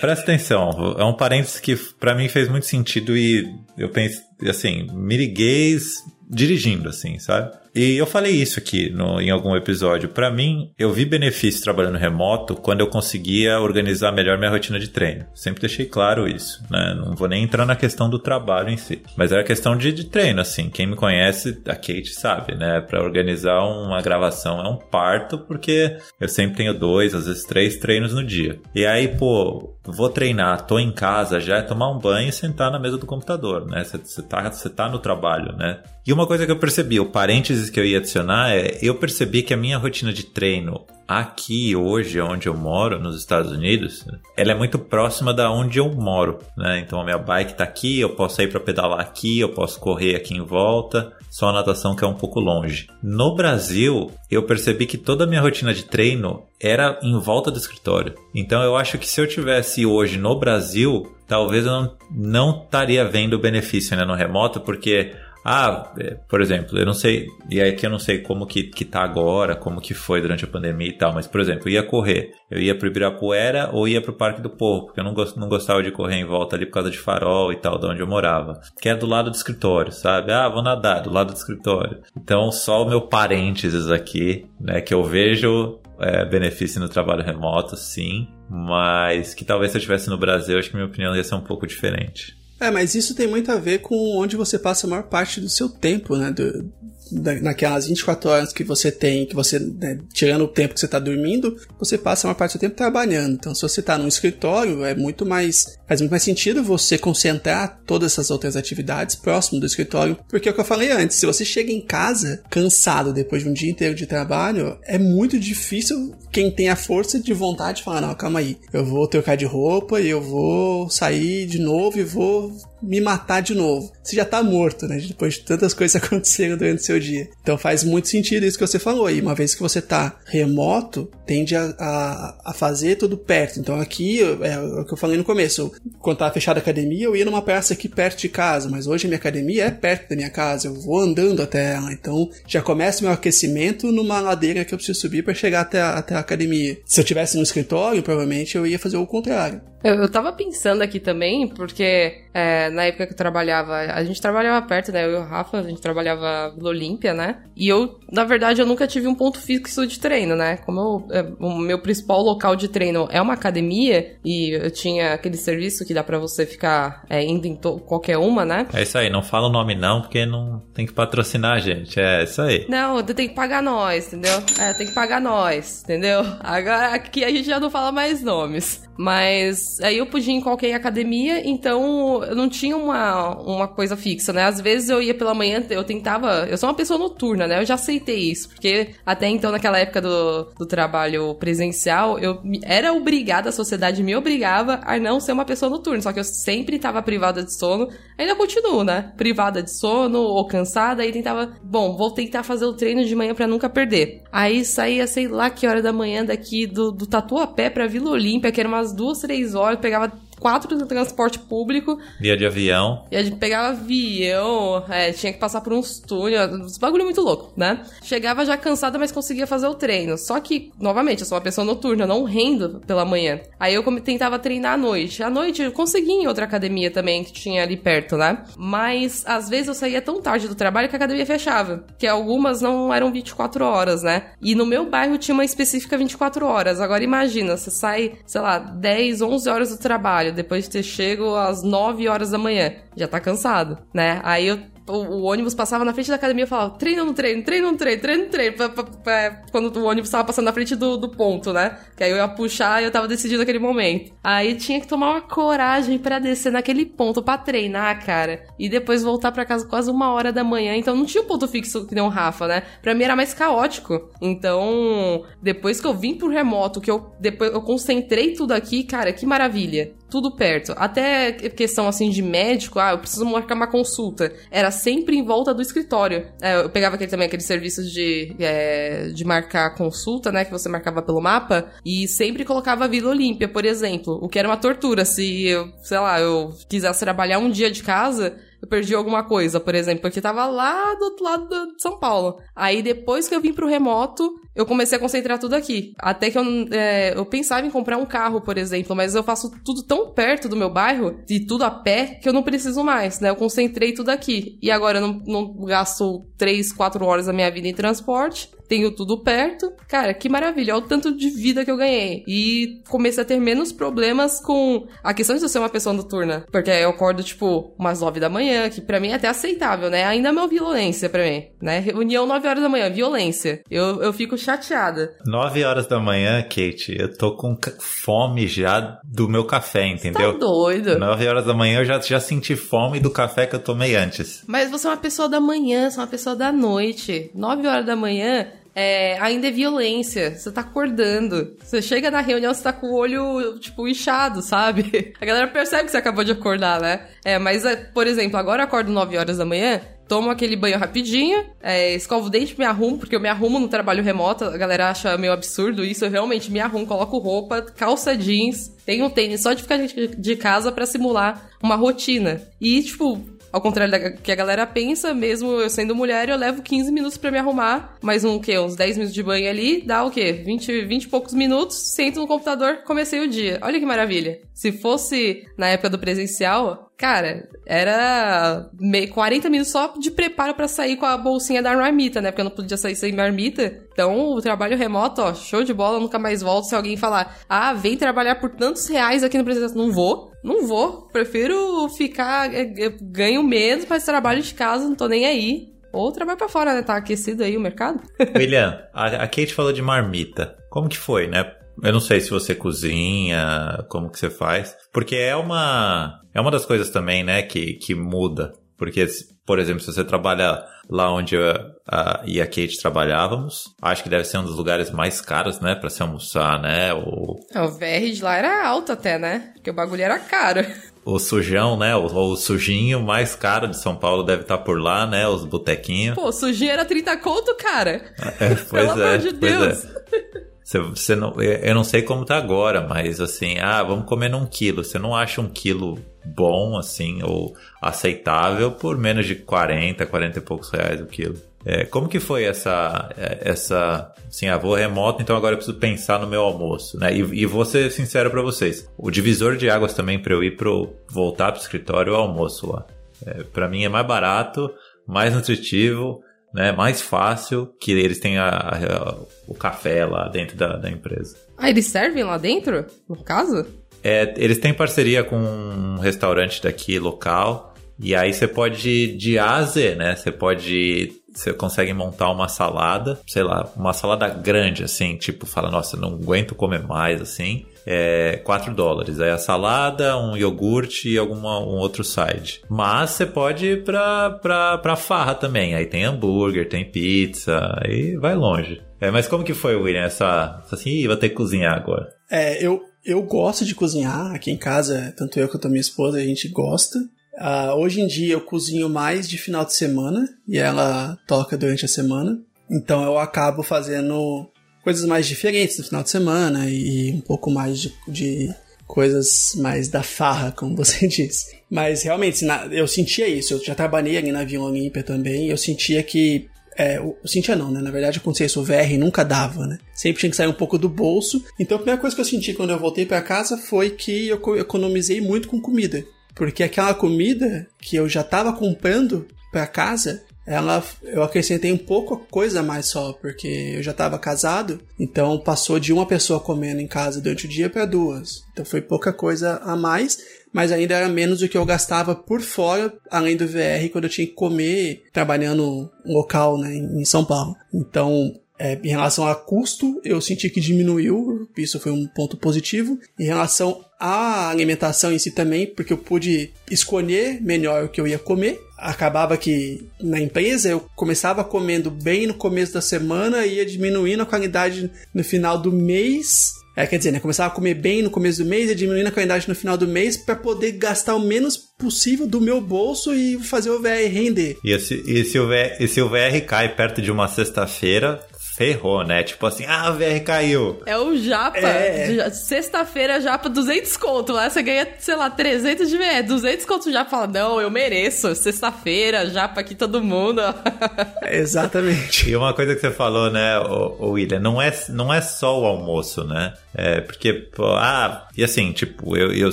presta 0.00 0.22
atenção. 0.22 0.96
É 0.98 1.04
um 1.04 1.14
parênteses 1.14 1.60
que 1.60 1.76
para 1.76 2.14
mim 2.14 2.28
fez 2.28 2.48
muito 2.48 2.66
sentido 2.66 3.16
e 3.16 3.52
eu 3.76 3.88
penso, 3.88 4.22
assim, 4.48 4.86
miriguês 4.92 5.96
dirigindo, 6.28 6.88
assim, 6.88 7.18
sabe? 7.18 7.52
E 7.78 7.96
eu 7.96 8.06
falei 8.06 8.32
isso 8.32 8.58
aqui 8.58 8.90
no, 8.90 9.20
em 9.20 9.30
algum 9.30 9.54
episódio. 9.54 10.08
Para 10.08 10.32
mim, 10.32 10.72
eu 10.76 10.92
vi 10.92 11.04
benefício 11.04 11.62
trabalhando 11.62 11.96
remoto 11.96 12.56
quando 12.56 12.80
eu 12.80 12.88
conseguia 12.88 13.60
organizar 13.60 14.10
melhor 14.10 14.36
minha 14.36 14.50
rotina 14.50 14.80
de 14.80 14.88
treino. 14.88 15.26
Sempre 15.32 15.60
deixei 15.60 15.86
claro 15.86 16.26
isso, 16.26 16.60
né? 16.68 16.92
Não 16.98 17.14
vou 17.14 17.28
nem 17.28 17.44
entrar 17.44 17.64
na 17.64 17.76
questão 17.76 18.10
do 18.10 18.18
trabalho 18.18 18.70
em 18.70 18.76
si. 18.76 19.00
Mas 19.16 19.30
era 19.30 19.44
questão 19.44 19.76
de, 19.76 19.92
de 19.92 20.06
treino, 20.06 20.40
assim. 20.40 20.68
Quem 20.68 20.88
me 20.88 20.96
conhece, 20.96 21.62
a 21.68 21.76
Kate 21.76 22.08
sabe, 22.08 22.56
né? 22.56 22.80
Para 22.80 23.00
organizar 23.00 23.60
uma 23.60 24.02
gravação 24.02 24.58
é 24.58 24.68
um 24.68 24.76
parto, 24.76 25.38
porque 25.38 25.98
eu 26.20 26.28
sempre 26.28 26.56
tenho 26.56 26.74
dois, 26.76 27.14
às 27.14 27.26
vezes 27.26 27.44
três 27.44 27.76
treinos 27.76 28.12
no 28.12 28.24
dia. 28.24 28.58
E 28.74 28.84
aí, 28.84 29.06
pô, 29.06 29.78
vou 29.84 30.08
treinar, 30.08 30.66
tô 30.66 30.80
em 30.80 30.90
casa, 30.90 31.40
já 31.40 31.58
é 31.58 31.62
tomar 31.62 31.90
um 31.90 31.98
banho 31.98 32.28
e 32.28 32.32
sentar 32.32 32.72
na 32.72 32.78
mesa 32.78 32.98
do 32.98 33.06
computador, 33.06 33.66
né? 33.66 33.84
Você 33.84 34.22
tá, 34.22 34.50
tá 34.50 34.88
no 34.88 34.98
trabalho, 34.98 35.56
né? 35.56 35.78
E 36.06 36.12
uma 36.12 36.26
coisa 36.26 36.46
que 36.46 36.52
eu 36.52 36.58
percebi, 36.58 36.98
o 36.98 37.10
parênteses 37.10 37.67
que 37.70 37.80
eu 37.80 37.84
ia 37.84 37.98
adicionar 37.98 38.50
é, 38.50 38.78
eu 38.82 38.94
percebi 38.94 39.42
que 39.42 39.54
a 39.54 39.56
minha 39.56 39.78
rotina 39.78 40.12
de 40.12 40.24
treino 40.24 40.84
aqui 41.08 41.74
hoje, 41.74 42.20
onde 42.20 42.48
eu 42.48 42.54
moro, 42.54 43.00
nos 43.00 43.16
Estados 43.16 43.50
Unidos, 43.50 44.04
ela 44.36 44.52
é 44.52 44.54
muito 44.54 44.78
próxima 44.78 45.32
da 45.32 45.50
onde 45.50 45.78
eu 45.78 45.90
moro, 45.90 46.38
né? 46.54 46.80
Então 46.80 47.00
a 47.00 47.04
minha 47.04 47.16
bike 47.16 47.54
tá 47.54 47.64
aqui, 47.64 47.98
eu 47.98 48.10
posso 48.10 48.42
ir 48.42 48.50
para 48.50 48.60
pedalar 48.60 49.00
aqui, 49.00 49.40
eu 49.40 49.48
posso 49.48 49.80
correr 49.80 50.14
aqui 50.14 50.34
em 50.34 50.44
volta, 50.44 51.10
só 51.30 51.48
a 51.48 51.52
natação 51.52 51.96
que 51.96 52.04
é 52.04 52.06
um 52.06 52.14
pouco 52.14 52.38
longe. 52.40 52.88
No 53.02 53.34
Brasil, 53.34 54.10
eu 54.30 54.42
percebi 54.42 54.84
que 54.84 54.98
toda 54.98 55.24
a 55.24 55.26
minha 55.26 55.40
rotina 55.40 55.72
de 55.72 55.84
treino 55.84 56.42
era 56.60 56.98
em 57.02 57.18
volta 57.18 57.50
do 57.50 57.58
escritório. 57.58 58.14
Então 58.34 58.62
eu 58.62 58.76
acho 58.76 58.98
que 58.98 59.08
se 59.08 59.18
eu 59.18 59.26
tivesse 59.26 59.86
hoje 59.86 60.18
no 60.18 60.38
Brasil, 60.38 61.10
talvez 61.26 61.64
eu 61.64 61.72
não, 61.72 61.96
não 62.10 62.62
estaria 62.64 63.04
vendo 63.06 63.34
o 63.34 63.40
benefício 63.40 63.96
né, 63.96 64.04
no 64.04 64.14
remoto, 64.14 64.60
porque 64.60 65.14
ah, 65.50 65.94
é, 65.98 66.14
por 66.28 66.42
exemplo, 66.42 66.78
eu 66.78 66.84
não 66.84 66.92
sei, 66.92 67.26
e 67.48 67.58
aqui 67.58 67.86
eu 67.86 67.90
não 67.90 67.98
sei 67.98 68.18
como 68.18 68.46
que, 68.46 68.64
que 68.64 68.84
tá 68.84 69.00
agora, 69.02 69.56
como 69.56 69.80
que 69.80 69.94
foi 69.94 70.20
durante 70.20 70.44
a 70.44 70.46
pandemia 70.46 70.88
e 70.88 70.92
tal, 70.92 71.14
mas, 71.14 71.26
por 71.26 71.40
exemplo, 71.40 71.70
eu 71.70 71.72
ia 71.72 71.82
correr, 71.82 72.32
eu 72.50 72.60
ia 72.60 72.76
pro 72.76 72.86
Ibirapuera 72.86 73.70
ou 73.72 73.88
ia 73.88 74.02
pro 74.02 74.12
Parque 74.12 74.42
do 74.42 74.50
Povo, 74.50 74.84
porque 74.84 75.00
eu 75.00 75.04
não, 75.04 75.14
gost, 75.14 75.38
não 75.38 75.48
gostava 75.48 75.82
de 75.82 75.90
correr 75.90 76.16
em 76.16 76.26
volta 76.26 76.54
ali 76.54 76.66
por 76.66 76.72
causa 76.72 76.90
de 76.90 76.98
farol 76.98 77.50
e 77.50 77.56
tal, 77.56 77.78
de 77.78 77.86
onde 77.86 78.00
eu 78.00 78.06
morava, 78.06 78.60
que 78.78 78.90
é 78.90 78.94
do 78.94 79.06
lado 79.06 79.30
do 79.30 79.36
escritório, 79.36 79.90
sabe? 79.90 80.32
Ah, 80.32 80.50
vou 80.50 80.62
nadar 80.62 81.00
do 81.00 81.10
lado 81.10 81.32
do 81.32 81.36
escritório. 81.36 82.02
Então, 82.14 82.52
só 82.52 82.82
o 82.82 82.88
meu 82.88 83.00
parênteses 83.00 83.90
aqui, 83.90 84.44
né, 84.60 84.82
que 84.82 84.92
eu 84.92 85.02
vejo 85.02 85.78
é, 85.98 86.26
benefício 86.26 86.78
no 86.78 86.90
trabalho 86.90 87.24
remoto, 87.24 87.74
sim, 87.74 88.28
mas 88.50 89.32
que 89.32 89.46
talvez 89.46 89.72
se 89.72 89.78
eu 89.78 89.80
estivesse 89.80 90.10
no 90.10 90.18
Brasil, 90.18 90.58
acho 90.58 90.68
que 90.68 90.76
minha 90.76 90.88
opinião 90.88 91.16
ia 91.16 91.24
ser 91.24 91.36
um 91.36 91.40
pouco 91.40 91.66
diferente. 91.66 92.37
É, 92.60 92.70
mas 92.70 92.94
isso 92.94 93.14
tem 93.14 93.26
muito 93.26 93.52
a 93.52 93.56
ver 93.56 93.78
com 93.78 94.16
onde 94.16 94.36
você 94.36 94.58
passa 94.58 94.86
a 94.86 94.90
maior 94.90 95.04
parte 95.04 95.40
do 95.40 95.48
seu 95.48 95.68
tempo, 95.68 96.16
né? 96.16 96.30
Do, 96.30 96.70
naquelas 97.10 97.86
24 97.86 98.30
horas 98.30 98.52
que 98.52 98.64
você 98.64 98.90
tem, 98.90 99.26
que 99.26 99.34
você, 99.34 99.58
né, 99.58 99.98
tirando 100.12 100.44
o 100.44 100.48
tempo 100.48 100.74
que 100.74 100.80
você 100.80 100.86
está 100.86 100.98
dormindo, 100.98 101.56
você 101.78 101.96
passa 101.96 102.28
uma 102.28 102.34
parte 102.34 102.56
do 102.56 102.60
tempo 102.60 102.76
trabalhando. 102.76 103.34
Então, 103.34 103.54
se 103.54 103.62
você 103.62 103.80
está 103.80 103.96
num 103.96 104.08
escritório, 104.08 104.84
é 104.84 104.94
muito 104.94 105.24
mais, 105.26 105.78
faz 105.86 106.00
muito 106.00 106.10
mais 106.10 106.22
sentido 106.22 106.62
você 106.62 106.98
concentrar 106.98 107.80
todas 107.86 108.12
essas 108.12 108.30
outras 108.30 108.56
atividades 108.56 109.16
próximo 109.16 109.60
do 109.60 109.66
escritório, 109.66 110.18
porque 110.28 110.48
é 110.48 110.52
o 110.52 110.54
que 110.54 110.60
eu 110.60 110.64
falei 110.64 110.90
antes, 110.90 111.16
se 111.16 111.26
você 111.26 111.44
chega 111.44 111.72
em 111.72 111.80
casa 111.80 112.42
cansado 112.50 113.12
depois 113.12 113.42
de 113.42 113.48
um 113.48 113.52
dia 113.52 113.70
inteiro 113.70 113.94
de 113.94 114.06
trabalho, 114.06 114.78
é 114.84 114.98
muito 114.98 115.38
difícil 115.38 116.14
quem 116.30 116.50
tem 116.50 116.68
a 116.68 116.76
força 116.76 117.18
de 117.18 117.32
vontade 117.32 117.78
de 117.78 117.84
falar, 117.84 118.00
não, 118.00 118.14
calma 118.14 118.40
aí, 118.40 118.58
eu 118.72 118.84
vou 118.84 119.06
trocar 119.06 119.36
de 119.36 119.44
roupa 119.44 120.00
e 120.00 120.08
eu 120.08 120.20
vou 120.20 120.88
sair 120.90 121.46
de 121.46 121.58
novo 121.58 121.98
e 121.98 122.02
vou 122.02 122.56
me 122.82 123.00
matar 123.00 123.40
de 123.40 123.54
novo. 123.54 123.92
Você 124.02 124.16
já 124.16 124.24
tá 124.24 124.42
morto, 124.42 124.86
né? 124.86 124.98
Depois 124.98 125.34
de 125.34 125.40
tantas 125.40 125.74
coisas 125.74 125.96
aconteceram 126.02 126.56
durante 126.56 126.80
o 126.80 126.84
seu 126.84 126.98
dia. 126.98 127.28
Então 127.42 127.58
faz 127.58 127.84
muito 127.84 128.08
sentido 128.08 128.44
isso 128.44 128.58
que 128.58 128.66
você 128.66 128.78
falou. 128.78 129.10
E 129.10 129.20
uma 129.20 129.34
vez 129.34 129.54
que 129.54 129.60
você 129.60 129.80
tá 129.80 130.18
remoto, 130.26 131.10
tende 131.26 131.54
a, 131.54 131.74
a, 131.78 132.38
a 132.46 132.52
fazer 132.52 132.96
tudo 132.96 133.16
perto. 133.16 133.60
Então 133.60 133.80
aqui, 133.80 134.20
é, 134.22 134.52
é, 134.52 134.58
o 134.58 134.84
que 134.84 134.92
eu 134.92 134.98
falei 134.98 135.16
no 135.16 135.24
começo. 135.24 135.72
Quando 136.00 136.18
tava 136.18 136.32
fechada 136.32 136.58
a 136.58 136.62
academia, 136.62 137.04
eu 137.04 137.16
ia 137.16 137.24
numa 137.24 137.42
praça 137.42 137.74
aqui 137.74 137.88
perto 137.88 138.20
de 138.20 138.28
casa. 138.28 138.68
Mas 138.68 138.86
hoje 138.86 139.06
a 139.06 139.08
minha 139.08 139.18
academia 139.18 139.64
é 139.64 139.70
perto 139.70 140.10
da 140.10 140.16
minha 140.16 140.30
casa. 140.30 140.68
Eu 140.68 140.74
vou 140.74 141.00
andando 141.00 141.42
até 141.42 141.74
ela. 141.74 141.92
Então 141.92 142.30
já 142.46 142.62
começa 142.62 143.02
meu 143.02 143.12
aquecimento 143.12 143.92
numa 143.92 144.20
ladeira 144.20 144.64
que 144.64 144.72
eu 144.72 144.78
preciso 144.78 145.00
subir 145.00 145.22
para 145.22 145.34
chegar 145.34 145.60
até 145.62 145.80
a, 145.80 145.90
até 145.94 146.14
a 146.14 146.20
academia. 146.20 146.78
Se 146.84 147.00
eu 147.00 147.04
tivesse 147.04 147.36
no 147.36 147.42
escritório, 147.42 148.02
provavelmente 148.02 148.56
eu 148.56 148.66
ia 148.66 148.78
fazer 148.78 148.96
o 148.96 149.06
contrário. 149.06 149.60
Eu, 149.82 149.94
eu 149.94 150.08
tava 150.08 150.32
pensando 150.32 150.82
aqui 150.82 150.98
também, 150.98 151.46
porque 151.46 152.22
é, 152.34 152.67
na 152.70 152.84
época 152.84 153.06
que 153.06 153.12
eu 153.12 153.16
trabalhava, 153.16 153.76
a 153.76 154.04
gente 154.04 154.20
trabalhava 154.20 154.66
perto, 154.66 154.92
né? 154.92 155.04
Eu 155.04 155.12
e 155.12 155.16
o 155.16 155.24
Rafa, 155.24 155.58
a 155.58 155.62
gente 155.62 155.80
trabalhava 155.80 156.54
no 156.56 156.68
Olímpia, 156.68 157.14
né? 157.14 157.42
E 157.56 157.68
eu, 157.68 157.98
na 158.10 158.24
verdade, 158.24 158.60
eu 158.60 158.66
nunca 158.66 158.86
tive 158.86 159.06
um 159.06 159.14
ponto 159.14 159.40
fixo 159.40 159.86
de 159.86 159.98
treino, 159.98 160.36
né? 160.36 160.56
Como 160.58 160.80
eu, 160.80 161.06
é, 161.10 161.26
o 161.38 161.56
meu 161.56 161.80
principal 161.80 162.22
local 162.22 162.56
de 162.56 162.68
treino 162.68 163.08
é 163.10 163.20
uma 163.20 163.34
academia, 163.34 164.16
e 164.24 164.50
eu 164.50 164.70
tinha 164.70 165.14
aquele 165.14 165.36
serviço 165.36 165.84
que 165.84 165.94
dá 165.94 166.02
para 166.02 166.18
você 166.18 166.46
ficar 166.46 167.04
é, 167.08 167.22
indo 167.24 167.46
em 167.46 167.56
qualquer 167.56 168.18
uma, 168.18 168.44
né? 168.44 168.66
É 168.72 168.82
isso 168.82 168.98
aí, 168.98 169.10
não 169.10 169.22
fala 169.22 169.48
o 169.48 169.52
nome 169.52 169.74
não, 169.74 170.02
porque 170.02 170.24
não 170.24 170.62
tem 170.74 170.86
que 170.86 170.92
patrocinar 170.92 171.56
a 171.56 171.58
gente, 171.58 171.98
é 171.98 172.24
isso 172.24 172.40
aí. 172.42 172.66
Não, 172.68 173.02
tem 173.02 173.28
que 173.28 173.34
pagar 173.34 173.62
nós, 173.62 174.08
entendeu? 174.08 174.42
É, 174.60 174.72
tem 174.72 174.86
que 174.86 174.92
pagar 174.92 175.20
nós, 175.20 175.82
entendeu? 175.82 176.24
Agora 176.40 176.94
aqui 176.94 177.24
a 177.24 177.30
gente 177.30 177.46
já 177.46 177.58
não 177.58 177.70
fala 177.70 177.92
mais 177.92 178.22
nomes. 178.22 178.86
Mas 178.98 179.78
aí 179.80 179.98
eu 179.98 180.06
podia 180.06 180.34
ir 180.34 180.38
em 180.38 180.40
qualquer 180.40 180.74
academia, 180.74 181.48
então 181.48 182.24
eu 182.24 182.34
não 182.34 182.48
tinha 182.48 182.57
uma, 182.74 183.36
uma 183.40 183.68
coisa 183.68 183.96
fixa, 183.96 184.32
né? 184.32 184.44
Às 184.44 184.60
vezes 184.60 184.88
eu 184.88 185.02
ia 185.02 185.14
pela 185.14 185.34
manhã, 185.34 185.64
eu 185.70 185.84
tentava. 185.84 186.46
Eu 186.48 186.56
sou 186.56 186.68
uma 186.68 186.74
pessoa 186.74 186.98
noturna, 186.98 187.46
né? 187.46 187.60
Eu 187.60 187.66
já 187.66 187.74
aceitei 187.74 188.30
isso, 188.30 188.48
porque 188.50 188.94
até 189.04 189.28
então, 189.28 189.50
naquela 189.52 189.78
época 189.78 190.00
do, 190.00 190.44
do 190.58 190.66
trabalho 190.66 191.34
presencial, 191.34 192.18
eu 192.18 192.40
era 192.62 192.92
obrigada, 192.92 193.48
a 193.48 193.52
sociedade 193.52 194.02
me 194.02 194.14
obrigava 194.16 194.80
a 194.84 194.98
não 194.98 195.20
ser 195.20 195.32
uma 195.32 195.44
pessoa 195.44 195.70
noturna. 195.70 196.00
Só 196.00 196.12
que 196.12 196.20
eu 196.20 196.24
sempre 196.24 196.76
estava 196.76 197.02
privada 197.02 197.42
de 197.42 197.52
sono, 197.52 197.88
ainda 198.16 198.34
continuo, 198.34 198.84
né? 198.84 199.12
Privada 199.16 199.62
de 199.62 199.70
sono 199.70 200.18
ou 200.18 200.46
cansada, 200.46 201.02
aí 201.02 201.12
tentava, 201.12 201.52
bom, 201.62 201.96
vou 201.96 202.10
tentar 202.10 202.42
fazer 202.42 202.64
o 202.64 202.72
treino 202.72 203.04
de 203.04 203.14
manhã 203.14 203.34
para 203.34 203.46
nunca 203.46 203.68
perder. 203.68 204.22
Aí 204.32 204.64
saía, 204.64 205.06
sei 205.06 205.28
lá 205.28 205.50
que 205.50 205.66
hora 205.66 205.82
da 205.82 205.92
manhã 205.92 206.24
daqui 206.24 206.66
do, 206.66 206.90
do 206.90 207.06
Tatuapé 207.06 207.70
pra 207.70 207.86
Vila 207.86 208.10
Olímpia, 208.10 208.52
que 208.52 208.60
era 208.60 208.68
umas 208.68 208.92
duas, 208.92 209.20
três 209.20 209.54
horas, 209.54 209.78
pegava 209.80 210.12
quatro 210.38 210.76
no 210.76 210.86
transporte 210.86 211.38
público. 211.38 211.98
Via 212.20 212.36
de 212.36 212.46
avião. 212.46 213.04
E 213.10 213.16
a 213.16 213.22
gente 213.22 213.36
pegava 213.36 213.68
avião, 213.68 214.84
é, 214.88 215.12
tinha 215.12 215.32
que 215.32 215.38
passar 215.38 215.60
por 215.60 215.72
uns 215.72 215.98
túneis, 215.98 216.52
uns 216.52 216.78
bagulho 216.78 217.04
muito 217.04 217.20
louco, 217.20 217.52
né? 217.56 217.82
Chegava 218.02 218.44
já 218.44 218.56
cansada, 218.56 218.98
mas 218.98 219.12
conseguia 219.12 219.46
fazer 219.46 219.66
o 219.66 219.74
treino. 219.74 220.16
Só 220.16 220.38
que, 220.40 220.72
novamente, 220.78 221.20
eu 221.20 221.26
sou 221.26 221.36
uma 221.36 221.44
pessoa 221.44 221.64
noturna, 221.64 222.06
não 222.06 222.24
rendo 222.24 222.80
pela 222.86 223.04
manhã. 223.04 223.40
Aí 223.58 223.74
eu 223.74 223.82
tentava 224.00 224.38
treinar 224.38 224.74
à 224.74 224.76
noite. 224.76 225.22
À 225.22 225.30
noite 225.30 225.62
eu 225.62 225.72
conseguia 225.72 226.14
em 226.14 226.26
outra 226.26 226.44
academia 226.44 226.90
também, 226.90 227.24
que 227.24 227.32
tinha 227.32 227.62
ali 227.62 227.76
perto, 227.76 228.16
né? 228.16 228.44
Mas 228.56 229.24
às 229.26 229.48
vezes 229.48 229.68
eu 229.68 229.74
saía 229.74 230.00
tão 230.00 230.20
tarde 230.20 230.48
do 230.48 230.54
trabalho 230.54 230.88
que 230.88 230.94
a 230.94 230.98
academia 230.98 231.26
fechava. 231.26 231.84
Que 231.98 232.06
algumas 232.06 232.60
não 232.60 232.92
eram 232.92 233.10
24 233.12 233.64
horas, 233.64 234.02
né? 234.02 234.30
E 234.40 234.54
no 234.54 234.66
meu 234.66 234.88
bairro 234.88 235.18
tinha 235.18 235.34
uma 235.34 235.44
específica 235.44 235.96
24 235.96 236.46
horas. 236.46 236.80
Agora 236.80 237.02
imagina, 237.02 237.56
você 237.56 237.70
sai, 237.70 238.12
sei 238.26 238.40
lá, 238.40 238.58
10, 238.58 239.22
11 239.22 239.48
horas 239.48 239.70
do 239.70 239.78
trabalho 239.78 240.27
trabalho, 240.28 240.34
depois 240.34 240.64
de 240.64 240.70
ter 240.70 240.82
chego 240.82 241.34
às 241.34 241.62
9 241.62 242.08
horas 242.08 242.30
da 242.30 242.38
manhã, 242.38 242.74
já 242.96 243.08
tá 243.08 243.20
cansado, 243.20 243.78
né? 243.92 244.20
Aí 244.22 244.46
eu 244.46 244.58
o, 244.88 244.92
o, 244.92 245.22
ônibus 245.24 245.54
passava 245.54 245.84
na 245.84 245.92
frente 245.92 246.08
da 246.08 246.16
academia 246.16 246.44
e 246.44 246.46
falava: 246.46 246.70
treino 246.78 247.04
no 247.04 247.12
treino, 247.12 247.42
treino 247.42 247.70
no 247.70 247.76
treino, 247.76 248.00
treino 248.00 248.24
no 248.24 248.30
treino. 248.30 248.56
Pra, 248.56 248.68
pra, 248.68 248.84
pra, 248.84 249.42
quando 249.52 249.76
o 249.76 249.84
ônibus 249.84 250.10
tava 250.10 250.24
passando 250.24 250.46
na 250.46 250.52
frente 250.52 250.74
do, 250.74 250.96
do 250.96 251.08
ponto, 251.10 251.52
né? 251.52 251.78
Que 251.96 252.04
aí 252.04 252.10
eu 252.10 252.16
ia 252.16 252.28
puxar 252.28 252.80
e 252.82 252.86
eu 252.86 252.90
tava 252.90 253.06
decidindo 253.06 253.40
naquele 253.40 253.58
momento. 253.58 254.12
Aí 254.24 254.54
tinha 254.54 254.80
que 254.80 254.86
tomar 254.86 255.10
uma 255.10 255.20
coragem 255.20 255.98
para 255.98 256.18
descer 256.18 256.50
naquele 256.50 256.86
ponto 256.86 257.22
para 257.22 257.38
treinar, 257.38 258.04
cara. 258.04 258.44
E 258.58 258.68
depois 258.68 259.02
voltar 259.02 259.32
para 259.32 259.44
casa 259.44 259.66
quase 259.66 259.90
uma 259.90 260.12
hora 260.12 260.32
da 260.32 260.42
manhã. 260.42 260.74
Então 260.74 260.96
não 260.96 261.04
tinha 261.04 261.22
um 261.22 261.26
ponto 261.26 261.46
fixo 261.46 261.86
que 261.86 261.94
nem 261.94 262.02
o 262.02 262.08
Rafa, 262.08 262.46
né? 262.46 262.62
Pra 262.82 262.94
mim 262.94 263.04
era 263.04 263.16
mais 263.16 263.34
caótico. 263.34 264.08
Então, 264.20 265.24
depois 265.42 265.80
que 265.80 265.86
eu 265.86 265.94
vim 265.94 266.14
pro 266.14 266.28
remoto, 266.28 266.80
que 266.80 266.90
eu 266.90 267.12
depois 267.20 267.52
eu 267.52 267.60
concentrei 267.60 268.32
tudo 268.32 268.52
aqui, 268.52 268.84
cara, 268.84 269.12
que 269.12 269.26
maravilha 269.26 269.92
tudo 270.10 270.34
perto. 270.34 270.72
Até 270.76 271.32
questão 271.32 271.88
assim 271.88 272.10
de 272.10 272.22
médico, 272.22 272.78
ah, 272.78 272.92
eu 272.92 272.98
preciso 272.98 273.24
marcar 273.24 273.54
uma 273.54 273.66
consulta. 273.66 274.32
Era 274.50 274.70
sempre 274.70 275.16
em 275.16 275.24
volta 275.24 275.54
do 275.54 275.62
escritório. 275.62 276.26
É, 276.40 276.60
eu 276.60 276.70
pegava 276.70 276.94
aquele, 276.94 277.10
também 277.10 277.26
aqueles 277.26 277.46
serviços 277.46 277.90
de, 277.90 278.34
é, 278.38 279.08
de 279.08 279.24
marcar 279.24 279.74
consulta, 279.74 280.32
né? 280.32 280.44
Que 280.44 280.50
você 280.50 280.68
marcava 280.68 281.02
pelo 281.02 281.20
mapa, 281.20 281.70
e 281.84 282.08
sempre 282.08 282.44
colocava 282.44 282.84
a 282.84 282.88
Vila 282.88 283.10
Olímpia, 283.10 283.48
por 283.48 283.64
exemplo. 283.64 284.18
O 284.22 284.28
que 284.28 284.38
era 284.38 284.48
uma 284.48 284.56
tortura. 284.56 285.04
Se 285.04 285.46
eu, 285.46 285.72
sei 285.82 285.98
lá, 285.98 286.20
eu 286.20 286.52
quisesse 286.68 287.00
trabalhar 287.00 287.38
um 287.38 287.50
dia 287.50 287.70
de 287.70 287.82
casa, 287.82 288.36
eu 288.60 288.68
perdi 288.68 288.94
alguma 288.94 289.22
coisa, 289.22 289.60
por 289.60 289.74
exemplo, 289.74 290.02
porque 290.02 290.20
tava 290.20 290.46
lá 290.46 290.94
do 290.94 291.04
outro 291.04 291.24
lado 291.24 291.48
de 291.48 291.82
São 291.82 291.98
Paulo. 291.98 292.40
Aí 292.54 292.82
depois 292.82 293.28
que 293.28 293.34
eu 293.34 293.40
vim 293.40 293.52
pro 293.52 293.68
remoto, 293.68 294.28
eu 294.58 294.66
comecei 294.66 294.98
a 294.98 295.00
concentrar 295.00 295.38
tudo 295.38 295.54
aqui. 295.54 295.94
Até 295.96 296.32
que 296.32 296.36
eu, 296.36 296.42
é, 296.72 297.16
eu 297.16 297.24
pensava 297.24 297.64
em 297.64 297.70
comprar 297.70 297.96
um 297.96 298.04
carro, 298.04 298.40
por 298.40 298.58
exemplo, 298.58 298.96
mas 298.96 299.14
eu 299.14 299.22
faço 299.22 299.52
tudo 299.64 299.84
tão 299.84 300.10
perto 300.10 300.48
do 300.48 300.56
meu 300.56 300.68
bairro, 300.68 301.20
e 301.30 301.38
tudo 301.38 301.62
a 301.62 301.70
pé, 301.70 302.18
que 302.20 302.28
eu 302.28 302.32
não 302.32 302.42
preciso 302.42 302.82
mais, 302.82 303.20
né? 303.20 303.30
Eu 303.30 303.36
concentrei 303.36 303.92
tudo 303.92 304.08
aqui. 304.08 304.58
E 304.60 304.68
agora 304.68 304.98
eu 304.98 305.06
não, 305.06 305.22
não 305.24 305.64
gasto 305.64 306.26
3, 306.36 306.72
4 306.72 307.04
horas 307.04 307.26
da 307.26 307.32
minha 307.32 307.50
vida 307.52 307.68
em 307.68 307.74
transporte 307.74 308.50
tenho 308.68 308.90
tudo 308.90 309.18
perto. 309.18 309.72
Cara, 309.88 310.12
que 310.12 310.28
maravilha, 310.28 310.74
olha 310.74 310.84
o 310.84 310.86
tanto 310.86 311.16
de 311.16 311.30
vida 311.30 311.64
que 311.64 311.70
eu 311.70 311.76
ganhei. 311.76 312.22
E 312.28 312.82
comecei 312.88 313.22
a 313.22 313.26
ter 313.26 313.40
menos 313.40 313.72
problemas 313.72 314.38
com 314.40 314.86
a 315.02 315.14
questão 315.14 315.34
de 315.34 315.42
eu 315.42 315.48
ser 315.48 315.58
uma 315.58 315.70
pessoa 315.70 315.94
noturna. 315.94 316.44
Porque 316.52 316.70
eu 316.70 316.90
acordo, 316.90 317.22
tipo, 317.22 317.74
umas 317.78 318.00
nove 318.00 318.20
da 318.20 318.28
manhã, 318.28 318.68
que 318.68 318.80
para 318.80 319.00
mim 319.00 319.08
é 319.08 319.14
até 319.14 319.26
aceitável, 319.26 319.88
né? 319.88 320.04
Ainda 320.04 320.28
é 320.28 320.32
uma 320.32 320.46
violência 320.46 321.08
para 321.08 321.24
mim, 321.24 321.46
né? 321.60 321.78
Reunião 321.80 322.26
nove 322.26 322.46
horas 322.46 322.62
da 322.62 322.68
manhã, 322.68 322.90
violência. 322.90 323.62
Eu, 323.70 324.02
eu 324.02 324.12
fico 324.12 324.36
chateada. 324.48 325.14
Nove 325.26 325.62
horas 325.62 325.86
da 325.86 326.00
manhã, 326.00 326.42
Kate, 326.42 326.96
eu 326.98 327.14
tô 327.14 327.36
com 327.36 327.56
fome 327.78 328.46
já 328.46 328.98
do 329.04 329.28
meu 329.28 329.44
café, 329.44 329.86
entendeu? 329.86 330.32
Tá 330.32 330.38
doido. 330.38 330.98
Nove 330.98 331.28
horas 331.28 331.44
da 331.44 331.52
manhã 331.52 331.80
eu 331.80 331.84
já, 331.84 332.00
já 332.00 332.18
senti 332.18 332.56
fome 332.56 332.98
do 332.98 333.10
café 333.10 333.46
que 333.46 333.54
eu 333.54 333.60
tomei 333.60 333.94
antes. 333.94 334.42
Mas 334.46 334.70
você 334.70 334.86
é 334.86 334.90
uma 334.90 334.96
pessoa 334.96 335.28
da 335.28 335.40
manhã, 335.40 335.90
você 335.90 335.98
é 335.98 336.00
uma 336.00 336.06
pessoa 336.06 336.34
da 336.34 336.50
noite. 336.50 337.30
Nove 337.34 337.66
horas 337.66 337.84
da 337.84 337.94
manhã, 337.94 338.46
é, 338.74 339.18
ainda 339.20 339.48
é 339.48 339.50
violência. 339.50 340.34
Você 340.34 340.50
tá 340.50 340.62
acordando. 340.62 341.56
Você 341.62 341.82
chega 341.82 342.10
na 342.10 342.20
reunião, 342.20 342.54
você 342.54 342.62
tá 342.62 342.72
com 342.72 342.86
o 342.86 342.94
olho, 342.94 343.58
tipo, 343.58 343.86
inchado, 343.86 344.40
sabe? 344.40 345.12
A 345.20 345.26
galera 345.26 345.48
percebe 345.48 345.84
que 345.84 345.90
você 345.90 345.96
acabou 345.98 346.24
de 346.24 346.32
acordar, 346.32 346.80
né? 346.80 347.06
É, 347.24 347.38
mas, 347.38 347.64
é, 347.64 347.76
por 347.76 348.06
exemplo, 348.06 348.38
agora 348.38 348.62
eu 348.62 348.66
acordo 348.66 348.90
9 348.90 349.18
horas 349.18 349.36
da 349.36 349.44
manhã, 349.44 349.80
tomo 350.08 350.30
aquele 350.30 350.56
banho 350.56 350.78
rapidinho, 350.78 351.44
é, 351.62 351.94
escovo 351.94 352.26
o 352.26 352.30
dente, 352.30 352.58
me 352.58 352.64
arrumo, 352.64 352.98
porque 352.98 353.14
eu 353.14 353.20
me 353.20 353.28
arrumo 353.28 353.60
no 353.60 353.68
trabalho 353.68 354.02
remoto, 354.02 354.44
a 354.44 354.56
galera 354.56 354.88
acha 354.88 355.16
meio 355.18 355.32
absurdo 355.32 355.84
isso, 355.84 356.04
eu 356.04 356.10
realmente 356.10 356.50
me 356.50 356.58
arrumo, 356.58 356.86
coloco 356.86 357.18
roupa, 357.18 357.60
calça 357.62 358.16
jeans, 358.16 358.74
tenho 358.86 359.10
tênis 359.10 359.42
só 359.42 359.52
de 359.52 359.62
ficar 359.62 359.76
de 359.76 360.36
casa 360.36 360.72
para 360.72 360.86
simular 360.86 361.50
uma 361.62 361.76
rotina. 361.76 362.42
E, 362.60 362.82
tipo, 362.82 363.20
ao 363.52 363.60
contrário 363.60 363.90
da 363.90 364.10
que 364.10 364.32
a 364.32 364.34
galera 364.34 364.66
pensa, 364.66 365.14
mesmo 365.14 365.52
eu 365.52 365.70
sendo 365.70 365.94
mulher, 365.94 366.28
eu 366.28 366.36
levo 366.36 366.62
15 366.62 366.92
minutos 366.92 367.18
para 367.18 367.30
me 367.30 367.38
arrumar, 367.38 367.96
mais 368.02 368.24
um 368.24 368.38
quê? 368.38 368.58
Uns 368.58 368.76
10 368.76 368.96
minutos 368.96 369.14
de 369.14 369.22
banho 369.22 369.48
ali, 369.48 369.82
dá 369.82 370.04
o 370.04 370.10
quê? 370.10 370.32
20, 370.32 370.84
20 370.84 371.04
e 371.04 371.08
poucos 371.08 371.34
minutos, 371.34 371.76
sento 371.94 372.20
no 372.20 372.26
computador, 372.26 372.82
comecei 372.84 373.20
o 373.20 373.28
dia. 373.28 373.58
Olha 373.62 373.78
que 373.78 373.86
maravilha. 373.86 374.40
Se 374.52 374.72
fosse 374.72 375.46
na 375.56 375.68
época 375.68 375.90
do 375.90 375.98
presencial, 375.98 376.90
cara, 376.96 377.48
era 377.64 378.68
40 379.12 379.48
minutos 379.48 379.70
só 379.70 379.94
de 379.96 380.10
preparo 380.10 380.54
para 380.54 380.66
sair 380.66 380.96
com 380.96 381.06
a 381.06 381.16
bolsinha 381.16 381.62
da 381.62 381.76
marmita, 381.76 382.20
né? 382.20 382.32
Porque 382.32 382.40
eu 382.40 382.46
não 382.46 382.50
podia 382.50 382.76
sair 382.76 382.96
sem 382.96 383.12
marmita. 383.12 383.86
Então, 383.92 384.30
o 384.30 384.42
trabalho 384.42 384.76
remoto, 384.76 385.22
ó, 385.22 385.32
show 385.32 385.62
de 385.62 385.72
bola, 385.72 386.00
nunca 386.00 386.18
mais 386.18 386.42
volto. 386.42 386.68
Se 386.68 386.74
alguém 386.74 386.96
falar, 386.96 387.38
ah, 387.48 387.72
vem 387.72 387.96
trabalhar 387.96 388.36
por 388.36 388.50
tantos 388.50 388.88
reais 388.88 389.22
aqui 389.22 389.38
no 389.38 389.44
presencial, 389.44 389.76
não 389.76 389.92
vou. 389.92 390.32
Não 390.48 390.66
vou. 390.66 391.08
Prefiro 391.12 391.88
ficar, 391.90 392.52
é, 392.52 392.62
é, 392.62 392.96
ganho 393.00 393.42
menos, 393.42 393.86
mas 393.88 394.04
trabalho 394.04 394.42
de 394.42 394.54
casa, 394.54 394.84
não 394.84 394.94
tô 394.94 395.06
nem 395.06 395.26
aí. 395.26 395.68
Ou 395.92 396.10
trabalho 396.10 396.38
pra 396.38 396.48
fora, 396.48 396.74
né? 396.74 396.82
Tá 396.82 396.96
aquecido 396.96 397.44
aí 397.44 397.56
o 397.56 397.60
mercado. 397.60 398.00
William, 398.36 398.82
a 398.92 399.26
Kate 399.26 399.54
falou 399.54 399.72
de 399.72 399.82
marmita. 399.82 400.56
Como 400.70 400.88
que 400.88 400.98
foi, 400.98 401.26
né? 401.26 401.52
Eu 401.82 401.92
não 401.92 402.00
sei 402.00 402.20
se 402.20 402.30
você 402.30 402.54
cozinha, 402.54 403.84
como 403.88 404.10
que 404.10 404.18
você 404.18 404.28
faz. 404.28 404.76
Porque 404.92 405.14
é 405.14 405.36
uma, 405.36 406.20
é 406.34 406.40
uma 406.40 406.50
das 406.50 406.66
coisas 406.66 406.90
também, 406.90 407.22
né, 407.22 407.42
que, 407.42 407.74
que 407.74 407.94
muda. 407.94 408.52
Porque, 408.78 409.06
por 409.44 409.58
exemplo, 409.58 409.80
se 409.80 409.92
você 409.92 410.04
trabalha 410.04 410.64
lá 410.88 411.12
onde 411.12 411.34
eu 411.34 411.42
a, 411.86 412.22
e 412.24 412.40
a 412.40 412.46
Kate 412.46 412.80
trabalhávamos, 412.80 413.74
acho 413.82 414.04
que 414.04 414.08
deve 414.08 414.24
ser 414.24 414.38
um 414.38 414.44
dos 414.44 414.54
lugares 414.54 414.90
mais 414.90 415.20
caros, 415.20 415.58
né, 415.58 415.74
para 415.74 415.90
se 415.90 416.00
almoçar, 416.00 416.62
né? 416.62 416.94
O... 416.94 417.40
É, 417.52 417.60
o 417.60 417.68
VR 417.68 418.12
de 418.12 418.22
lá 418.22 418.36
era 418.36 418.66
alto 418.66 418.92
até, 418.92 419.18
né? 419.18 419.50
Porque 419.54 419.70
o 419.70 419.74
bagulho 419.74 420.02
era 420.02 420.18
caro. 420.20 420.64
O 421.04 421.18
sujão, 421.18 421.76
né? 421.76 421.96
O, 421.96 422.04
o 422.04 422.36
sujinho 422.36 423.02
mais 423.02 423.34
caro 423.34 423.66
de 423.66 423.78
São 423.78 423.96
Paulo 423.96 424.22
deve 424.22 424.42
estar 424.42 424.58
tá 424.58 424.62
por 424.62 424.78
lá, 424.78 425.06
né? 425.06 425.26
Os 425.26 425.44
botequinhos. 425.44 426.14
Pô, 426.14 426.28
o 426.28 426.32
sujinho 426.32 426.70
era 426.70 426.84
30 426.84 427.16
conto, 427.16 427.54
cara. 427.56 428.02
É, 428.38 428.54
pois 428.68 428.86
Pelo 428.86 429.02
é, 429.02 429.06
amor 429.06 429.18
de 429.18 429.32
Deus. 429.32 429.84
É. 429.84 430.47
Você, 430.68 430.78
você 430.80 431.16
não, 431.16 431.40
eu 431.40 431.74
não 431.74 431.82
sei 431.82 432.02
como 432.02 432.26
tá 432.26 432.36
agora, 432.36 432.86
mas 432.86 433.22
assim, 433.22 433.56
ah, 433.58 433.82
vamos 433.82 434.04
comer 434.04 434.28
num 434.28 434.44
quilo. 434.44 434.84
Você 434.84 434.98
não 434.98 435.16
acha 435.16 435.40
um 435.40 435.48
quilo 435.48 435.98
bom, 436.22 436.76
assim, 436.76 437.22
ou 437.22 437.56
aceitável 437.80 438.72
por 438.72 438.98
menos 438.98 439.24
de 439.24 439.34
40, 439.34 440.04
40 440.04 440.38
e 440.38 440.42
poucos 440.42 440.68
reais 440.68 441.00
o 441.00 441.06
quilo. 441.06 441.36
É, 441.64 441.86
como 441.86 442.06
que 442.06 442.20
foi 442.20 442.44
essa, 442.44 443.08
é, 443.16 443.48
essa, 443.48 444.12
assim, 444.28 444.48
ah, 444.48 444.58
vou 444.58 444.74
remoto, 444.74 445.22
então 445.22 445.38
agora 445.38 445.54
eu 445.54 445.56
preciso 445.56 445.78
pensar 445.78 446.18
no 446.20 446.26
meu 446.26 446.42
almoço, 446.42 446.98
né? 447.00 447.16
E, 447.16 447.20
e 447.20 447.46
vou 447.46 447.64
ser 447.64 447.90
sincero 447.90 448.30
para 448.30 448.42
vocês, 448.42 448.86
o 448.98 449.10
divisor 449.10 449.56
de 449.56 449.70
águas 449.70 449.94
também 449.94 450.18
para 450.18 450.34
eu 450.34 450.44
ir 450.44 450.58
pro, 450.58 450.92
voltar 451.08 451.50
pro 451.50 451.62
escritório 451.62 452.12
é 452.12 452.16
o 452.16 452.20
almoço 452.20 452.70
lá. 452.70 452.84
É, 453.24 453.42
para 453.42 453.68
mim 453.68 453.84
é 453.84 453.88
mais 453.88 454.06
barato, 454.06 454.70
mais 455.06 455.32
nutritivo, 455.32 456.22
né, 456.52 456.72
mais 456.72 457.00
fácil 457.00 457.66
que 457.80 457.92
eles 457.92 458.18
têm 458.18 458.38
a, 458.38 458.48
a, 458.48 459.14
o 459.46 459.54
café 459.54 460.04
lá 460.04 460.28
dentro 460.28 460.56
da, 460.56 460.76
da, 460.76 460.90
empresa. 460.90 461.36
Ah, 461.56 461.68
eles 461.68 461.86
servem 461.86 462.24
lá 462.24 462.38
dentro, 462.38 462.86
no 463.08 463.22
caso? 463.22 463.66
É, 464.02 464.34
eles 464.36 464.58
têm 464.58 464.72
parceria 464.72 465.24
com 465.24 465.36
um 465.36 465.98
restaurante 465.98 466.62
daqui 466.62 466.98
local 466.98 467.74
e 468.00 468.14
aí 468.14 468.32
você 468.32 468.46
pode 468.46 469.16
de 469.16 469.38
A 469.38 469.56
a 469.56 469.62
Z, 469.62 469.96
né? 469.96 470.14
Você 470.14 470.30
pode 470.30 471.12
você 471.38 471.52
consegue 471.52 471.92
montar 471.92 472.30
uma 472.30 472.48
salada, 472.48 473.18
sei 473.26 473.42
lá, 473.42 473.70
uma 473.76 473.92
salada 473.92 474.28
grande 474.28 474.84
assim, 474.84 475.16
tipo, 475.16 475.46
fala, 475.46 475.70
nossa, 475.70 475.96
não 475.96 476.14
aguento 476.14 476.54
comer 476.54 476.86
mais 476.86 477.20
assim 477.20 477.66
é 477.90 478.36
4 478.44 478.74
dólares. 478.74 479.18
Aí 479.18 479.30
a 479.30 479.38
salada, 479.38 480.18
um 480.18 480.36
iogurte 480.36 481.08
e 481.08 481.16
alguma, 481.16 481.58
um 481.58 481.78
outro 481.78 482.04
side. 482.04 482.60
Mas 482.68 483.10
você 483.10 483.24
pode 483.24 483.64
ir 483.64 483.84
pra, 483.84 484.30
pra, 484.30 484.76
pra 484.76 484.94
farra 484.94 485.34
também. 485.34 485.74
Aí 485.74 485.86
tem 485.86 486.04
hambúrguer, 486.04 486.68
tem 486.68 486.84
pizza, 486.84 487.58
aí 487.82 488.14
vai 488.16 488.34
longe. 488.34 488.82
É, 489.00 489.10
mas 489.10 489.26
como 489.26 489.42
que 489.42 489.54
foi, 489.54 489.74
William, 489.74 490.02
essa, 490.02 490.62
assim, 490.70 491.06
vou 491.06 491.16
ter 491.16 491.30
que 491.30 491.34
cozinhar 491.34 491.74
agora? 491.74 492.12
É, 492.30 492.62
eu, 492.62 492.82
eu 493.06 493.22
gosto 493.22 493.64
de 493.64 493.74
cozinhar 493.74 494.34
aqui 494.34 494.50
em 494.50 494.58
casa, 494.58 495.14
tanto 495.16 495.40
eu 495.40 495.48
quanto 495.48 495.66
a 495.66 495.70
minha 495.70 495.80
esposa, 495.80 496.18
a 496.18 496.24
gente 496.24 496.48
gosta. 496.48 496.98
Uh, 497.38 497.72
hoje 497.76 498.00
em 498.00 498.06
dia 498.06 498.34
eu 498.34 498.40
cozinho 498.40 498.88
mais 498.88 499.28
de 499.28 499.38
final 499.38 499.64
de 499.64 499.72
semana 499.72 500.28
e 500.46 500.58
ela 500.58 501.16
toca 501.26 501.56
durante 501.56 501.84
a 501.84 501.88
semana. 501.88 502.40
Então 502.68 503.04
eu 503.04 503.16
acabo 503.16 503.62
fazendo 503.62 504.50
coisas 504.82 505.04
mais 505.04 505.26
diferentes 505.26 505.78
no 505.78 505.84
final 505.84 506.02
de 506.02 506.10
semana 506.10 506.68
e 506.68 507.12
um 507.12 507.20
pouco 507.20 507.50
mais 507.50 507.80
de, 507.80 507.94
de 508.08 508.54
coisas 508.88 509.52
mais 509.56 509.88
da 509.88 510.02
farra, 510.02 510.50
como 510.50 510.74
você 510.76 511.06
disse. 511.06 511.56
Mas 511.70 512.02
realmente, 512.02 512.44
eu 512.72 512.88
sentia 512.88 513.28
isso. 513.28 513.54
Eu 513.54 513.64
já 513.64 513.74
trabalhei 513.74 514.16
ali 514.16 514.32
na 514.32 514.42
Vila 514.42 514.64
Olímpia 514.64 515.02
também. 515.02 515.48
Eu 515.48 515.56
sentia 515.56 516.02
que. 516.02 516.48
É, 516.76 516.96
eu 516.98 517.16
sentia 517.24 517.56
não, 517.56 517.70
né? 517.70 517.80
Na 517.80 517.90
verdade, 517.90 518.18
acontecia 518.18 518.46
isso. 518.46 518.60
O 518.60 518.64
VR 518.64 518.96
nunca 518.98 519.24
dava, 519.24 519.66
né? 519.66 519.78
Sempre 519.92 520.20
tinha 520.20 520.30
que 520.30 520.36
sair 520.36 520.46
um 520.46 520.52
pouco 520.52 520.78
do 520.78 520.88
bolso. 520.88 521.44
Então, 521.58 521.76
a 521.76 521.80
primeira 521.80 522.00
coisa 522.00 522.14
que 522.14 522.22
eu 522.22 522.24
senti 522.24 522.54
quando 522.54 522.70
eu 522.70 522.78
voltei 522.78 523.04
para 523.04 523.20
casa 523.20 523.58
foi 523.58 523.90
que 523.90 524.28
eu 524.28 524.40
economizei 524.56 525.20
muito 525.20 525.48
com 525.48 525.60
comida. 525.60 526.04
Porque 526.38 526.62
aquela 526.62 526.94
comida 526.94 527.66
que 527.78 527.96
eu 527.96 528.08
já 528.08 528.24
tava 528.24 528.52
comprando 528.52 529.26
para 529.52 529.66
casa 529.66 530.22
ela 530.48 530.82
eu 531.02 531.22
acrescentei 531.22 531.70
um 531.70 531.76
pouco 531.76 532.26
coisa 532.30 532.60
a 532.60 532.62
mais 532.62 532.86
só, 532.86 533.12
porque 533.12 533.74
eu 533.76 533.82
já 533.82 533.90
estava 533.90 534.18
casado, 534.18 534.80
então 534.98 535.38
passou 535.38 535.78
de 535.78 535.92
uma 535.92 536.06
pessoa 536.06 536.40
comendo 536.40 536.80
em 536.80 536.86
casa 536.86 537.20
durante 537.20 537.44
o 537.44 537.48
dia 537.48 537.68
para 537.68 537.84
duas. 537.84 538.42
Então 538.52 538.64
foi 538.64 538.80
pouca 538.80 539.12
coisa 539.12 539.60
a 539.62 539.76
mais, 539.76 540.18
mas 540.50 540.72
ainda 540.72 540.94
era 540.94 541.08
menos 541.08 541.40
do 541.40 541.48
que 541.48 541.58
eu 541.58 541.66
gastava 541.66 542.14
por 542.14 542.40
fora, 542.40 542.94
além 543.10 543.36
do 543.36 543.46
VR, 543.46 543.90
quando 543.92 544.04
eu 544.04 544.10
tinha 544.10 544.26
que 544.26 544.32
comer 544.32 545.04
trabalhando 545.12 545.90
local 546.04 546.56
né, 546.56 546.74
em 546.74 547.04
São 547.04 547.26
Paulo. 547.26 547.54
Então, 547.72 548.32
é, 548.58 548.78
em 548.82 548.88
relação 548.88 549.26
a 549.26 549.34
custo, 549.34 550.00
eu 550.04 550.20
senti 550.20 550.50
que 550.50 550.60
diminuiu, 550.60 551.48
isso 551.56 551.78
foi 551.78 551.92
um 551.92 552.06
ponto 552.06 552.36
positivo. 552.36 552.98
Em 553.18 553.24
relação 553.24 553.84
à 554.00 554.50
alimentação 554.50 555.12
em 555.12 555.18
si 555.18 555.30
também, 555.30 555.66
porque 555.66 555.92
eu 555.92 555.98
pude 555.98 556.50
escolher 556.70 557.40
melhor 557.40 557.84
o 557.84 557.88
que 557.88 558.00
eu 558.00 558.06
ia 558.06 558.18
comer. 558.18 558.60
Acabava 558.76 559.36
que 559.36 559.86
na 560.00 560.20
empresa 560.20 560.68
eu 560.68 560.80
começava 560.94 561.44
comendo 561.44 561.90
bem 561.90 562.26
no 562.26 562.34
começo 562.34 562.72
da 562.72 562.80
semana 562.80 563.46
e 563.46 563.56
ia 563.56 563.66
diminuindo 563.66 564.22
a 564.22 564.26
qualidade 564.26 564.90
no 565.14 565.24
final 565.24 565.58
do 565.58 565.72
mês 565.72 566.52
é, 566.78 566.86
quer 566.86 566.98
dizer, 566.98 567.10
né? 567.10 567.18
Começava 567.18 567.52
a 567.52 567.54
comer 567.56 567.74
bem 567.74 568.02
no 568.02 568.10
começo 568.10 568.40
do 568.44 568.48
mês 568.48 568.70
e 568.70 568.74
diminuindo 568.76 569.08
a 569.08 569.10
qualidade 569.10 569.48
no 569.48 569.54
final 569.56 569.76
do 569.76 569.88
mês 569.88 570.16
para 570.16 570.36
poder 570.36 570.70
gastar 570.72 571.16
o 571.16 571.18
menos 571.18 571.56
possível 571.56 572.24
do 572.24 572.40
meu 572.40 572.60
bolso 572.60 573.12
e 573.12 573.36
fazer 573.36 573.70
o 573.70 573.82
VR 573.82 574.08
render. 574.08 574.56
E 574.62 574.78
se, 574.78 574.94
e 575.04 575.24
se, 575.24 575.40
o, 575.40 575.48
VR, 575.48 575.82
e 575.82 575.88
se 575.88 576.00
o 576.00 576.08
VR 576.08 576.40
cai 576.46 576.72
perto 576.72 577.02
de 577.02 577.10
uma 577.10 577.26
sexta-feira, 577.26 578.24
ferrou, 578.58 579.04
né? 579.04 579.22
Tipo 579.22 579.46
assim, 579.46 579.64
ah, 579.66 579.88
o 579.88 579.94
VR 579.94 580.20
caiu. 580.24 580.82
É 580.84 580.98
o 580.98 581.16
Japa. 581.16 581.58
É. 581.58 582.28
Sexta-feira, 582.30 583.20
Japa, 583.20 583.48
200 583.48 583.96
conto. 583.96 584.32
Lá 584.32 584.50
você 584.50 584.60
ganha, 584.64 584.88
sei 584.98 585.14
lá, 585.14 585.30
300 585.30 585.88
de 585.88 585.96
VR. 585.96 586.26
200 586.26 586.66
conto, 586.66 586.88
o 586.88 586.92
Japa 586.92 587.08
fala, 587.08 587.26
não, 587.28 587.60
eu 587.60 587.70
mereço. 587.70 588.34
Sexta-feira, 588.34 589.30
Japa 589.30 589.60
aqui 589.60 589.76
todo 589.76 590.02
mundo. 590.02 590.42
Exatamente. 591.22 592.28
E 592.28 592.34
uma 592.34 592.52
coisa 592.52 592.74
que 592.74 592.80
você 592.80 592.90
falou, 592.90 593.30
né, 593.30 593.60
o, 593.60 594.10
William, 594.10 594.40
não 594.40 594.60
é, 594.60 594.72
não 594.88 595.14
é 595.14 595.20
só 595.20 595.60
o 595.60 595.64
almoço, 595.64 596.24
né? 596.24 596.52
É 596.74 597.00
porque, 597.00 597.32
pô, 597.32 597.64
ah, 597.76 598.26
e 598.36 598.42
assim, 598.42 598.72
tipo, 598.72 599.16
eu, 599.16 599.32
eu 599.32 599.52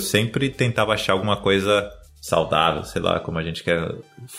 sempre 0.00 0.50
tentava 0.50 0.94
achar 0.94 1.12
alguma 1.12 1.36
coisa 1.36 1.88
saudável, 2.20 2.82
sei 2.82 3.00
lá 3.00 3.20
como 3.20 3.38
a 3.38 3.42
gente 3.44 3.62
quer 3.62 3.88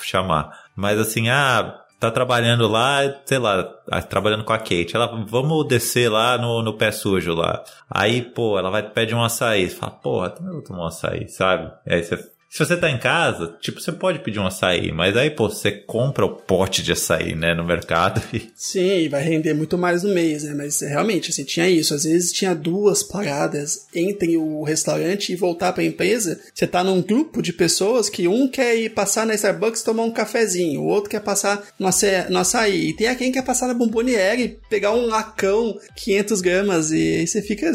chamar. 0.01 0.51
Mas 0.76 0.99
assim, 0.99 1.30
ah, 1.30 1.74
tá 2.00 2.12
trabalhando 2.12 2.68
lá, 2.68 3.00
sei 3.26 3.39
lá, 3.39 3.64
trabalhando 4.10 4.43
com 4.43 4.54
a 4.54 4.58
Kate. 4.58 4.95
Ela, 4.95 5.08
vamos 5.28 5.68
descer 5.68 6.10
lá 6.10 6.38
no, 6.38 6.62
no 6.62 6.74
pé 6.74 6.91
sujo 6.91 7.34
lá. 7.34 7.64
Aí, 7.89 8.22
pô, 8.22 8.58
ela 8.58 8.70
vai 8.70 8.84
pedir 8.84 9.16
um 9.16 9.24
açaí. 9.24 9.70
Você 9.70 9.76
fala, 9.76 9.91
porra, 9.91 10.30
também 10.30 10.54
vou 10.54 10.64
tomar 10.64 10.84
um 10.84 10.88
açaí, 10.88 11.28
sabe? 11.28 11.72
Aí 11.88 12.04
você 12.04 12.18
se 12.50 12.60
você 12.60 12.78
tá 12.78 12.89
em 12.89 12.98
casa, 12.98 13.56
tipo, 13.62 13.80
você 13.82 13.91
pode 13.91 14.20
pedir 14.20 14.39
um 14.39 14.48
açaí, 14.48 14.91
mas 14.91 15.16
aí, 15.18 15.30
pô, 15.30 15.50
você 15.50 15.72
compra 15.72 16.26
o 16.26 16.36
pote 16.36 16.82
de 16.82 16.93
açaí, 16.93 17.36
né, 17.36 17.54
no 17.54 17.64
mercado 17.64 18.22
e... 18.34 18.50
Sim, 18.56 19.10
vai 19.10 19.22
render 19.22 19.54
muito 19.54 19.78
mais 19.78 20.04
no 20.04 20.14
mês, 20.14 20.43
né, 20.43 20.54
mas 20.54 20.82
realmente, 20.82 21.30
assim, 21.30 21.43
tinha 21.43 21.70
isso. 21.70 21.93
Às 21.93 22.06
vezes 22.06 22.32
tinha 22.32 22.56
duas 22.56 23.04
paradas 23.04 23.88
entre 23.93 24.38
o 24.38 24.64
restaurante 24.64 25.32
e 25.32 25.36
voltar 25.36 25.74
pra 25.74 25.84
empresa. 25.84 26.39
Você 26.54 26.66
tá 26.66 26.84
num 26.84 27.02
grupo 27.02 27.41
de 27.41 27.52
pessoas 27.52 28.10
que 28.10 28.28
um 28.28 28.48
quer 28.48 28.76
ir 28.78 28.89
passar 28.91 29.26
na 29.26 29.36
Starbucks 29.36 29.84
tomar 29.84 30.04
um 30.04 30.12
cafezinho, 30.12 30.82
o 30.82 30.88
outro 30.88 31.10
quer 31.10 31.22
passar 31.22 31.62
no, 31.78 31.88
aça 31.88 32.28
no 32.30 32.39
açaí, 32.39 32.89
e 32.89 32.93
tem 32.93 33.14
quem 33.16 33.32
quer 33.32 33.43
passar 33.43 33.68
na 33.68 33.74
bomboniere, 33.74 34.60
pegar 34.70 34.91
um 34.91 35.06
lacão, 35.06 35.78
500 35.95 36.41
gramas, 36.41 36.91
e 36.91 37.18
aí 37.18 37.28
você 37.28 37.41
fica 37.41 37.70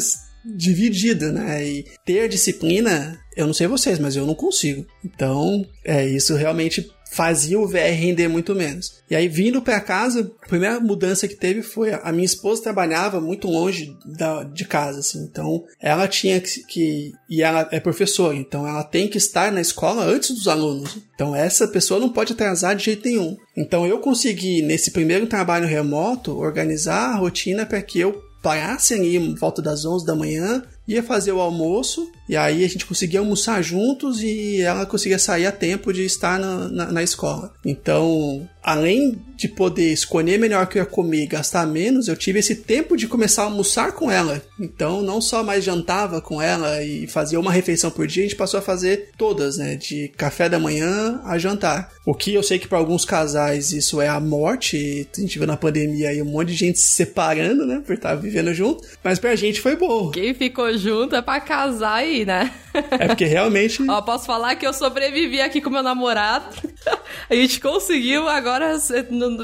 dividida, 0.44 1.30
né? 1.30 1.66
E 1.66 1.84
ter 2.04 2.28
disciplina, 2.28 3.18
eu 3.36 3.46
não 3.46 3.54
sei 3.54 3.66
vocês, 3.66 3.98
mas 3.98 4.16
eu 4.16 4.26
não 4.26 4.34
consigo. 4.34 4.86
Então, 5.04 5.64
é 5.84 6.06
isso 6.06 6.34
realmente 6.34 6.90
fazia 7.12 7.60
o 7.60 7.68
VR 7.68 7.94
render 7.94 8.26
muito 8.26 8.54
menos. 8.54 9.02
E 9.08 9.14
aí, 9.14 9.28
vindo 9.28 9.60
para 9.60 9.80
casa, 9.80 10.32
a 10.42 10.48
primeira 10.48 10.80
mudança 10.80 11.28
que 11.28 11.36
teve 11.36 11.62
foi 11.62 11.92
a 11.92 12.10
minha 12.10 12.24
esposa 12.24 12.62
trabalhava 12.62 13.20
muito 13.20 13.48
longe 13.48 13.94
da, 14.06 14.42
de 14.44 14.64
casa, 14.64 15.00
assim, 15.00 15.22
então 15.22 15.62
ela 15.78 16.08
tinha 16.08 16.40
que, 16.40 16.64
que. 16.64 17.12
E 17.28 17.42
ela 17.42 17.68
é 17.70 17.78
professora, 17.78 18.34
então 18.34 18.66
ela 18.66 18.82
tem 18.82 19.06
que 19.06 19.18
estar 19.18 19.52
na 19.52 19.60
escola 19.60 20.04
antes 20.04 20.30
dos 20.30 20.48
alunos. 20.48 20.98
Então, 21.14 21.36
essa 21.36 21.68
pessoa 21.68 22.00
não 22.00 22.08
pode 22.08 22.32
atrasar 22.32 22.74
de 22.74 22.86
jeito 22.86 23.06
nenhum. 23.06 23.36
Então, 23.56 23.86
eu 23.86 23.98
consegui, 23.98 24.62
nesse 24.62 24.90
primeiro 24.90 25.26
trabalho 25.26 25.68
remoto, 25.68 26.36
organizar 26.38 27.10
a 27.10 27.16
rotina 27.16 27.66
para 27.66 27.82
que 27.82 28.00
eu 28.00 28.20
parassem 28.42 29.00
ali 29.00 29.16
em 29.16 29.34
volta 29.34 29.62
das 29.62 29.84
11 29.84 30.04
da 30.04 30.14
manhã, 30.14 30.62
ia 30.86 31.02
fazer 31.02 31.32
o 31.32 31.40
almoço, 31.40 32.10
e 32.28 32.36
aí 32.36 32.64
a 32.64 32.68
gente 32.68 32.86
conseguia 32.86 33.20
almoçar 33.20 33.62
juntos 33.62 34.22
e 34.22 34.60
ela 34.60 34.86
conseguia 34.86 35.18
sair 35.18 35.46
a 35.46 35.52
tempo 35.52 35.92
de 35.92 36.04
estar 36.04 36.38
na, 36.38 36.68
na, 36.68 36.92
na 36.92 37.02
escola. 37.02 37.52
Então, 37.64 38.48
além 38.62 39.18
de 39.36 39.48
poder 39.48 39.92
escolher 39.92 40.38
melhor 40.38 40.64
o 40.64 40.66
que 40.68 40.78
eu 40.78 40.82
ia 40.82 40.86
comer 40.86 41.24
e 41.24 41.26
gastar 41.26 41.66
menos, 41.66 42.06
eu 42.06 42.16
tive 42.16 42.38
esse 42.38 42.54
tempo 42.54 42.96
de 42.96 43.08
começar 43.08 43.42
a 43.42 43.46
almoçar 43.46 43.92
com 43.92 44.10
ela. 44.10 44.40
Então, 44.58 45.02
não 45.02 45.20
só 45.20 45.42
mais 45.42 45.64
jantava 45.64 46.20
com 46.20 46.40
ela 46.40 46.82
e 46.82 47.08
fazia 47.08 47.40
uma 47.40 47.50
refeição 47.50 47.90
por 47.90 48.06
dia, 48.06 48.22
a 48.22 48.26
gente 48.26 48.36
passou 48.36 48.58
a 48.58 48.62
fazer 48.62 49.10
todas, 49.18 49.56
né? 49.56 49.74
De 49.74 50.08
café 50.16 50.48
da 50.48 50.60
manhã 50.60 51.20
a 51.24 51.36
jantar. 51.38 51.90
O 52.06 52.14
que 52.14 52.34
eu 52.34 52.42
sei 52.42 52.58
que 52.58 52.68
para 52.68 52.78
alguns 52.78 53.04
casais 53.04 53.72
isso 53.72 54.00
é 54.00 54.08
a 54.08 54.20
morte. 54.20 55.08
A 55.16 55.20
gente 55.20 55.38
viu 55.38 55.46
na 55.46 55.56
pandemia 55.56 56.10
aí 56.10 56.22
um 56.22 56.26
monte 56.26 56.48
de 56.48 56.54
gente 56.54 56.78
se 56.78 56.92
separando, 56.92 57.66
né? 57.66 57.82
Por 57.84 57.94
estar 57.94 58.14
vivendo 58.14 58.54
junto. 58.54 58.86
Mas 59.02 59.18
pra 59.18 59.34
gente 59.34 59.60
foi 59.60 59.74
bom. 59.74 60.10
Quem 60.10 60.34
ficou 60.34 60.76
junto 60.78 61.16
é 61.16 61.22
pra 61.22 61.40
casar 61.40 62.06
aí, 62.12 62.24
né? 62.24 62.52
É 62.74 63.06
porque 63.06 63.24
realmente. 63.24 63.82
Ó, 63.88 64.02
posso 64.02 64.26
falar 64.26 64.54
que 64.56 64.66
eu 64.66 64.72
sobrevivi 64.72 65.40
aqui 65.40 65.60
com 65.60 65.70
meu 65.70 65.82
namorado. 65.82 66.46
a 67.28 67.34
gente 67.34 67.60
conseguiu, 67.60 68.28
agora 68.28 68.76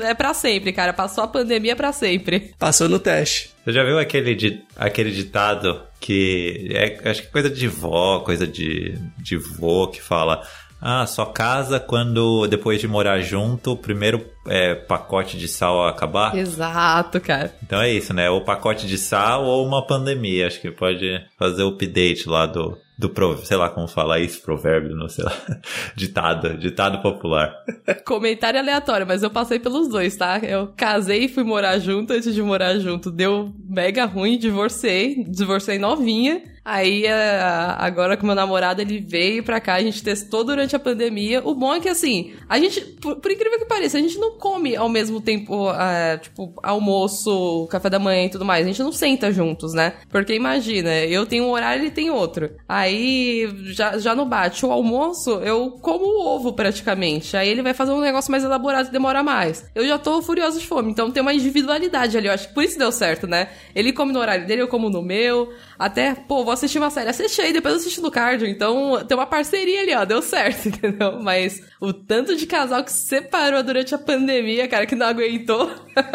é 0.02 0.14
para 0.14 0.34
sempre, 0.34 0.72
cara. 0.72 0.92
Passou 0.92 1.24
a 1.24 1.28
pandemia 1.28 1.74
para 1.74 1.92
sempre. 1.92 2.54
Passou 2.58 2.88
no 2.88 2.98
teste. 2.98 3.50
Você 3.64 3.72
já 3.72 3.84
viu 3.84 3.98
aquele, 3.98 4.62
aquele 4.76 5.10
ditado 5.10 5.82
que 6.00 6.70
é, 6.72 7.10
acho 7.10 7.22
que 7.22 7.28
coisa 7.28 7.50
de 7.50 7.66
vó, 7.66 8.20
coisa 8.20 8.46
de, 8.46 8.94
de 9.18 9.36
vô 9.36 9.88
que 9.88 10.00
fala. 10.00 10.46
Ah, 10.80 11.06
só 11.06 11.26
casa 11.26 11.80
quando 11.80 12.46
depois 12.46 12.80
de 12.80 12.86
morar 12.86 13.20
junto, 13.20 13.72
o 13.72 13.76
primeiro 13.76 14.24
é, 14.46 14.74
pacote 14.74 15.36
de 15.36 15.48
sal 15.48 15.86
acabar? 15.86 16.36
Exato, 16.36 17.20
cara. 17.20 17.54
Então 17.62 17.80
é 17.80 17.90
isso, 17.90 18.14
né? 18.14 18.30
Ou 18.30 18.44
pacote 18.44 18.86
de 18.86 18.96
sal 18.96 19.44
ou 19.44 19.66
uma 19.66 19.86
pandemia. 19.86 20.46
Acho 20.46 20.60
que 20.60 20.70
pode 20.70 21.20
fazer 21.38 21.64
o 21.64 21.68
update 21.68 22.28
lá 22.28 22.46
do, 22.46 22.78
do 22.98 23.12
sei 23.44 23.56
lá 23.56 23.70
como 23.70 23.86
falar 23.86 24.18
isso, 24.18 24.42
provérbio, 24.42 24.96
não 24.96 25.08
sei 25.08 25.24
lá, 25.24 25.32
ditado, 25.94 26.56
ditado 26.58 27.00
popular. 27.00 27.54
Comentário 28.04 28.58
aleatório, 28.58 29.06
mas 29.06 29.22
eu 29.22 29.30
passei 29.30 29.60
pelos 29.60 29.88
dois, 29.88 30.16
tá? 30.16 30.38
Eu 30.38 30.72
casei 30.76 31.24
e 31.24 31.28
fui 31.28 31.44
morar 31.44 31.78
junto, 31.78 32.12
antes 32.12 32.34
de 32.34 32.42
morar 32.42 32.78
junto 32.80 33.10
deu 33.10 33.52
mega 33.68 34.04
ruim, 34.04 34.36
divorciei, 34.36 35.24
divorciei 35.28 35.78
novinha, 35.78 36.42
Aí, 36.70 37.06
é, 37.06 37.40
agora 37.78 38.14
com 38.14 38.26
meu 38.26 38.34
namorado, 38.34 38.82
ele 38.82 39.00
veio 39.00 39.42
pra 39.42 39.58
cá, 39.58 39.76
a 39.76 39.82
gente 39.82 40.02
testou 40.02 40.44
durante 40.44 40.76
a 40.76 40.78
pandemia. 40.78 41.40
O 41.42 41.54
bom 41.54 41.72
é 41.74 41.80
que, 41.80 41.88
assim, 41.88 42.34
a 42.46 42.58
gente, 42.58 42.82
por, 43.00 43.16
por 43.16 43.30
incrível 43.30 43.58
que 43.58 43.64
pareça, 43.64 43.96
a 43.96 44.00
gente 44.02 44.18
não 44.18 44.32
come 44.32 44.76
ao 44.76 44.86
mesmo 44.86 45.18
tempo, 45.18 45.70
uh, 45.70 46.18
tipo, 46.20 46.52
almoço, 46.62 47.66
café 47.70 47.88
da 47.88 47.98
manhã 47.98 48.26
e 48.26 48.28
tudo 48.28 48.44
mais. 48.44 48.66
A 48.66 48.68
gente 48.68 48.82
não 48.82 48.92
senta 48.92 49.32
juntos, 49.32 49.72
né? 49.72 49.94
Porque 50.10 50.34
imagina, 50.34 50.94
eu 51.06 51.24
tenho 51.24 51.44
um 51.44 51.52
horário, 51.52 51.84
ele 51.84 51.90
tem 51.90 52.10
outro. 52.10 52.50
Aí, 52.68 53.50
já, 53.68 53.96
já 53.96 54.14
no 54.14 54.26
bate 54.26 54.66
o 54.66 54.70
almoço, 54.70 55.40
eu 55.42 55.70
como 55.80 56.04
o 56.04 56.26
ovo 56.26 56.52
praticamente. 56.52 57.34
Aí 57.34 57.48
ele 57.48 57.62
vai 57.62 57.72
fazer 57.72 57.92
um 57.92 58.00
negócio 58.02 58.30
mais 58.30 58.44
elaborado 58.44 58.90
e 58.90 58.92
demora 58.92 59.22
mais. 59.22 59.64
Eu 59.74 59.88
já 59.88 59.98
tô 59.98 60.20
furioso 60.20 60.60
de 60.60 60.66
fome, 60.66 60.90
então 60.90 61.10
tem 61.10 61.22
uma 61.22 61.32
individualidade 61.32 62.18
ali. 62.18 62.26
Eu 62.26 62.34
acho 62.34 62.48
que 62.48 62.54
por 62.54 62.62
isso 62.62 62.78
deu 62.78 62.92
certo, 62.92 63.26
né? 63.26 63.48
Ele 63.74 63.90
come 63.90 64.12
no 64.12 64.20
horário 64.20 64.46
dele, 64.46 64.60
eu 64.60 64.68
como 64.68 64.90
no 64.90 65.00
meu. 65.00 65.50
Até, 65.78 66.14
pô, 66.14 66.44
vou 66.44 66.57
assistir 66.58 66.78
uma 66.78 66.90
série, 66.90 67.08
assisti 67.08 67.52
depois 67.52 67.74
eu 67.74 67.80
assisti 67.80 68.00
no 68.00 68.10
cardio. 68.10 68.46
Então, 68.46 69.04
tem 69.06 69.16
uma 69.16 69.26
parceria 69.26 69.80
ali, 69.80 69.94
ó, 69.94 70.04
deu 70.04 70.20
certo, 70.20 70.68
entendeu? 70.68 71.20
Mas 71.20 71.62
o 71.80 71.92
tanto 71.92 72.36
de 72.36 72.46
casal 72.46 72.84
que 72.84 72.92
se 72.92 73.06
separou 73.06 73.62
durante 73.62 73.94
a 73.94 73.98
pandemia, 73.98 74.68
cara, 74.68 74.86
que 74.86 74.94
não 74.94 75.06
aguentou. 75.06 75.70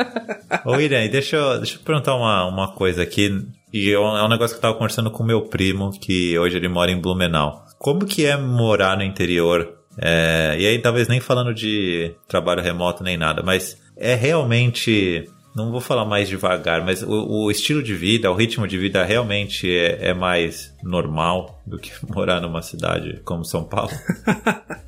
Ô, 0.65 0.79
Irene, 0.79 1.09
deixa 1.09 1.37
eu, 1.37 1.57
deixa 1.57 1.77
eu 1.77 1.81
perguntar 1.81 2.15
uma, 2.15 2.45
uma 2.45 2.73
coisa 2.73 3.03
aqui. 3.03 3.45
E 3.73 3.91
é 3.91 3.99
um 3.99 4.29
negócio 4.29 4.55
que 4.55 4.59
eu 4.59 4.61
tava 4.61 4.75
conversando 4.75 5.09
com 5.09 5.23
meu 5.23 5.41
primo, 5.41 5.91
que 5.91 6.37
hoje 6.37 6.57
ele 6.57 6.67
mora 6.67 6.91
em 6.91 6.99
Blumenau. 6.99 7.65
Como 7.79 8.05
que 8.05 8.25
é 8.25 8.37
morar 8.37 8.95
no 8.95 9.03
interior? 9.03 9.79
É, 9.97 10.55
e 10.59 10.67
aí, 10.67 10.79
talvez 10.79 11.07
nem 11.07 11.19
falando 11.19 11.53
de 11.53 12.13
trabalho 12.27 12.61
remoto 12.61 13.03
nem 13.03 13.17
nada, 13.17 13.41
mas 13.43 13.77
é 13.97 14.15
realmente 14.15 15.29
não 15.56 15.72
vou 15.72 15.80
falar 15.80 16.06
mais 16.06 16.28
devagar, 16.28 16.84
mas 16.84 17.04
o, 17.04 17.45
o, 17.45 17.51
estilo 17.51 17.84
de 17.84 17.93
vida, 17.93 18.32
o 18.32 18.36
ritmo 18.36 18.68
de 18.68 18.78
vida 18.78 19.04
realmente 19.04 19.70
é, 19.70 20.10
é 20.10 20.14
mais 20.14 20.74
normal 20.82 21.62
do 21.66 21.78
que 21.78 21.91
morar 22.10 22.41
numa 22.41 22.62
cidade 22.62 23.22
como 23.24 23.45
São 23.45 23.64
Paulo. 23.64 23.91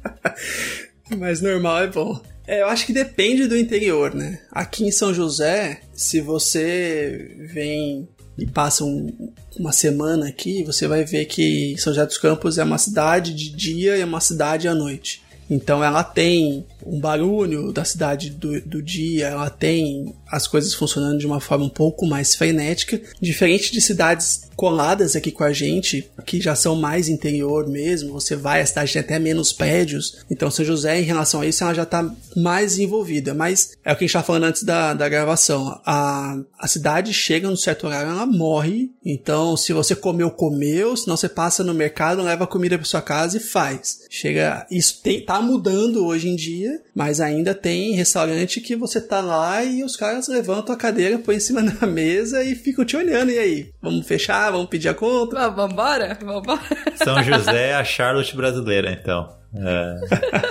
mais 1.18 1.42
normal 1.42 1.84
é 1.84 1.88
bom. 1.88 2.20
É, 2.48 2.62
eu 2.62 2.68
acho 2.68 2.86
que 2.86 2.94
depende 2.94 3.48
do 3.48 3.58
interior, 3.58 4.14
né? 4.14 4.40
Aqui 4.52 4.86
em 4.86 4.92
São 4.92 5.14
José, 5.14 5.82
se 5.94 6.22
você 6.22 7.36
vem 7.52 8.08
e 8.38 8.46
passa 8.46 8.84
um, 8.84 9.32
uma 9.58 9.72
semana 9.72 10.28
aqui, 10.28 10.64
você 10.64 10.88
vai 10.88 11.06
ver 11.06 11.26
que 11.26 11.76
São 11.78 11.94
José 11.94 12.06
dos 12.06 12.18
Campos 12.18 12.58
é 12.58 12.64
uma 12.64 12.78
cidade 12.78 13.34
de 13.34 13.50
dia 13.50 13.98
e 13.98 14.02
é 14.02 14.06
uma 14.06 14.20
cidade 14.20 14.68
à 14.68 14.76
noite. 14.76 15.24
Então 15.50 15.84
ela 15.84 16.04
tem 16.04 16.66
um 16.86 17.00
barulho 17.00 17.72
da 17.72 17.84
cidade 17.84 18.30
do, 18.30 18.62
do 18.62 18.82
dia, 18.82 19.28
ela 19.28 19.50
tem 19.50 20.14
as 20.28 20.48
coisas 20.48 20.74
funcionando 20.74 21.18
de 21.18 21.26
uma 21.26 21.40
forma 21.40 21.66
um 21.66 21.70
pouco 21.70 22.06
mais 22.06 22.36
frenética, 22.36 23.02
diferente 23.22 23.72
de 23.72 23.82
cidades 23.82 24.46
coladas 24.56 25.16
aqui 25.16 25.32
com 25.32 25.44
a 25.44 25.52
gente, 25.52 26.10
que 26.26 26.40
já 26.40 26.56
são 26.56 26.76
mais 26.76 27.10
interior 27.10 27.68
mesmo, 27.68 28.14
você 28.14 28.36
vai, 28.36 28.62
a 28.62 28.66
cidade 28.66 28.94
tem 28.94 29.02
até 29.02 29.20
menos 29.20 29.52
prédios, 29.52 30.18
então 30.30 30.50
São 30.50 30.64
José, 30.64 31.00
em 31.00 31.04
relação 31.04 31.42
a 31.42 31.46
isso, 31.46 31.64
ela 31.64 31.74
já 31.74 31.84
está 31.84 32.10
mais 32.36 32.80
envolvida, 32.80 33.34
mas 33.34 33.74
é 33.84 33.92
o 33.92 33.96
que 33.96 34.04
a 34.04 34.08
gente 34.08 34.10
estava 34.10 34.26
falando 34.26 34.46
antes 34.46 34.64
da, 34.64 34.94
da 34.94 35.10
gravação, 35.10 35.80
a, 35.86 36.38
a 36.58 36.68
cidade 36.68 37.14
chega 37.14 37.50
no 37.50 37.58
certo 37.58 37.88
horário, 37.88 38.12
ela 38.12 38.26
morre, 38.26 38.90
então 39.04 39.58
se 39.58 39.74
você 39.74 39.96
comeu, 39.96 40.32
comeu, 40.32 40.96
senão 40.96 41.18
você 41.18 41.28
passa 41.28 41.64
no 41.64 41.74
mercado, 41.74 42.22
leva 42.22 42.48
comida 42.48 42.78
para 42.78 42.86
sua 42.86 43.02
casa 43.02 43.38
e 43.38 43.42
faz. 43.42 44.06
Chega, 44.10 44.66
isso 44.72 45.02
tem, 45.02 45.24
tá 45.24 45.42
mudando 45.42 46.06
hoje 46.06 46.30
em 46.30 46.36
dia, 46.36 46.75
mas 46.94 47.20
ainda 47.20 47.54
tem 47.54 47.94
restaurante 47.94 48.62
que 48.62 48.76
você 48.76 49.02
tá 49.02 49.22
lá 49.22 49.64
e 49.64 49.84
os 49.84 49.96
caras 49.96 50.28
levantam 50.28 50.74
a 50.74 50.78
cadeira, 50.78 51.20
põem 51.20 51.38
em 51.38 51.40
cima 51.40 51.62
da 51.64 51.86
mesa 51.88 52.44
e 52.44 52.56
ficam 52.56 52.86
te 52.86 52.96
olhando. 52.96 53.32
E 53.32 53.40
aí? 53.40 53.70
Vamos 53.82 54.08
fechar? 54.08 54.52
Vamos 54.52 54.70
pedir 54.70 54.90
a 54.90 54.94
conta? 54.94 55.50
Vambora? 55.50 56.18
Vambora? 56.22 56.62
São 57.04 57.22
José 57.24 57.70
é 57.70 57.76
a 57.76 57.84
Charlotte 57.84 58.36
brasileira, 58.36 58.92
então. 58.92 59.30
É. 59.58 59.96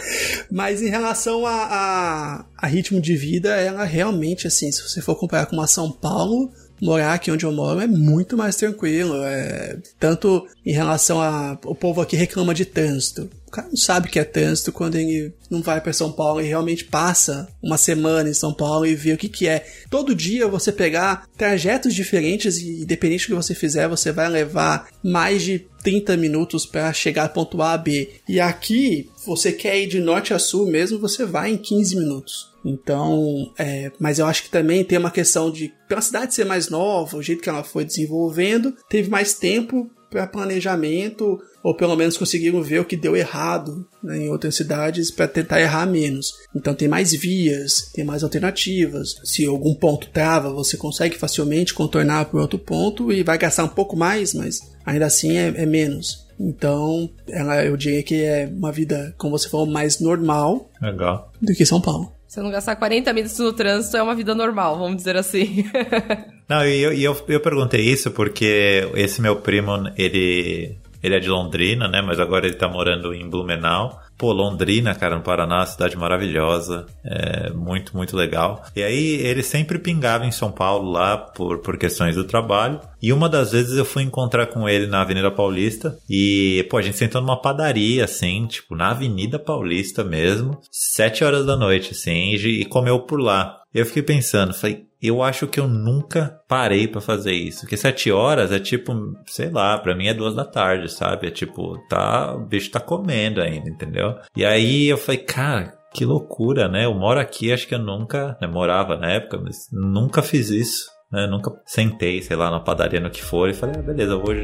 Mas 0.51 0.83
em 0.83 0.89
relação 0.89 1.47
a, 1.47 1.53
a, 1.53 2.45
a, 2.57 2.67
ritmo 2.67 3.01
de 3.01 3.17
vida, 3.17 3.55
ela 3.57 3.85
realmente, 3.85 4.47
assim, 4.47 4.73
se 4.73 4.83
você 4.83 5.01
for 5.01 5.15
comparar 5.17 5.47
com 5.47 5.57
uma 5.57 5.67
São 5.67 5.93
Paulo, 5.93 6.51
morar 6.81 7.15
aqui 7.15 7.31
onde 7.31 7.45
eu 7.45 7.53
moro 7.53 7.81
é 7.81 7.87
muito 7.87 8.37
mais 8.37 8.57
tranquilo. 8.57 9.23
É, 9.25 9.79
tanto 9.99 10.47
em 10.65 10.73
relação 10.73 11.21
a. 11.21 11.59
O 11.65 11.75
povo 11.75 12.01
aqui 12.01 12.17
reclama 12.17 12.55
de 12.55 12.65
trânsito 12.65 13.29
cara 13.55 13.69
não 13.69 13.77
sabe 13.77 14.09
que 14.09 14.19
é 14.19 14.25
trânsito 14.25 14.73
quando 14.73 14.97
ele 14.97 15.33
não 15.49 15.63
vai 15.63 15.81
para 15.81 15.93
São 15.93 16.11
Paulo 16.11 16.41
e 16.41 16.47
realmente 16.47 16.85
passa 16.85 17.49
uma 17.63 17.79
semana 17.79 18.29
em 18.29 18.35
São 18.35 18.53
Paulo 18.53 18.85
e 18.85 18.95
vê 18.95 19.13
o 19.13 19.17
que, 19.17 19.29
que 19.29 19.47
é. 19.47 19.65
Todo 19.89 20.15
dia 20.15 20.49
você 20.49 20.73
pegar 20.73 21.29
trajetos 21.37 21.95
diferentes 21.95 22.59
e 22.59 22.83
independente 22.83 23.25
do 23.25 23.29
que 23.29 23.43
você 23.43 23.55
fizer, 23.55 23.89
você 23.89 24.11
vai 24.11 24.29
levar 24.29 24.89
mais 25.03 25.43
de 25.43 25.67
30 25.85 26.17
minutos 26.17 26.67
para 26.67 26.93
chegar 26.93 27.29
ponto 27.29 27.61
A 27.63 27.75
a 27.75 27.79
B. 27.79 28.11
E 28.29 28.41
aqui, 28.41 29.09
você 29.25 29.53
quer 29.53 29.79
ir 29.79 29.87
de 29.87 30.01
norte 30.01 30.35
a 30.35 30.39
sul 30.39 30.67
mesmo, 30.67 30.99
você 30.99 31.25
vai 31.25 31.53
em 31.53 31.57
15 31.57 31.97
minutos. 31.97 32.55
Então, 32.65 33.53
é, 33.59 33.93
mas 34.01 34.19
eu 34.19 34.27
acho 34.27 34.45
que 34.45 34.51
também 34.51 34.83
tem 34.83 34.99
uma 34.99 35.11
questão 35.11 35.51
de, 35.51 35.73
pela 35.87 36.01
cidade 36.01 36.35
ser 36.35 36.47
mais 36.47 36.71
nova, 36.71 37.19
o 37.19 37.23
jeito 37.23 37.43
que 37.43 37.49
ela 37.49 37.63
foi 37.63 37.85
desenvolvendo, 37.85 38.75
teve 38.89 39.11
mais 39.11 39.35
tempo 39.35 39.91
para 40.15 40.29
planejamento, 40.29 41.41
ou 41.61 41.75
pelo 41.75 41.97
menos 41.97 42.17
conseguiram 42.17 42.63
ver 42.63 42.79
o 42.79 42.85
que 42.85 42.97
deu 42.97 43.17
errado 43.17 43.85
né, 44.01 44.19
em 44.19 44.29
outras 44.29 44.55
cidades 44.55 45.11
para 45.11 45.27
tentar 45.27 45.61
errar 45.61 45.87
menos. 45.87 46.33
Então 46.55 46.73
tem 46.73 46.87
mais 46.87 47.11
vias, 47.11 47.91
tem 47.93 48.05
mais 48.05 48.23
alternativas. 48.23 49.17
Se 49.25 49.45
algum 49.45 49.75
ponto 49.75 50.09
trava, 50.11 50.51
você 50.51 50.77
consegue 50.77 51.19
facilmente 51.19 51.75
contornar 51.75 52.27
por 52.27 52.41
outro 52.41 52.61
ponto 52.61 53.13
e 53.13 53.25
vai 53.25 53.37
gastar 53.37 53.65
um 53.65 53.69
pouco 53.69 53.97
mais, 53.97 54.33
mas 54.35 54.61
ainda 54.87 55.07
assim 55.07 55.37
é, 55.37 55.49
é 55.49 55.67
menos. 55.67 56.25
Então, 56.39 57.11
ela, 57.29 57.65
eu 57.65 57.77
diria 57.77 58.03
que 58.03 58.23
é 58.23 58.47
uma 58.47 58.71
vida, 58.71 59.15
como 59.19 59.37
você 59.37 59.49
falou, 59.49 59.67
mais 59.67 60.01
normal 60.01 60.71
Legal. 60.81 61.33
do 61.41 61.55
que 61.55 61.67
São 61.67 61.81
Paulo. 61.81 62.14
Se 62.35 62.41
não 62.41 62.51
gastar 62.51 62.75
40 62.75 63.13
minutos 63.13 63.39
no 63.39 63.53
trânsito, 63.53 63.97
é 63.97 64.03
uma 64.03 64.13
vida 64.13 64.35
normal, 64.35 64.77
vamos 64.77 64.97
dizer 64.97 65.17
assim. 65.17 65.65
não, 66.51 66.67
e 66.67 66.83
eu, 66.83 66.93
eu, 66.93 67.25
eu 67.29 67.39
perguntei 67.39 67.83
isso 67.83 68.11
porque 68.11 68.91
esse 68.97 69.23
meu 69.23 69.37
primo, 69.37 69.89
ele, 69.97 70.77
ele 71.01 71.15
é 71.15 71.21
de 71.21 71.29
Londrina, 71.29 71.87
né? 71.87 72.03
Mas 72.03 72.19
agora 72.19 72.45
ele 72.45 72.57
tá 72.57 72.67
morando 72.67 73.15
em 73.15 73.31
Blumenau. 73.31 74.03
Pô, 74.17 74.33
Londrina, 74.33 74.95
cara, 74.95 75.17
no 75.17 75.23
Paraná, 75.23 75.67
cidade 75.67 75.97
maravilhosa, 75.97 76.87
é 77.05 77.51
muito, 77.51 77.97
muito 77.97 78.17
legal. 78.17 78.65
E 78.75 78.83
aí 78.83 79.17
ele 79.21 79.43
sempre 79.43 79.79
pingava 79.79 80.25
em 80.25 80.31
São 80.31 80.53
Paulo 80.53 80.91
lá 80.91 81.17
por, 81.17 81.59
por 81.59 81.77
questões 81.77 82.15
do 82.15 82.25
trabalho. 82.25 82.81
E 83.03 83.13
uma 83.13 83.29
das 83.29 83.53
vezes 83.53 83.77
eu 83.77 83.85
fui 83.85 84.03
encontrar 84.03 84.47
com 84.47 84.69
ele 84.69 84.87
na 84.87 85.03
Avenida 85.03 85.31
Paulista 85.31 85.99
e, 86.09 86.67
pô, 86.71 86.79
a 86.79 86.83
gente 86.83 86.97
sentou 86.97 87.21
numa 87.21 87.41
padaria, 87.41 88.05
assim, 88.05 88.47
tipo, 88.47 88.75
na 88.75 88.91
Avenida 88.91 89.39
Paulista 89.39 90.05
mesmo, 90.05 90.59
sete 90.71 91.25
horas 91.25 91.45
da 91.45 91.57
noite, 91.57 91.91
assim, 91.93 92.35
e 92.35 92.65
comeu 92.65 93.01
por 93.01 93.21
lá. 93.21 93.61
Eu 93.75 93.85
fiquei 93.85 94.03
pensando, 94.03 94.55
falei, 94.55 94.87
eu 95.09 95.23
acho 95.23 95.47
que 95.47 95.61
eu 95.61 95.69
nunca 95.69 96.41
parei 96.49 96.89
para 96.89 97.01
fazer 97.01 97.33
isso. 97.33 97.61
Porque 97.61 97.77
sete 97.77 98.11
horas 98.11 98.53
é 98.53 98.59
tipo, 98.59 98.93
sei 99.27 99.51
lá, 99.51 99.79
para 99.79 99.95
mim 99.95 100.07
é 100.07 100.15
duas 100.15 100.35
da 100.35 100.45
tarde, 100.45 100.91
sabe? 100.91 101.29
É 101.29 101.31
tipo, 101.31 101.79
tá, 101.89 102.35
o 102.35 102.47
bicho 102.47 102.71
tá 102.71 102.81
comendo 102.81 103.41
ainda, 103.41 103.69
entendeu? 103.69 104.15
E 104.37 104.45
aí 104.45 104.87
eu 104.87 104.97
falei, 104.97 105.21
cara, 105.21 105.75
que 105.93 106.05
loucura, 106.05 106.69
né? 106.69 106.85
Eu 106.85 106.95
moro 106.95 107.21
aqui, 107.21 107.53
acho 107.53 107.69
que 107.69 107.75
eu 107.75 107.79
nunca, 107.79 108.37
né, 108.41 108.47
morava 108.47 108.97
na 108.97 109.11
época, 109.11 109.41
mas 109.43 109.69
nunca 109.73 110.23
fiz 110.23 110.51
isso. 110.51 110.95
Né? 111.13 111.29
Nunca 111.29 111.53
sentei, 111.65 112.21
sei 112.23 112.37
lá, 112.37 112.51
na 112.51 112.59
padaria, 112.59 112.99
no 112.99 113.11
que 113.11 113.23
for, 113.23 113.49
e 113.49 113.55
falei, 113.55 113.77
ah, 113.79 113.83
beleza, 113.83 114.13
eu 114.13 114.21
vou 114.21 114.35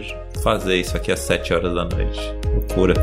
fazer 0.42 0.76
isso 0.76 0.96
aqui 0.96 1.11
às 1.11 1.18
sete 1.18 1.52
horas 1.52 1.74
da 1.74 1.84
noite. 1.84 2.20
Loucura. 2.54 2.94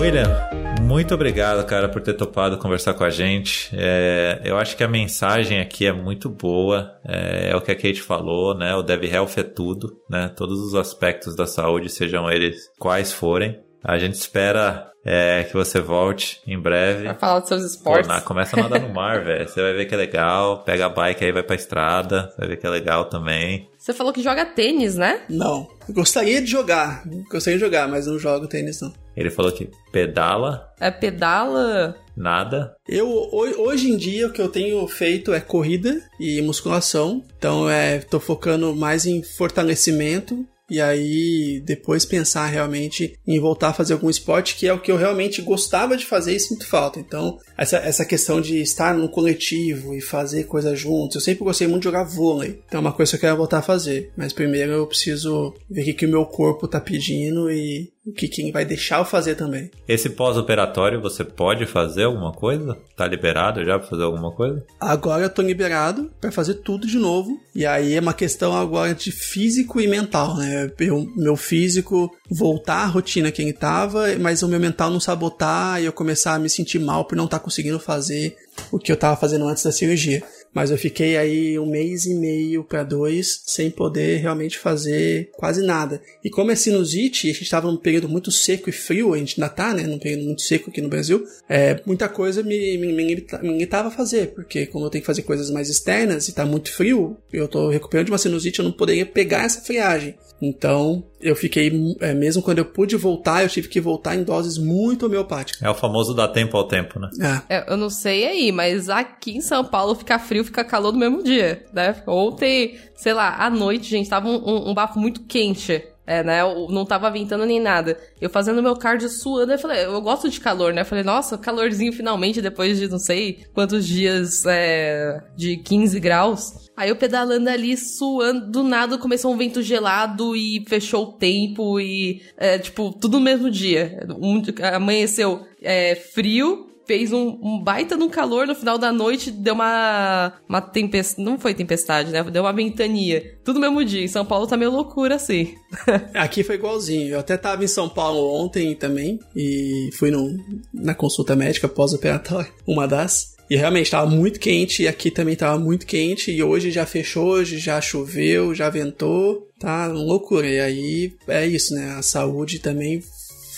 William, 0.00 0.51
muito 0.82 1.14
obrigado, 1.14 1.64
cara, 1.64 1.88
por 1.88 2.02
ter 2.02 2.14
topado 2.14 2.58
conversar 2.58 2.94
com 2.94 3.04
a 3.04 3.10
gente. 3.10 3.70
É, 3.72 4.40
eu 4.44 4.58
acho 4.58 4.76
que 4.76 4.84
a 4.84 4.88
mensagem 4.88 5.60
aqui 5.60 5.86
é 5.86 5.92
muito 5.92 6.28
boa. 6.28 6.98
É, 7.06 7.50
é, 7.50 7.56
o 7.56 7.60
que 7.60 7.70
a 7.70 7.74
Kate 7.74 8.02
falou, 8.02 8.56
né? 8.56 8.74
O 8.74 8.82
Dev 8.82 9.04
Health 9.04 9.38
é 9.38 9.42
tudo, 9.42 9.96
né? 10.10 10.30
Todos 10.36 10.58
os 10.60 10.74
aspectos 10.74 11.36
da 11.36 11.46
saúde, 11.46 11.88
sejam 11.88 12.30
eles 12.30 12.68
quais 12.78 13.12
forem. 13.12 13.58
A 13.82 13.98
gente 13.98 14.14
espera 14.14 14.92
é, 15.04 15.44
que 15.44 15.54
você 15.54 15.80
volte 15.80 16.40
em 16.46 16.60
breve. 16.60 17.04
Vai 17.04 17.18
falar 17.18 17.40
dos 17.40 17.48
seus 17.48 17.64
esportes. 17.64 18.06
Pô, 18.06 18.14
na, 18.14 18.20
começa 18.20 18.56
a 18.56 18.62
nadar 18.62 18.80
no 18.80 18.92
mar, 18.92 19.22
velho. 19.24 19.48
Você 19.48 19.60
vai 19.60 19.72
ver 19.72 19.86
que 19.86 19.94
é 19.94 19.98
legal. 19.98 20.62
Pega 20.62 20.86
a 20.86 20.88
bike 20.88 21.24
aí, 21.24 21.32
vai 21.32 21.42
pra 21.42 21.56
estrada. 21.56 22.32
Vai 22.38 22.48
ver 22.48 22.56
que 22.56 22.66
é 22.66 22.70
legal 22.70 23.06
também. 23.06 23.68
Você 23.76 23.92
falou 23.92 24.12
que 24.12 24.22
joga 24.22 24.44
tênis, 24.44 24.96
né? 24.96 25.22
Não. 25.28 25.68
Eu 25.88 25.94
gostaria 25.94 26.40
de 26.40 26.50
jogar. 26.50 27.02
Gostaria 27.30 27.58
de 27.58 27.64
jogar, 27.64 27.88
mas 27.88 28.06
não 28.06 28.18
jogo 28.18 28.46
tênis, 28.46 28.80
não. 28.80 28.92
Ele 29.16 29.30
falou 29.30 29.52
que 29.52 29.68
pedala. 29.90 30.72
É 30.80 30.90
pedala? 30.90 31.96
Nada. 32.16 32.74
Eu 32.86 33.08
hoje 33.32 33.90
em 33.90 33.96
dia 33.96 34.26
o 34.26 34.32
que 34.32 34.40
eu 34.40 34.48
tenho 34.48 34.86
feito 34.86 35.32
é 35.32 35.40
corrida 35.40 36.02
e 36.20 36.40
musculação. 36.42 37.24
Então 37.38 37.68
é, 37.68 37.98
tô 37.98 38.20
focando 38.20 38.74
mais 38.74 39.06
em 39.06 39.22
fortalecimento 39.22 40.46
e 40.72 40.80
aí 40.80 41.62
depois 41.66 42.04
pensar 42.04 42.46
realmente 42.46 43.18
em 43.26 43.38
voltar 43.38 43.68
a 43.68 43.74
fazer 43.74 43.92
algum 43.92 44.08
esporte 44.08 44.56
que 44.56 44.66
é 44.66 44.72
o 44.72 44.80
que 44.80 44.90
eu 44.90 44.96
realmente 44.96 45.42
gostava 45.42 45.96
de 45.96 46.06
fazer 46.06 46.34
e 46.34 46.40
sinto 46.40 46.66
falta. 46.66 46.98
Então, 46.98 47.38
essa, 47.62 47.76
essa 47.76 48.04
questão 48.04 48.40
de 48.40 48.60
estar 48.60 48.92
no 48.92 49.08
coletivo 49.08 49.94
e 49.94 50.00
fazer 50.00 50.44
coisas 50.44 50.78
juntos, 50.78 51.14
eu 51.14 51.20
sempre 51.20 51.44
gostei 51.44 51.68
muito 51.68 51.82
de 51.82 51.88
jogar 51.88 52.02
vôlei. 52.02 52.60
Então 52.66 52.78
é 52.78 52.80
uma 52.80 52.92
coisa 52.92 53.10
que 53.10 53.16
eu 53.16 53.20
quero 53.20 53.36
voltar 53.36 53.58
a 53.58 53.62
fazer. 53.62 54.10
Mas 54.16 54.32
primeiro 54.32 54.72
eu 54.72 54.86
preciso 54.86 55.54
ver 55.70 55.82
o 55.82 55.84
que, 55.84 55.94
que 55.94 56.06
o 56.06 56.10
meu 56.10 56.26
corpo 56.26 56.66
tá 56.66 56.80
pedindo 56.80 57.50
e 57.50 57.92
o 58.04 58.12
que 58.12 58.26
quem 58.26 58.50
vai 58.50 58.64
deixar 58.64 58.98
eu 58.98 59.04
fazer 59.04 59.36
também. 59.36 59.70
Esse 59.86 60.10
pós-operatório 60.10 61.00
você 61.00 61.22
pode 61.22 61.66
fazer 61.66 62.04
alguma 62.04 62.32
coisa? 62.32 62.76
Tá 62.96 63.06
liberado 63.06 63.64
já 63.64 63.78
para 63.78 63.88
fazer 63.88 64.02
alguma 64.02 64.32
coisa? 64.32 64.64
Agora 64.80 65.22
eu 65.22 65.30
tô 65.30 65.40
liberado 65.40 66.10
para 66.20 66.32
fazer 66.32 66.54
tudo 66.54 66.86
de 66.86 66.96
novo. 66.96 67.40
E 67.54 67.64
aí 67.64 67.94
é 67.94 68.00
uma 68.00 68.14
questão 68.14 68.56
agora 68.56 68.94
de 68.94 69.12
físico 69.12 69.80
e 69.80 69.86
mental, 69.86 70.36
né? 70.36 70.70
Eu, 70.80 71.08
meu 71.14 71.36
físico 71.36 72.12
voltar 72.28 72.82
à 72.82 72.86
rotina 72.86 73.30
que 73.30 73.42
ele 73.42 73.52
tava, 73.52 74.06
mas 74.18 74.42
o 74.42 74.48
meu 74.48 74.58
mental 74.58 74.90
não 74.90 74.98
sabotar 74.98 75.80
e 75.80 75.84
eu 75.84 75.92
começar 75.92 76.34
a 76.34 76.38
me 76.38 76.48
sentir 76.48 76.78
mal 76.78 77.04
por 77.04 77.14
não 77.14 77.26
estar 77.26 77.38
tá 77.38 77.44
conseguindo 77.52 77.78
fazer 77.78 78.36
o 78.70 78.78
que 78.78 78.90
eu 78.90 78.96
tava 78.96 79.16
fazendo 79.16 79.46
antes 79.46 79.62
da 79.62 79.70
cirurgia 79.70 80.22
mas 80.54 80.70
eu 80.70 80.76
fiquei 80.76 81.16
aí 81.16 81.58
um 81.58 81.66
mês 81.66 82.04
e 82.04 82.14
meio 82.14 82.62
para 82.62 82.84
dois 82.84 83.42
sem 83.46 83.70
poder 83.70 84.18
realmente 84.18 84.58
fazer 84.58 85.30
quase 85.32 85.62
nada. 85.64 86.00
E 86.22 86.28
como 86.28 86.50
é 86.50 86.54
sinusite, 86.54 87.30
a 87.30 87.32
gente 87.32 87.44
estava 87.44 87.66
num 87.66 87.76
período 87.76 88.08
muito 88.08 88.30
seco 88.30 88.68
e 88.68 88.72
frio, 88.72 89.14
a 89.14 89.18
gente 89.18 89.40
ainda 89.40 89.52
tá, 89.52 89.72
né, 89.72 89.84
num 89.84 89.98
período 89.98 90.24
muito 90.24 90.42
seco 90.42 90.70
aqui 90.70 90.80
no 90.80 90.88
Brasil, 90.88 91.24
é, 91.48 91.80
muita 91.86 92.08
coisa 92.08 92.42
me, 92.42 92.76
me, 92.76 92.92
me, 92.92 93.04
me 93.14 93.26
limitava 93.42 93.88
a 93.88 93.90
fazer, 93.90 94.34
porque 94.34 94.66
como 94.66 94.84
eu 94.84 94.90
tenho 94.90 95.02
que 95.02 95.06
fazer 95.06 95.22
coisas 95.22 95.50
mais 95.50 95.68
externas 95.68 96.28
e 96.28 96.34
tá 96.34 96.44
muito 96.44 96.70
frio, 96.70 97.16
eu 97.32 97.48
tô 97.48 97.70
recuperando 97.70 98.06
de 98.06 98.12
uma 98.12 98.18
sinusite, 98.18 98.58
eu 98.58 98.64
não 98.64 98.72
poderia 98.72 99.06
pegar 99.06 99.44
essa 99.44 99.60
friagem. 99.60 100.16
Então, 100.40 101.04
eu 101.22 101.36
fiquei, 101.36 101.96
é, 102.00 102.12
mesmo 102.12 102.42
quando 102.42 102.58
eu 102.58 102.64
pude 102.64 102.96
voltar, 102.96 103.42
eu 103.42 103.48
tive 103.48 103.68
que 103.68 103.80
voltar 103.80 104.16
em 104.16 104.24
doses 104.24 104.58
muito 104.58 105.06
homeopáticas. 105.06 105.62
É 105.62 105.70
o 105.70 105.74
famoso 105.74 106.14
dar 106.14 106.28
tempo 106.28 106.56
ao 106.56 106.66
tempo, 106.66 106.98
né? 106.98 107.08
É. 107.48 107.56
é. 107.56 107.72
Eu 107.72 107.76
não 107.76 107.88
sei 107.88 108.26
aí, 108.26 108.52
mas 108.52 108.88
aqui 108.88 109.36
em 109.36 109.40
São 109.40 109.64
Paulo 109.64 109.94
fica 109.94 110.18
frio, 110.18 110.44
fica 110.44 110.64
calor 110.64 110.92
no 110.92 110.98
mesmo 110.98 111.22
dia, 111.22 111.64
né? 111.72 112.02
Ontem, 112.06 112.78
sei 112.94 113.12
lá, 113.12 113.36
à 113.36 113.48
noite, 113.48 113.88
gente, 113.88 114.08
tava 114.08 114.28
um, 114.28 114.36
um, 114.36 114.70
um 114.70 114.74
bafo 114.74 114.98
muito 114.98 115.22
quente. 115.22 115.84
É, 116.04 116.22
né? 116.24 116.40
Eu 116.40 116.66
não 116.68 116.84
tava 116.84 117.08
ventando 117.10 117.46
nem 117.46 117.60
nada. 117.60 117.96
Eu 118.20 118.28
fazendo 118.28 118.62
meu 118.62 118.74
cardio 118.74 119.08
suando, 119.08 119.52
eu 119.52 119.58
falei, 119.58 119.84
eu 119.84 120.00
gosto 120.00 120.28
de 120.28 120.40
calor, 120.40 120.72
né? 120.72 120.82
Eu 120.82 120.86
falei, 120.86 121.04
nossa, 121.04 121.38
calorzinho 121.38 121.92
finalmente, 121.92 122.42
depois 122.42 122.76
de 122.76 122.88
não 122.88 122.98
sei 122.98 123.44
quantos 123.54 123.86
dias 123.86 124.44
é, 124.44 125.22
de 125.36 125.56
15 125.58 126.00
graus. 126.00 126.61
Aí 126.76 126.88
eu 126.88 126.96
pedalando 126.96 127.48
ali, 127.50 127.76
suando, 127.76 128.50
do 128.50 128.62
nada 128.62 128.96
começou 128.96 129.32
um 129.32 129.36
vento 129.36 129.62
gelado 129.62 130.34
e 130.34 130.64
fechou 130.66 131.04
o 131.04 131.12
tempo 131.12 131.78
e, 131.78 132.22
é, 132.36 132.58
tipo, 132.58 132.92
tudo 132.98 133.18
no 133.18 133.24
mesmo 133.24 133.50
dia. 133.50 134.06
Um, 134.18 134.42
amanheceu 134.74 135.46
é, 135.60 135.94
frio, 135.94 136.72
fez 136.86 137.12
um, 137.12 137.38
um, 137.42 137.62
baita 137.62 137.96
no 137.96 138.08
calor 138.08 138.46
no 138.46 138.54
final 138.54 138.78
da 138.78 138.92
noite, 138.92 139.30
deu 139.30 139.54
uma, 139.54 140.32
uma 140.48 140.60
tempestade, 140.60 141.24
não 141.24 141.38
foi 141.38 141.54
tempestade, 141.54 142.10
né? 142.10 142.22
Deu 142.24 142.42
uma 142.42 142.52
ventania. 142.52 143.38
Tudo 143.44 143.60
mesmo 143.60 143.84
dia. 143.84 144.04
Em 144.04 144.08
São 144.08 144.24
Paulo 144.24 144.46
tá 144.46 144.56
meio 144.56 144.70
loucura, 144.70 145.16
assim. 145.16 145.54
Aqui 146.14 146.42
foi 146.42 146.56
igualzinho. 146.56 147.14
Eu 147.14 147.20
até 147.20 147.36
tava 147.36 147.64
em 147.64 147.68
São 147.68 147.88
Paulo 147.88 148.32
ontem 148.42 148.74
também 148.74 149.18
e 149.34 149.90
fui 149.98 150.10
no, 150.10 150.36
na 150.72 150.94
consulta 150.94 151.36
médica 151.36 151.68
pós-operatória, 151.68 152.50
uma 152.66 152.86
das. 152.86 153.31
E 153.50 153.56
realmente 153.56 153.86
estava 153.86 154.08
muito 154.08 154.40
quente 154.40 154.82
e 154.82 154.88
aqui 154.88 155.10
também 155.10 155.34
estava 155.34 155.58
muito 155.58 155.86
quente 155.86 156.30
e 156.30 156.42
hoje 156.42 156.70
já 156.70 156.86
fechou, 156.86 157.28
hoje 157.32 157.58
já 157.58 157.80
choveu, 157.80 158.54
já 158.54 158.70
ventou, 158.70 159.48
tá 159.58 159.86
loucura. 159.86 160.46
E 160.46 160.60
aí 160.60 161.12
é 161.28 161.46
isso, 161.46 161.74
né? 161.74 161.94
A 161.98 162.02
saúde 162.02 162.58
também 162.58 163.02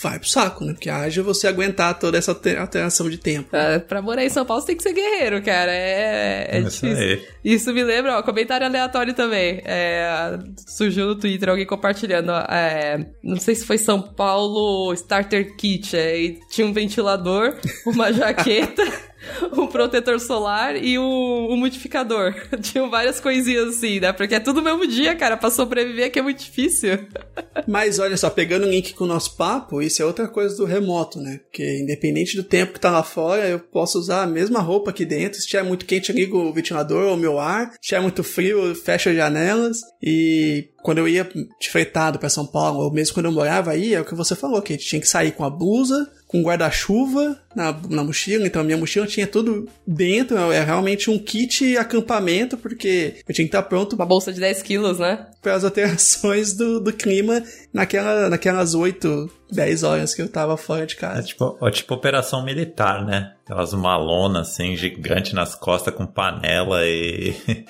vai 0.05 0.19
pro 0.19 0.29
saco, 0.29 0.65
né? 0.65 0.75
Porque 0.75 0.91
haja 0.91 1.23
você 1.23 1.47
aguentar 1.47 1.99
toda 1.99 2.19
essa 2.19 2.33
alteração 2.33 3.09
de 3.09 3.17
tempo. 3.17 3.49
Pra, 3.51 3.81
pra 3.81 4.03
morar 4.03 4.25
em 4.25 4.29
São 4.29 4.45
Paulo, 4.45 4.61
você 4.61 4.69
tem 4.69 4.77
que 4.77 4.83
ser 4.83 4.93
guerreiro, 4.93 5.43
cara. 5.43 5.73
É, 5.73 6.49
é 6.51 6.59
Isso 6.61 6.87
difícil. 6.87 7.05
Aí. 7.05 7.23
Isso 7.43 7.73
me 7.73 7.83
lembra, 7.83 8.19
ó, 8.19 8.23
comentário 8.23 8.67
aleatório 8.67 9.15
também. 9.15 9.63
É, 9.65 10.39
surgiu 10.67 11.07
no 11.07 11.17
Twitter 11.17 11.49
alguém 11.49 11.67
compartilhando. 11.67 12.33
É, 12.33 13.07
não 13.23 13.37
sei 13.37 13.55
se 13.55 13.65
foi 13.65 13.79
São 13.79 14.01
Paulo 14.01 14.93
Starter 14.93 15.57
Kit. 15.57 15.97
É, 15.97 16.21
e 16.21 16.41
tinha 16.51 16.67
um 16.67 16.73
ventilador, 16.73 17.55
uma 17.87 18.13
jaqueta. 18.13 18.83
um 19.57 19.67
protetor 19.67 20.19
solar 20.21 20.77
e 20.77 20.99
um, 20.99 21.53
um 21.53 21.57
modificador. 21.57 22.35
Tinham 22.61 22.91
várias 22.91 23.21
coisinhas 23.21 23.77
assim, 23.77 24.01
né? 24.01 24.13
Porque 24.13 24.35
é 24.35 24.41
tudo 24.41 24.57
no 24.57 24.63
mesmo 24.63 24.87
dia, 24.87 25.15
cara. 25.15 25.37
Pra 25.37 25.51
sobreviver 25.51 26.11
que 26.11 26.19
é 26.19 26.23
muito 26.23 26.43
difícil. 26.43 27.07
Mas 27.67 27.99
olha 27.99 28.17
só, 28.17 28.31
pegando 28.31 28.67
o 28.67 28.71
link 28.71 28.95
com 28.95 29.05
o 29.05 29.09
nosso 29.09 29.37
papo, 29.37 29.81
isso 29.81 30.03
é 30.03 30.05
outra 30.05 30.29
coisa 30.29 30.57
do 30.57 30.65
remoto, 30.65 31.21
né? 31.21 31.41
Porque 31.45 31.81
independente 31.81 32.37
do 32.37 32.45
tempo 32.45 32.73
que 32.73 32.81
tá 32.81 32.91
lá 32.91 33.03
fora, 33.03 33.47
eu 33.49 33.59
posso 33.59 33.99
usar 33.99 34.23
a 34.23 34.27
mesma 34.27 34.61
roupa 34.61 34.91
aqui 34.91 35.05
dentro. 35.05 35.41
Se 35.41 35.47
tiver 35.47 35.63
muito 35.63 35.87
quente, 35.87 36.11
eu 36.11 36.17
ligo 36.17 36.39
o 36.39 36.53
ventilador 36.53 37.09
ou 37.11 37.17
meu 37.17 37.39
ar. 37.39 37.73
Se 37.73 37.89
tiver 37.89 38.01
muito 38.01 38.23
frio, 38.23 38.65
eu 38.67 38.75
fecho 38.75 39.09
as 39.09 39.17
janelas. 39.17 39.79
E 40.03 40.69
quando 40.85 40.99
eu 40.99 41.09
ia 41.09 41.27
de 41.59 41.71
fretado 41.71 42.19
para 42.19 42.29
São 42.29 42.47
Paulo, 42.47 42.81
ou 42.81 42.93
mesmo 42.93 43.15
quando 43.15 43.25
eu 43.25 43.33
morava 43.33 43.71
aí, 43.71 43.95
é 43.95 44.01
o 44.03 44.05
que 44.05 44.15
você 44.15 44.37
falou, 44.37 44.61
que 44.61 44.75
a 44.75 44.77
gente 44.77 44.87
tinha 44.87 45.01
que 45.01 45.09
sair 45.09 45.33
com 45.33 45.43
a 45.43 45.49
blusa, 45.49 46.13
com 46.27 46.43
guarda-chuva 46.43 47.41
na, 47.57 47.75
na 47.89 48.05
mochila, 48.05 48.47
então 48.47 48.61
a 48.61 48.65
minha 48.65 48.77
mochila 48.77 49.07
tinha 49.07 49.27
tudo 49.27 49.67
dentro, 49.87 50.37
é 50.53 50.63
realmente 50.63 51.09
um 51.09 51.19
kit 51.19 51.75
acampamento, 51.79 52.59
porque 52.59 53.15
eu 53.27 53.35
tinha 53.35 53.47
que 53.47 53.57
estar 53.57 53.63
pronto. 53.63 53.97
Uma 53.97 54.05
bolsa 54.05 54.31
de 54.31 54.41
10 54.41 54.61
quilos, 54.61 54.99
né? 54.99 55.27
Para 55.41 55.55
as 55.55 55.63
alterações 55.65 56.53
do, 56.53 56.79
do 56.79 56.93
clima 56.93 57.43
naquela, 57.73 58.29
naquelas 58.29 58.75
8, 58.75 59.31
10 59.51 59.83
horas 59.85 60.15
que 60.15 60.21
eu 60.21 60.29
tava 60.29 60.55
fora 60.59 60.87
de 60.87 60.97
casa. 60.97 61.21
É 61.21 61.23
tipo, 61.23 61.57
é 61.63 61.71
tipo 61.71 61.95
operação 61.95 62.45
militar, 62.45 63.07
né? 63.07 63.33
Aquelas 63.47 63.73
malonas 63.73 64.51
assim, 64.51 64.77
gigante 64.77 65.35
nas 65.35 65.55
costas 65.55 65.95
com 65.95 66.05
panela 66.05 66.85
e. 66.85 67.35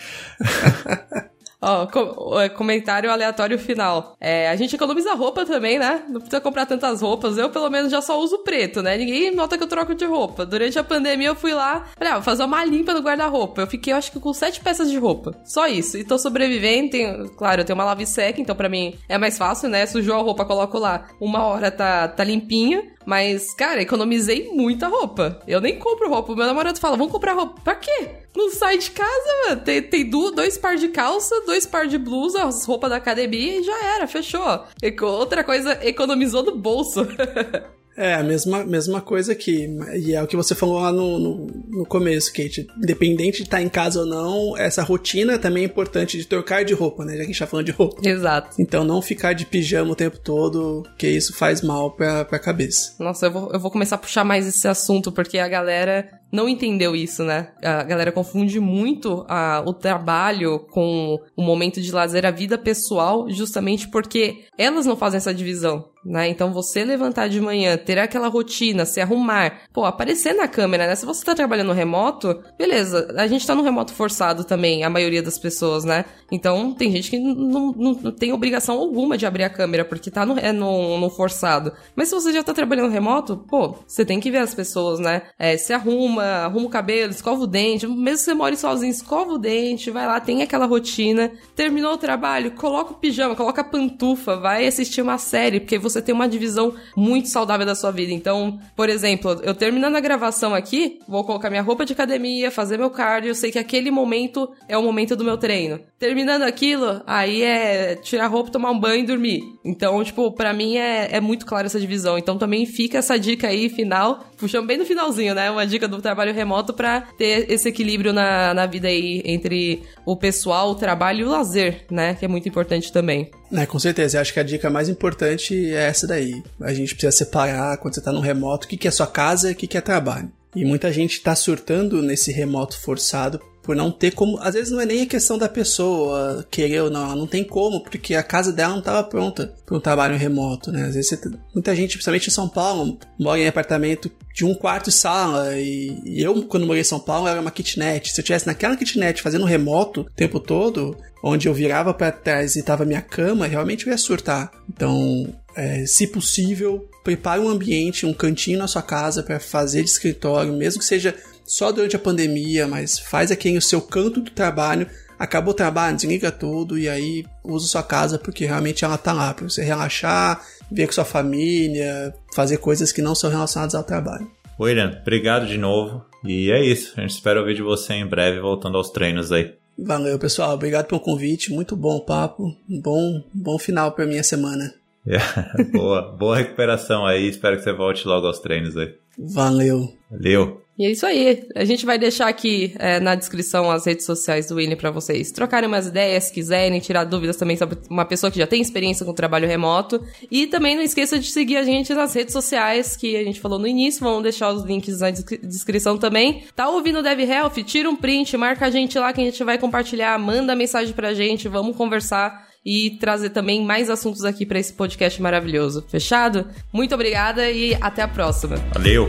Ó, 1.65 1.87
com, 1.87 2.35
comentário 2.57 3.11
aleatório 3.11 3.59
final. 3.59 4.17
É, 4.21 4.51
a 4.51 4.57
gente 4.57 4.77
economiza 4.77 5.15
roupa 5.15 5.47
também, 5.47 5.79
né? 5.79 6.03
Não 6.09 6.21
precisa 6.21 6.41
comprar 6.41 6.67
tantas 6.67 7.01
roupas. 7.01 7.39
Eu, 7.39 7.49
pelo 7.49 7.71
menos, 7.71 7.91
já 7.91 8.03
só 8.03 8.21
uso 8.21 8.39
preto, 8.39 8.83
né? 8.83 8.97
Ninguém 8.99 9.35
nota 9.35 9.57
que 9.57 9.65
eu 9.65 9.69
troco 9.69 9.95
de 9.95 10.05
roupa. 10.05 10.45
Durante 10.45 10.79
a 10.79 10.85
pandemia, 10.85 11.29
eu 11.29 11.35
fui 11.35 11.55
lá, 11.55 11.87
falei, 11.97 12.13
ah, 12.13 12.23
fazer 12.23 12.45
uma 12.45 12.63
limpa 12.65 12.93
no 12.93 13.01
guarda-roupa. 13.01 13.63
Eu 13.63 13.67
fiquei, 13.67 13.93
eu 13.93 13.97
acho 13.97 14.13
que 14.13 14.21
com 14.21 14.33
sete 14.35 14.61
peças 14.61 14.91
de 14.91 14.99
roupa. 14.99 15.35
Só 15.45 15.67
isso. 15.67 15.97
E 15.97 16.05
tô 16.05 16.19
sobrevivendo. 16.19 16.91
Tenho, 16.91 17.31
claro, 17.31 17.63
eu 17.63 17.65
tenho 17.65 17.79
uma 17.79 17.85
lave 17.85 18.05
seca, 18.05 18.41
então 18.41 18.55
para 18.55 18.69
mim 18.69 18.99
é 19.09 19.17
mais 19.17 19.39
fácil, 19.39 19.69
né? 19.71 19.87
Sujou 19.87 20.17
a 20.17 20.23
roupa, 20.23 20.45
coloco 20.45 20.79
lá. 20.79 21.07
Uma 21.19 21.45
hora 21.45 21.71
tá, 21.71 22.09
tá 22.09 22.23
limpinha. 22.25 22.83
Mas, 23.07 23.55
cara, 23.55 23.83
economizei 23.83 24.51
muita 24.53 24.89
roupa. 24.89 25.41
Eu 25.47 25.61
nem 25.61 25.79
compro 25.79 26.09
roupa. 26.09 26.33
O 26.33 26.37
meu 26.37 26.47
namorado 26.47 26.79
fala, 26.79 26.97
vamos 26.97 27.13
comprar 27.13 27.35
roupa. 27.35 27.61
Pra 27.63 27.75
quê? 27.75 28.09
Não 28.35 28.51
sai 28.51 28.79
de 28.79 28.91
casa, 28.91 29.49
mano. 29.49 29.61
Tem, 29.61 29.83
tem 29.83 30.09
dois 30.09 30.59
par 30.59 30.77
de 30.77 30.89
calça, 30.89 31.41
dois 31.47 31.67
par 31.67 31.87
de 31.87 31.99
blusa, 31.99 32.45
as 32.45 32.65
roupas 32.65 32.91
da 32.91 32.97
academia 32.97 33.61
e 33.61 33.63
já 33.63 33.85
era, 33.97 34.07
fechou. 34.07 34.65
Outra 35.03 35.45
coisa, 35.45 35.79
economizou 35.87 36.43
do 36.43 36.57
bolso. 36.57 37.07
É, 37.97 38.15
a 38.15 38.23
mesma, 38.23 38.65
mesma 38.65 39.01
coisa 39.01 39.33
aqui. 39.33 39.69
E 39.97 40.15
é 40.15 40.23
o 40.23 40.27
que 40.27 40.37
você 40.37 40.55
falou 40.55 40.81
lá 40.81 40.93
no, 40.93 41.19
no, 41.19 41.47
no 41.69 41.87
começo, 41.87 42.33
Kate. 42.33 42.67
Independente 42.77 43.39
de 43.39 43.43
estar 43.45 43.63
em 43.63 43.69
casa 43.69 44.01
ou 44.01 44.07
não, 44.07 44.57
essa 44.57 44.83
rotina 44.83 45.39
também 45.39 45.63
é 45.63 45.67
importante 45.67 46.19
de 46.19 46.27
trocar 46.27 46.65
de 46.65 46.75
roupa, 46.75 47.05
né? 47.05 47.13
Já 47.13 47.19
que 47.19 47.25
a 47.25 47.27
gente 47.27 47.39
tá 47.39 47.47
falando 47.47 47.67
de 47.67 47.73
roupa. 47.73 48.07
Exato. 48.07 48.57
Então 48.59 48.85
não 48.85 49.01
ficar 49.01 49.33
de 49.33 49.47
pijama 49.47 49.93
o 49.93 49.97
tempo 49.97 50.19
todo, 50.19 50.83
que 50.99 51.09
isso 51.09 51.35
faz 51.35 51.63
mal 51.63 51.91
pra, 51.93 52.25
pra 52.25 52.39
cabeça. 52.39 52.95
Nossa, 52.99 53.27
eu 53.27 53.33
vou, 53.33 53.53
eu 53.53 53.61
vou 53.61 53.71
começar 53.71 53.97
a 53.97 53.99
puxar 53.99 54.25
mais 54.25 54.47
esse 54.47 54.67
assunto, 54.67 55.13
porque 55.13 55.39
a 55.39 55.49
galera 55.49 56.09
não 56.35 56.49
entendeu 56.49 56.97
isso, 56.97 57.23
né? 57.23 57.53
A 57.63 57.85
galera 57.85 58.11
confunde 58.11 58.59
muito 58.59 59.25
a, 59.29 59.63
o 59.65 59.73
trabalho 59.73 60.59
com 60.71 61.17
o 61.37 61.43
momento 61.43 61.81
de 61.81 61.93
lazer, 61.93 62.27
a 62.27 62.33
vida 62.33 62.59
pessoal, 62.59 63.31
justamente 63.31 63.87
porque 63.87 64.45
elas 64.59 64.85
não 64.85 64.97
fazem 64.97 65.19
essa 65.19 65.33
divisão 65.33 65.95
né? 66.05 66.29
Então 66.29 66.53
você 66.53 66.85
levantar 66.85 67.29
de 67.29 67.41
manhã, 67.41 67.77
ter 67.77 67.99
aquela 67.99 68.29
rotina, 68.29 68.85
se 68.85 69.01
arrumar, 69.01 69.63
pô, 69.73 69.85
aparecer 69.85 70.35
na 70.35 70.47
câmera, 70.47 70.87
né? 70.87 70.95
Se 70.95 71.07
você 71.07 71.25
tá 71.25 71.35
trabalhando 71.35 71.73
remoto, 71.73 72.43
beleza, 72.59 73.09
a 73.17 73.27
gente 73.27 73.47
tá 73.47 73.55
no 73.55 73.63
remoto 73.63 73.95
forçado 73.95 74.45
também, 74.45 74.85
a 74.85 74.91
maioria 74.91 75.23
das 75.23 75.39
pessoas, 75.39 75.85
né? 75.85 76.05
Então 76.31 76.75
tem 76.75 76.91
gente 76.91 77.11
que 77.11 77.19
não, 77.19 77.73
não, 77.73 77.93
não 77.95 78.13
tem 78.13 78.33
obrigação 78.33 78.79
alguma 78.79 79.17
de 79.17 79.25
abrir 79.25 79.45
a 79.45 79.51
câmera, 79.51 79.85
porque 79.85 80.11
tá 80.11 80.27
no, 80.27 80.39
é 80.39 80.53
no, 80.53 80.99
no, 80.99 81.09
forçado. 81.09 81.73
Mas 81.97 82.09
se 82.09 82.15
você 82.15 82.33
já 82.33 82.43
tá 82.43 82.53
trabalhando 82.53 82.91
remoto, 82.91 83.37
pô, 83.49 83.77
você 83.87 84.05
tem 84.05 84.21
que 84.21 84.31
ver 84.31 84.39
as 84.39 84.55
pessoas, 84.55 84.99
né? 84.99 85.23
É, 85.39 85.57
se 85.57 85.73
arruma, 85.73 86.24
arruma 86.25 86.67
o 86.67 86.71
cabelo, 86.71 87.11
escova 87.11 87.43
o 87.43 87.47
dente, 87.47 87.87
mesmo 87.87 88.05
que 88.05 88.17
você 88.17 88.35
more 88.35 88.57
sozinho, 88.57 88.91
escova 88.91 89.33
o 89.33 89.39
dente, 89.39 89.91
vai 89.91 90.07
lá, 90.07 90.21
tem 90.21 90.43
aquela 90.43 90.67
rotina. 90.67 91.31
Terminou 91.55 91.95
o 91.95 91.99
trabalho, 91.99 92.53
coloca 92.53 92.93
o 92.93 92.97
pijama, 92.97 93.37
coloca 93.37 93.61
a 93.61 93.65
pantufa, 93.65 94.37
vai 94.37 94.67
assistir 94.67 95.03
uma 95.03 95.19
série, 95.19 95.61
porque 95.61 95.79
você 95.79 96.01
ter 96.01 96.13
uma 96.13 96.29
divisão 96.29 96.75
muito 96.97 97.29
saudável 97.29 97.67
da 97.67 97.75
sua 97.75 97.91
vida. 97.91 98.13
Então, 98.13 98.59
por 98.77 98.89
exemplo, 98.89 99.41
eu 99.43 99.55
terminando 99.55 99.97
a 99.97 100.01
gravação 100.01 100.55
aqui, 100.55 101.01
vou 101.09 101.25
colocar 101.25 101.51
minha 101.51 101.63
roupa 101.63 101.85
de 101.85 101.93
academia, 101.93 102.51
fazer 102.51 102.79
meu 102.79 102.91
cardio, 102.91 103.31
eu 103.31 103.35
sei 103.35 103.51
que 103.51 103.59
aquele 103.59 103.91
momento 103.91 104.51
é 104.69 104.77
o 104.77 104.83
momento 104.83 105.17
do 105.17 105.25
meu 105.25 105.37
treino. 105.37 105.81
Terminando 105.99 106.43
aquilo, 106.43 107.03
aí 107.07 107.43
é 107.43 107.97
tirar 107.97 108.25
a 108.25 108.29
roupa, 108.29 108.51
tomar 108.51 108.71
um 108.71 108.79
banho 108.79 109.03
e 109.03 109.07
dormir. 109.07 109.43
Então, 109.65 110.03
tipo, 110.05 110.31
para 110.33 110.53
mim 110.53 110.77
é, 110.77 111.09
é 111.17 111.21
muito 111.21 111.47
clara 111.47 111.67
essa 111.67 111.81
divisão. 111.81 112.19
Então 112.19 112.37
também 112.37 112.67
fica 112.67 112.99
essa 112.99 113.19
dica 113.19 113.49
aí 113.49 113.69
final, 113.69 114.25
puxando 114.37 114.67
bem 114.67 114.79
no 114.79 114.85
finalzinho, 114.85 115.35
né? 115.35 115.51
Uma 115.51 115.67
dica 115.67 115.89
do 115.89 116.01
trabalho 116.01 116.14
remoto 116.15 116.73
para 116.73 117.03
ter 117.19 117.51
esse 117.51 117.69
equilíbrio 117.69 118.13
na, 118.13 118.55
na 118.55 118.67
vida 118.67 118.89
aí 118.89 119.23
entre 119.25 119.83
o 120.07 120.17
pessoal, 120.17 120.71
o 120.71 120.75
trabalho 120.75 121.21
e 121.21 121.25
o 121.25 121.31
lazer, 121.31 121.85
né? 121.91 122.15
Que 122.15 122.25
é 122.25 122.29
muito 122.29 122.49
importante 122.49 122.93
também. 122.93 123.31
É, 123.53 123.67
com 123.67 123.79
certeza. 123.79 124.17
Eu 124.17 124.23
acho 124.23 124.33
que 124.33 124.41
a 124.41 124.45
dica 124.45 124.71
mais 124.71 124.89
importante 124.89 125.73
é 125.73 125.85
essa 125.85 126.07
daí. 126.07 126.43
A 126.61 126.73
gente 126.73 126.95
precisa 126.95 127.13
separar 127.13 127.77
quando 127.79 127.95
você 127.95 128.01
está 128.01 128.13
no 128.13 128.21
remoto 128.21 128.67
o 128.67 128.69
que, 128.69 128.77
que 128.77 128.89
é 128.89 128.91
sua 128.91 129.07
casa 129.07 129.51
e 129.51 129.53
o 129.53 129.57
que, 129.57 129.67
que 129.67 129.79
é 129.79 129.81
trabalho. 129.81 130.31
E 130.55 130.65
muita 130.65 130.93
gente 130.93 131.15
está 131.15 131.35
surtando 131.35 132.01
nesse 132.01 132.31
remoto 132.31 132.79
forçado 132.79 133.41
por 133.65 133.75
não 133.75 133.91
ter 133.91 134.13
como. 134.13 134.39
Às 134.41 134.55
vezes 134.55 134.71
não 134.71 134.81
é 134.81 134.87
nem 134.87 135.03
a 135.03 135.07
questão 135.07 135.39
da 135.39 135.49
pessoa 135.49 136.47
querer 136.51 136.83
ou 136.83 136.91
não, 136.91 137.17
não 137.17 137.27
tem 137.27 137.43
como, 137.43 137.83
porque 137.83 138.15
a 138.15 138.23
casa 138.23 138.53
dela 138.53 138.73
não 138.73 138.81
estava 138.81 139.03
pronta 139.03 139.55
para 139.65 139.77
um 139.77 139.81
trabalho 139.81 140.17
remoto, 140.17 140.71
né? 140.71 140.85
Às 140.85 140.95
vezes 140.95 141.09
você, 141.09 141.31
muita 141.53 141.75
gente, 141.75 141.93
principalmente 141.93 142.29
em 142.29 142.33
São 142.33 142.49
Paulo, 142.49 142.99
mora 143.19 143.41
em 143.41 143.49
apartamento 143.49 144.11
de 144.35 144.45
um 144.45 144.55
quarto 144.55 144.91
e 144.91 144.93
sala. 144.93 145.57
E, 145.59 145.99
e 146.05 146.23
eu, 146.23 146.43
quando 146.45 146.67
morei 146.67 146.83
em 146.83 146.85
São 146.85 147.01
Paulo, 147.01 147.27
era 147.27 147.41
uma 147.41 147.51
kitnet. 147.51 148.13
Se 148.13 148.21
eu 148.21 148.25
tivesse 148.25 148.47
naquela 148.47 148.77
kitnet 148.77 149.23
fazendo 149.23 149.47
remoto 149.47 150.03
o 150.03 150.05
tempo 150.05 150.39
todo, 150.39 150.97
onde 151.23 151.49
eu 151.49 151.55
virava 151.55 151.95
para 151.95 152.13
trás 152.13 152.57
e 152.57 152.63
tava 152.63 152.85
minha 152.85 153.01
cama, 153.01 153.47
realmente 153.47 153.87
eu 153.87 153.91
ia 153.91 153.99
surtar. 153.99 154.53
Então, 154.69 155.35
é, 155.57 155.87
se 155.87 156.07
possível, 156.07 156.87
prepare 157.03 157.41
um 157.41 157.49
ambiente, 157.49 158.05
um 158.05 158.13
cantinho 158.13 158.59
na 158.59 158.69
sua 158.69 158.83
casa 158.83 159.23
para 159.23 159.41
fazer 159.41 159.83
de 159.83 159.89
escritório, 159.89 160.53
mesmo 160.53 160.81
que 160.81 160.85
seja 160.85 161.15
só 161.45 161.71
durante 161.71 161.97
a 161.97 161.99
pandemia, 161.99 162.67
mas 162.67 162.99
faz 162.99 163.31
aqui 163.31 163.57
o 163.57 163.63
seu 163.63 163.81
canto 163.81 164.21
do 164.21 164.31
trabalho. 164.31 164.87
Acabou 165.19 165.53
o 165.53 165.57
trabalho, 165.57 165.97
desliga 165.97 166.33
tudo 166.33 166.79
e 166.79 166.89
aí 166.89 167.25
usa 167.45 167.67
sua 167.67 167.83
casa 167.83 168.19
porque 168.19 168.45
realmente 168.45 168.85
ela 168.85 168.99
tá 168.99 169.13
lá 169.13 169.33
para 169.33 169.49
você 169.49 169.63
relaxar, 169.63 170.45
ver 170.71 170.87
com 170.87 170.93
sua 170.93 171.05
família, 171.05 172.15
fazer 172.35 172.57
coisas 172.57 172.91
que 172.91 173.01
não 173.01 173.15
são 173.15 173.31
relacionadas 173.31 173.75
ao 173.75 173.85
trabalho. 173.85 174.29
William, 174.59 174.99
obrigado 175.01 175.47
de 175.47 175.59
novo. 175.59 176.05
E 176.25 176.51
é 176.51 176.65
isso. 176.65 176.95
A 176.97 177.03
gente 177.03 177.11
espera 177.11 177.41
ouvir 177.41 177.55
de 177.55 177.63
você 177.63 177.95
em 177.95 178.07
breve, 178.07 178.41
voltando 178.41 178.79
aos 178.79 178.91
treinos 178.91 179.31
aí. 179.31 179.55
Valeu, 179.79 180.19
pessoal. 180.19 180.55
Obrigado 180.55 180.87
pelo 180.87 181.01
convite. 181.01 181.53
Muito 181.53 181.77
bom 181.77 181.97
o 181.97 182.05
papo. 182.05 182.57
Bom, 182.69 183.23
bom 183.33 183.59
final 183.59 183.93
para 183.93 184.07
minha 184.07 184.23
semana. 184.23 184.73
boa, 185.73 186.13
boa 186.13 186.37
recuperação 186.37 187.05
aí. 187.05 187.29
Espero 187.29 187.57
que 187.57 187.63
você 187.63 187.73
volte 187.73 188.07
logo 188.07 188.27
aos 188.27 188.39
treinos 188.39 188.77
aí. 188.77 188.95
Valeu. 189.19 189.93
Valeu. 190.11 190.64
E 190.79 190.87
é 190.87 190.91
isso 190.91 191.07
aí. 191.07 191.47
A 191.55 191.65
gente 191.65 191.87
vai 191.87 191.99
deixar 191.99 192.29
aqui 192.29 192.75
é, 192.79 192.99
na 192.99 193.15
descrição 193.15 193.71
as 193.71 193.87
redes 193.87 194.05
sociais 194.05 194.47
do 194.47 194.57
William 194.57 194.77
para 194.77 194.91
vocês 194.91 195.31
trocarem 195.31 195.69
umas 195.69 195.87
ideias, 195.87 196.25
se 196.25 196.33
quiserem, 196.33 196.81
tirar 196.81 197.05
dúvidas 197.05 197.37
também 197.37 197.57
sobre 197.57 197.79
uma 197.89 198.05
pessoa 198.05 198.31
que 198.31 198.39
já 198.39 198.47
tem 198.47 198.61
experiência 198.61 199.07
com 199.07 199.15
trabalho 199.15 199.47
remoto. 199.47 200.05
E 200.31 200.47
também 200.47 200.75
não 200.75 200.83
esqueça 200.83 201.19
de 201.19 201.31
seguir 201.31 201.57
a 201.57 201.63
gente 201.63 201.95
nas 201.95 202.13
redes 202.15 202.33
sociais 202.33 202.97
que 202.97 203.17
a 203.17 203.23
gente 203.23 203.41
falou 203.41 203.59
no 203.59 203.67
início. 203.67 204.03
Vamos 204.03 204.25
deixar 204.25 204.53
os 204.53 204.65
links 204.65 205.01
na 205.01 205.11
descrição 205.11 205.97
também. 205.97 206.45
Tá 206.57 206.69
ouvindo 206.69 206.99
o 206.99 207.03
Dev 207.03 207.21
Health? 207.21 207.63
Tira 207.65 207.89
um 207.89 207.97
print, 207.97 208.37
marca 208.37 208.67
a 208.67 208.71
gente 208.71 208.99
lá 208.99 209.13
que 209.13 209.21
a 209.21 209.25
gente 209.25 209.43
vai 209.45 209.59
compartilhar, 209.59 210.19
manda 210.19 210.57
mensagem 210.57 210.93
pra 210.93 211.15
gente, 211.15 211.49
vamos 211.49 211.77
conversar 211.77 212.49
e 212.65 212.93
trazer 212.99 213.31
também 213.31 213.63
mais 213.63 213.91
assuntos 213.91 214.25
aqui 214.25 214.47
para 214.47 214.59
esse 214.59 214.73
podcast 214.73 215.21
maravilhoso. 215.21 215.85
Fechado? 215.89 216.49
Muito 216.73 216.95
obrigada 216.95 217.51
e 217.51 217.75
até 217.75 218.03
a 218.03 218.09
próxima. 218.09 218.57
Valeu! 218.73 219.09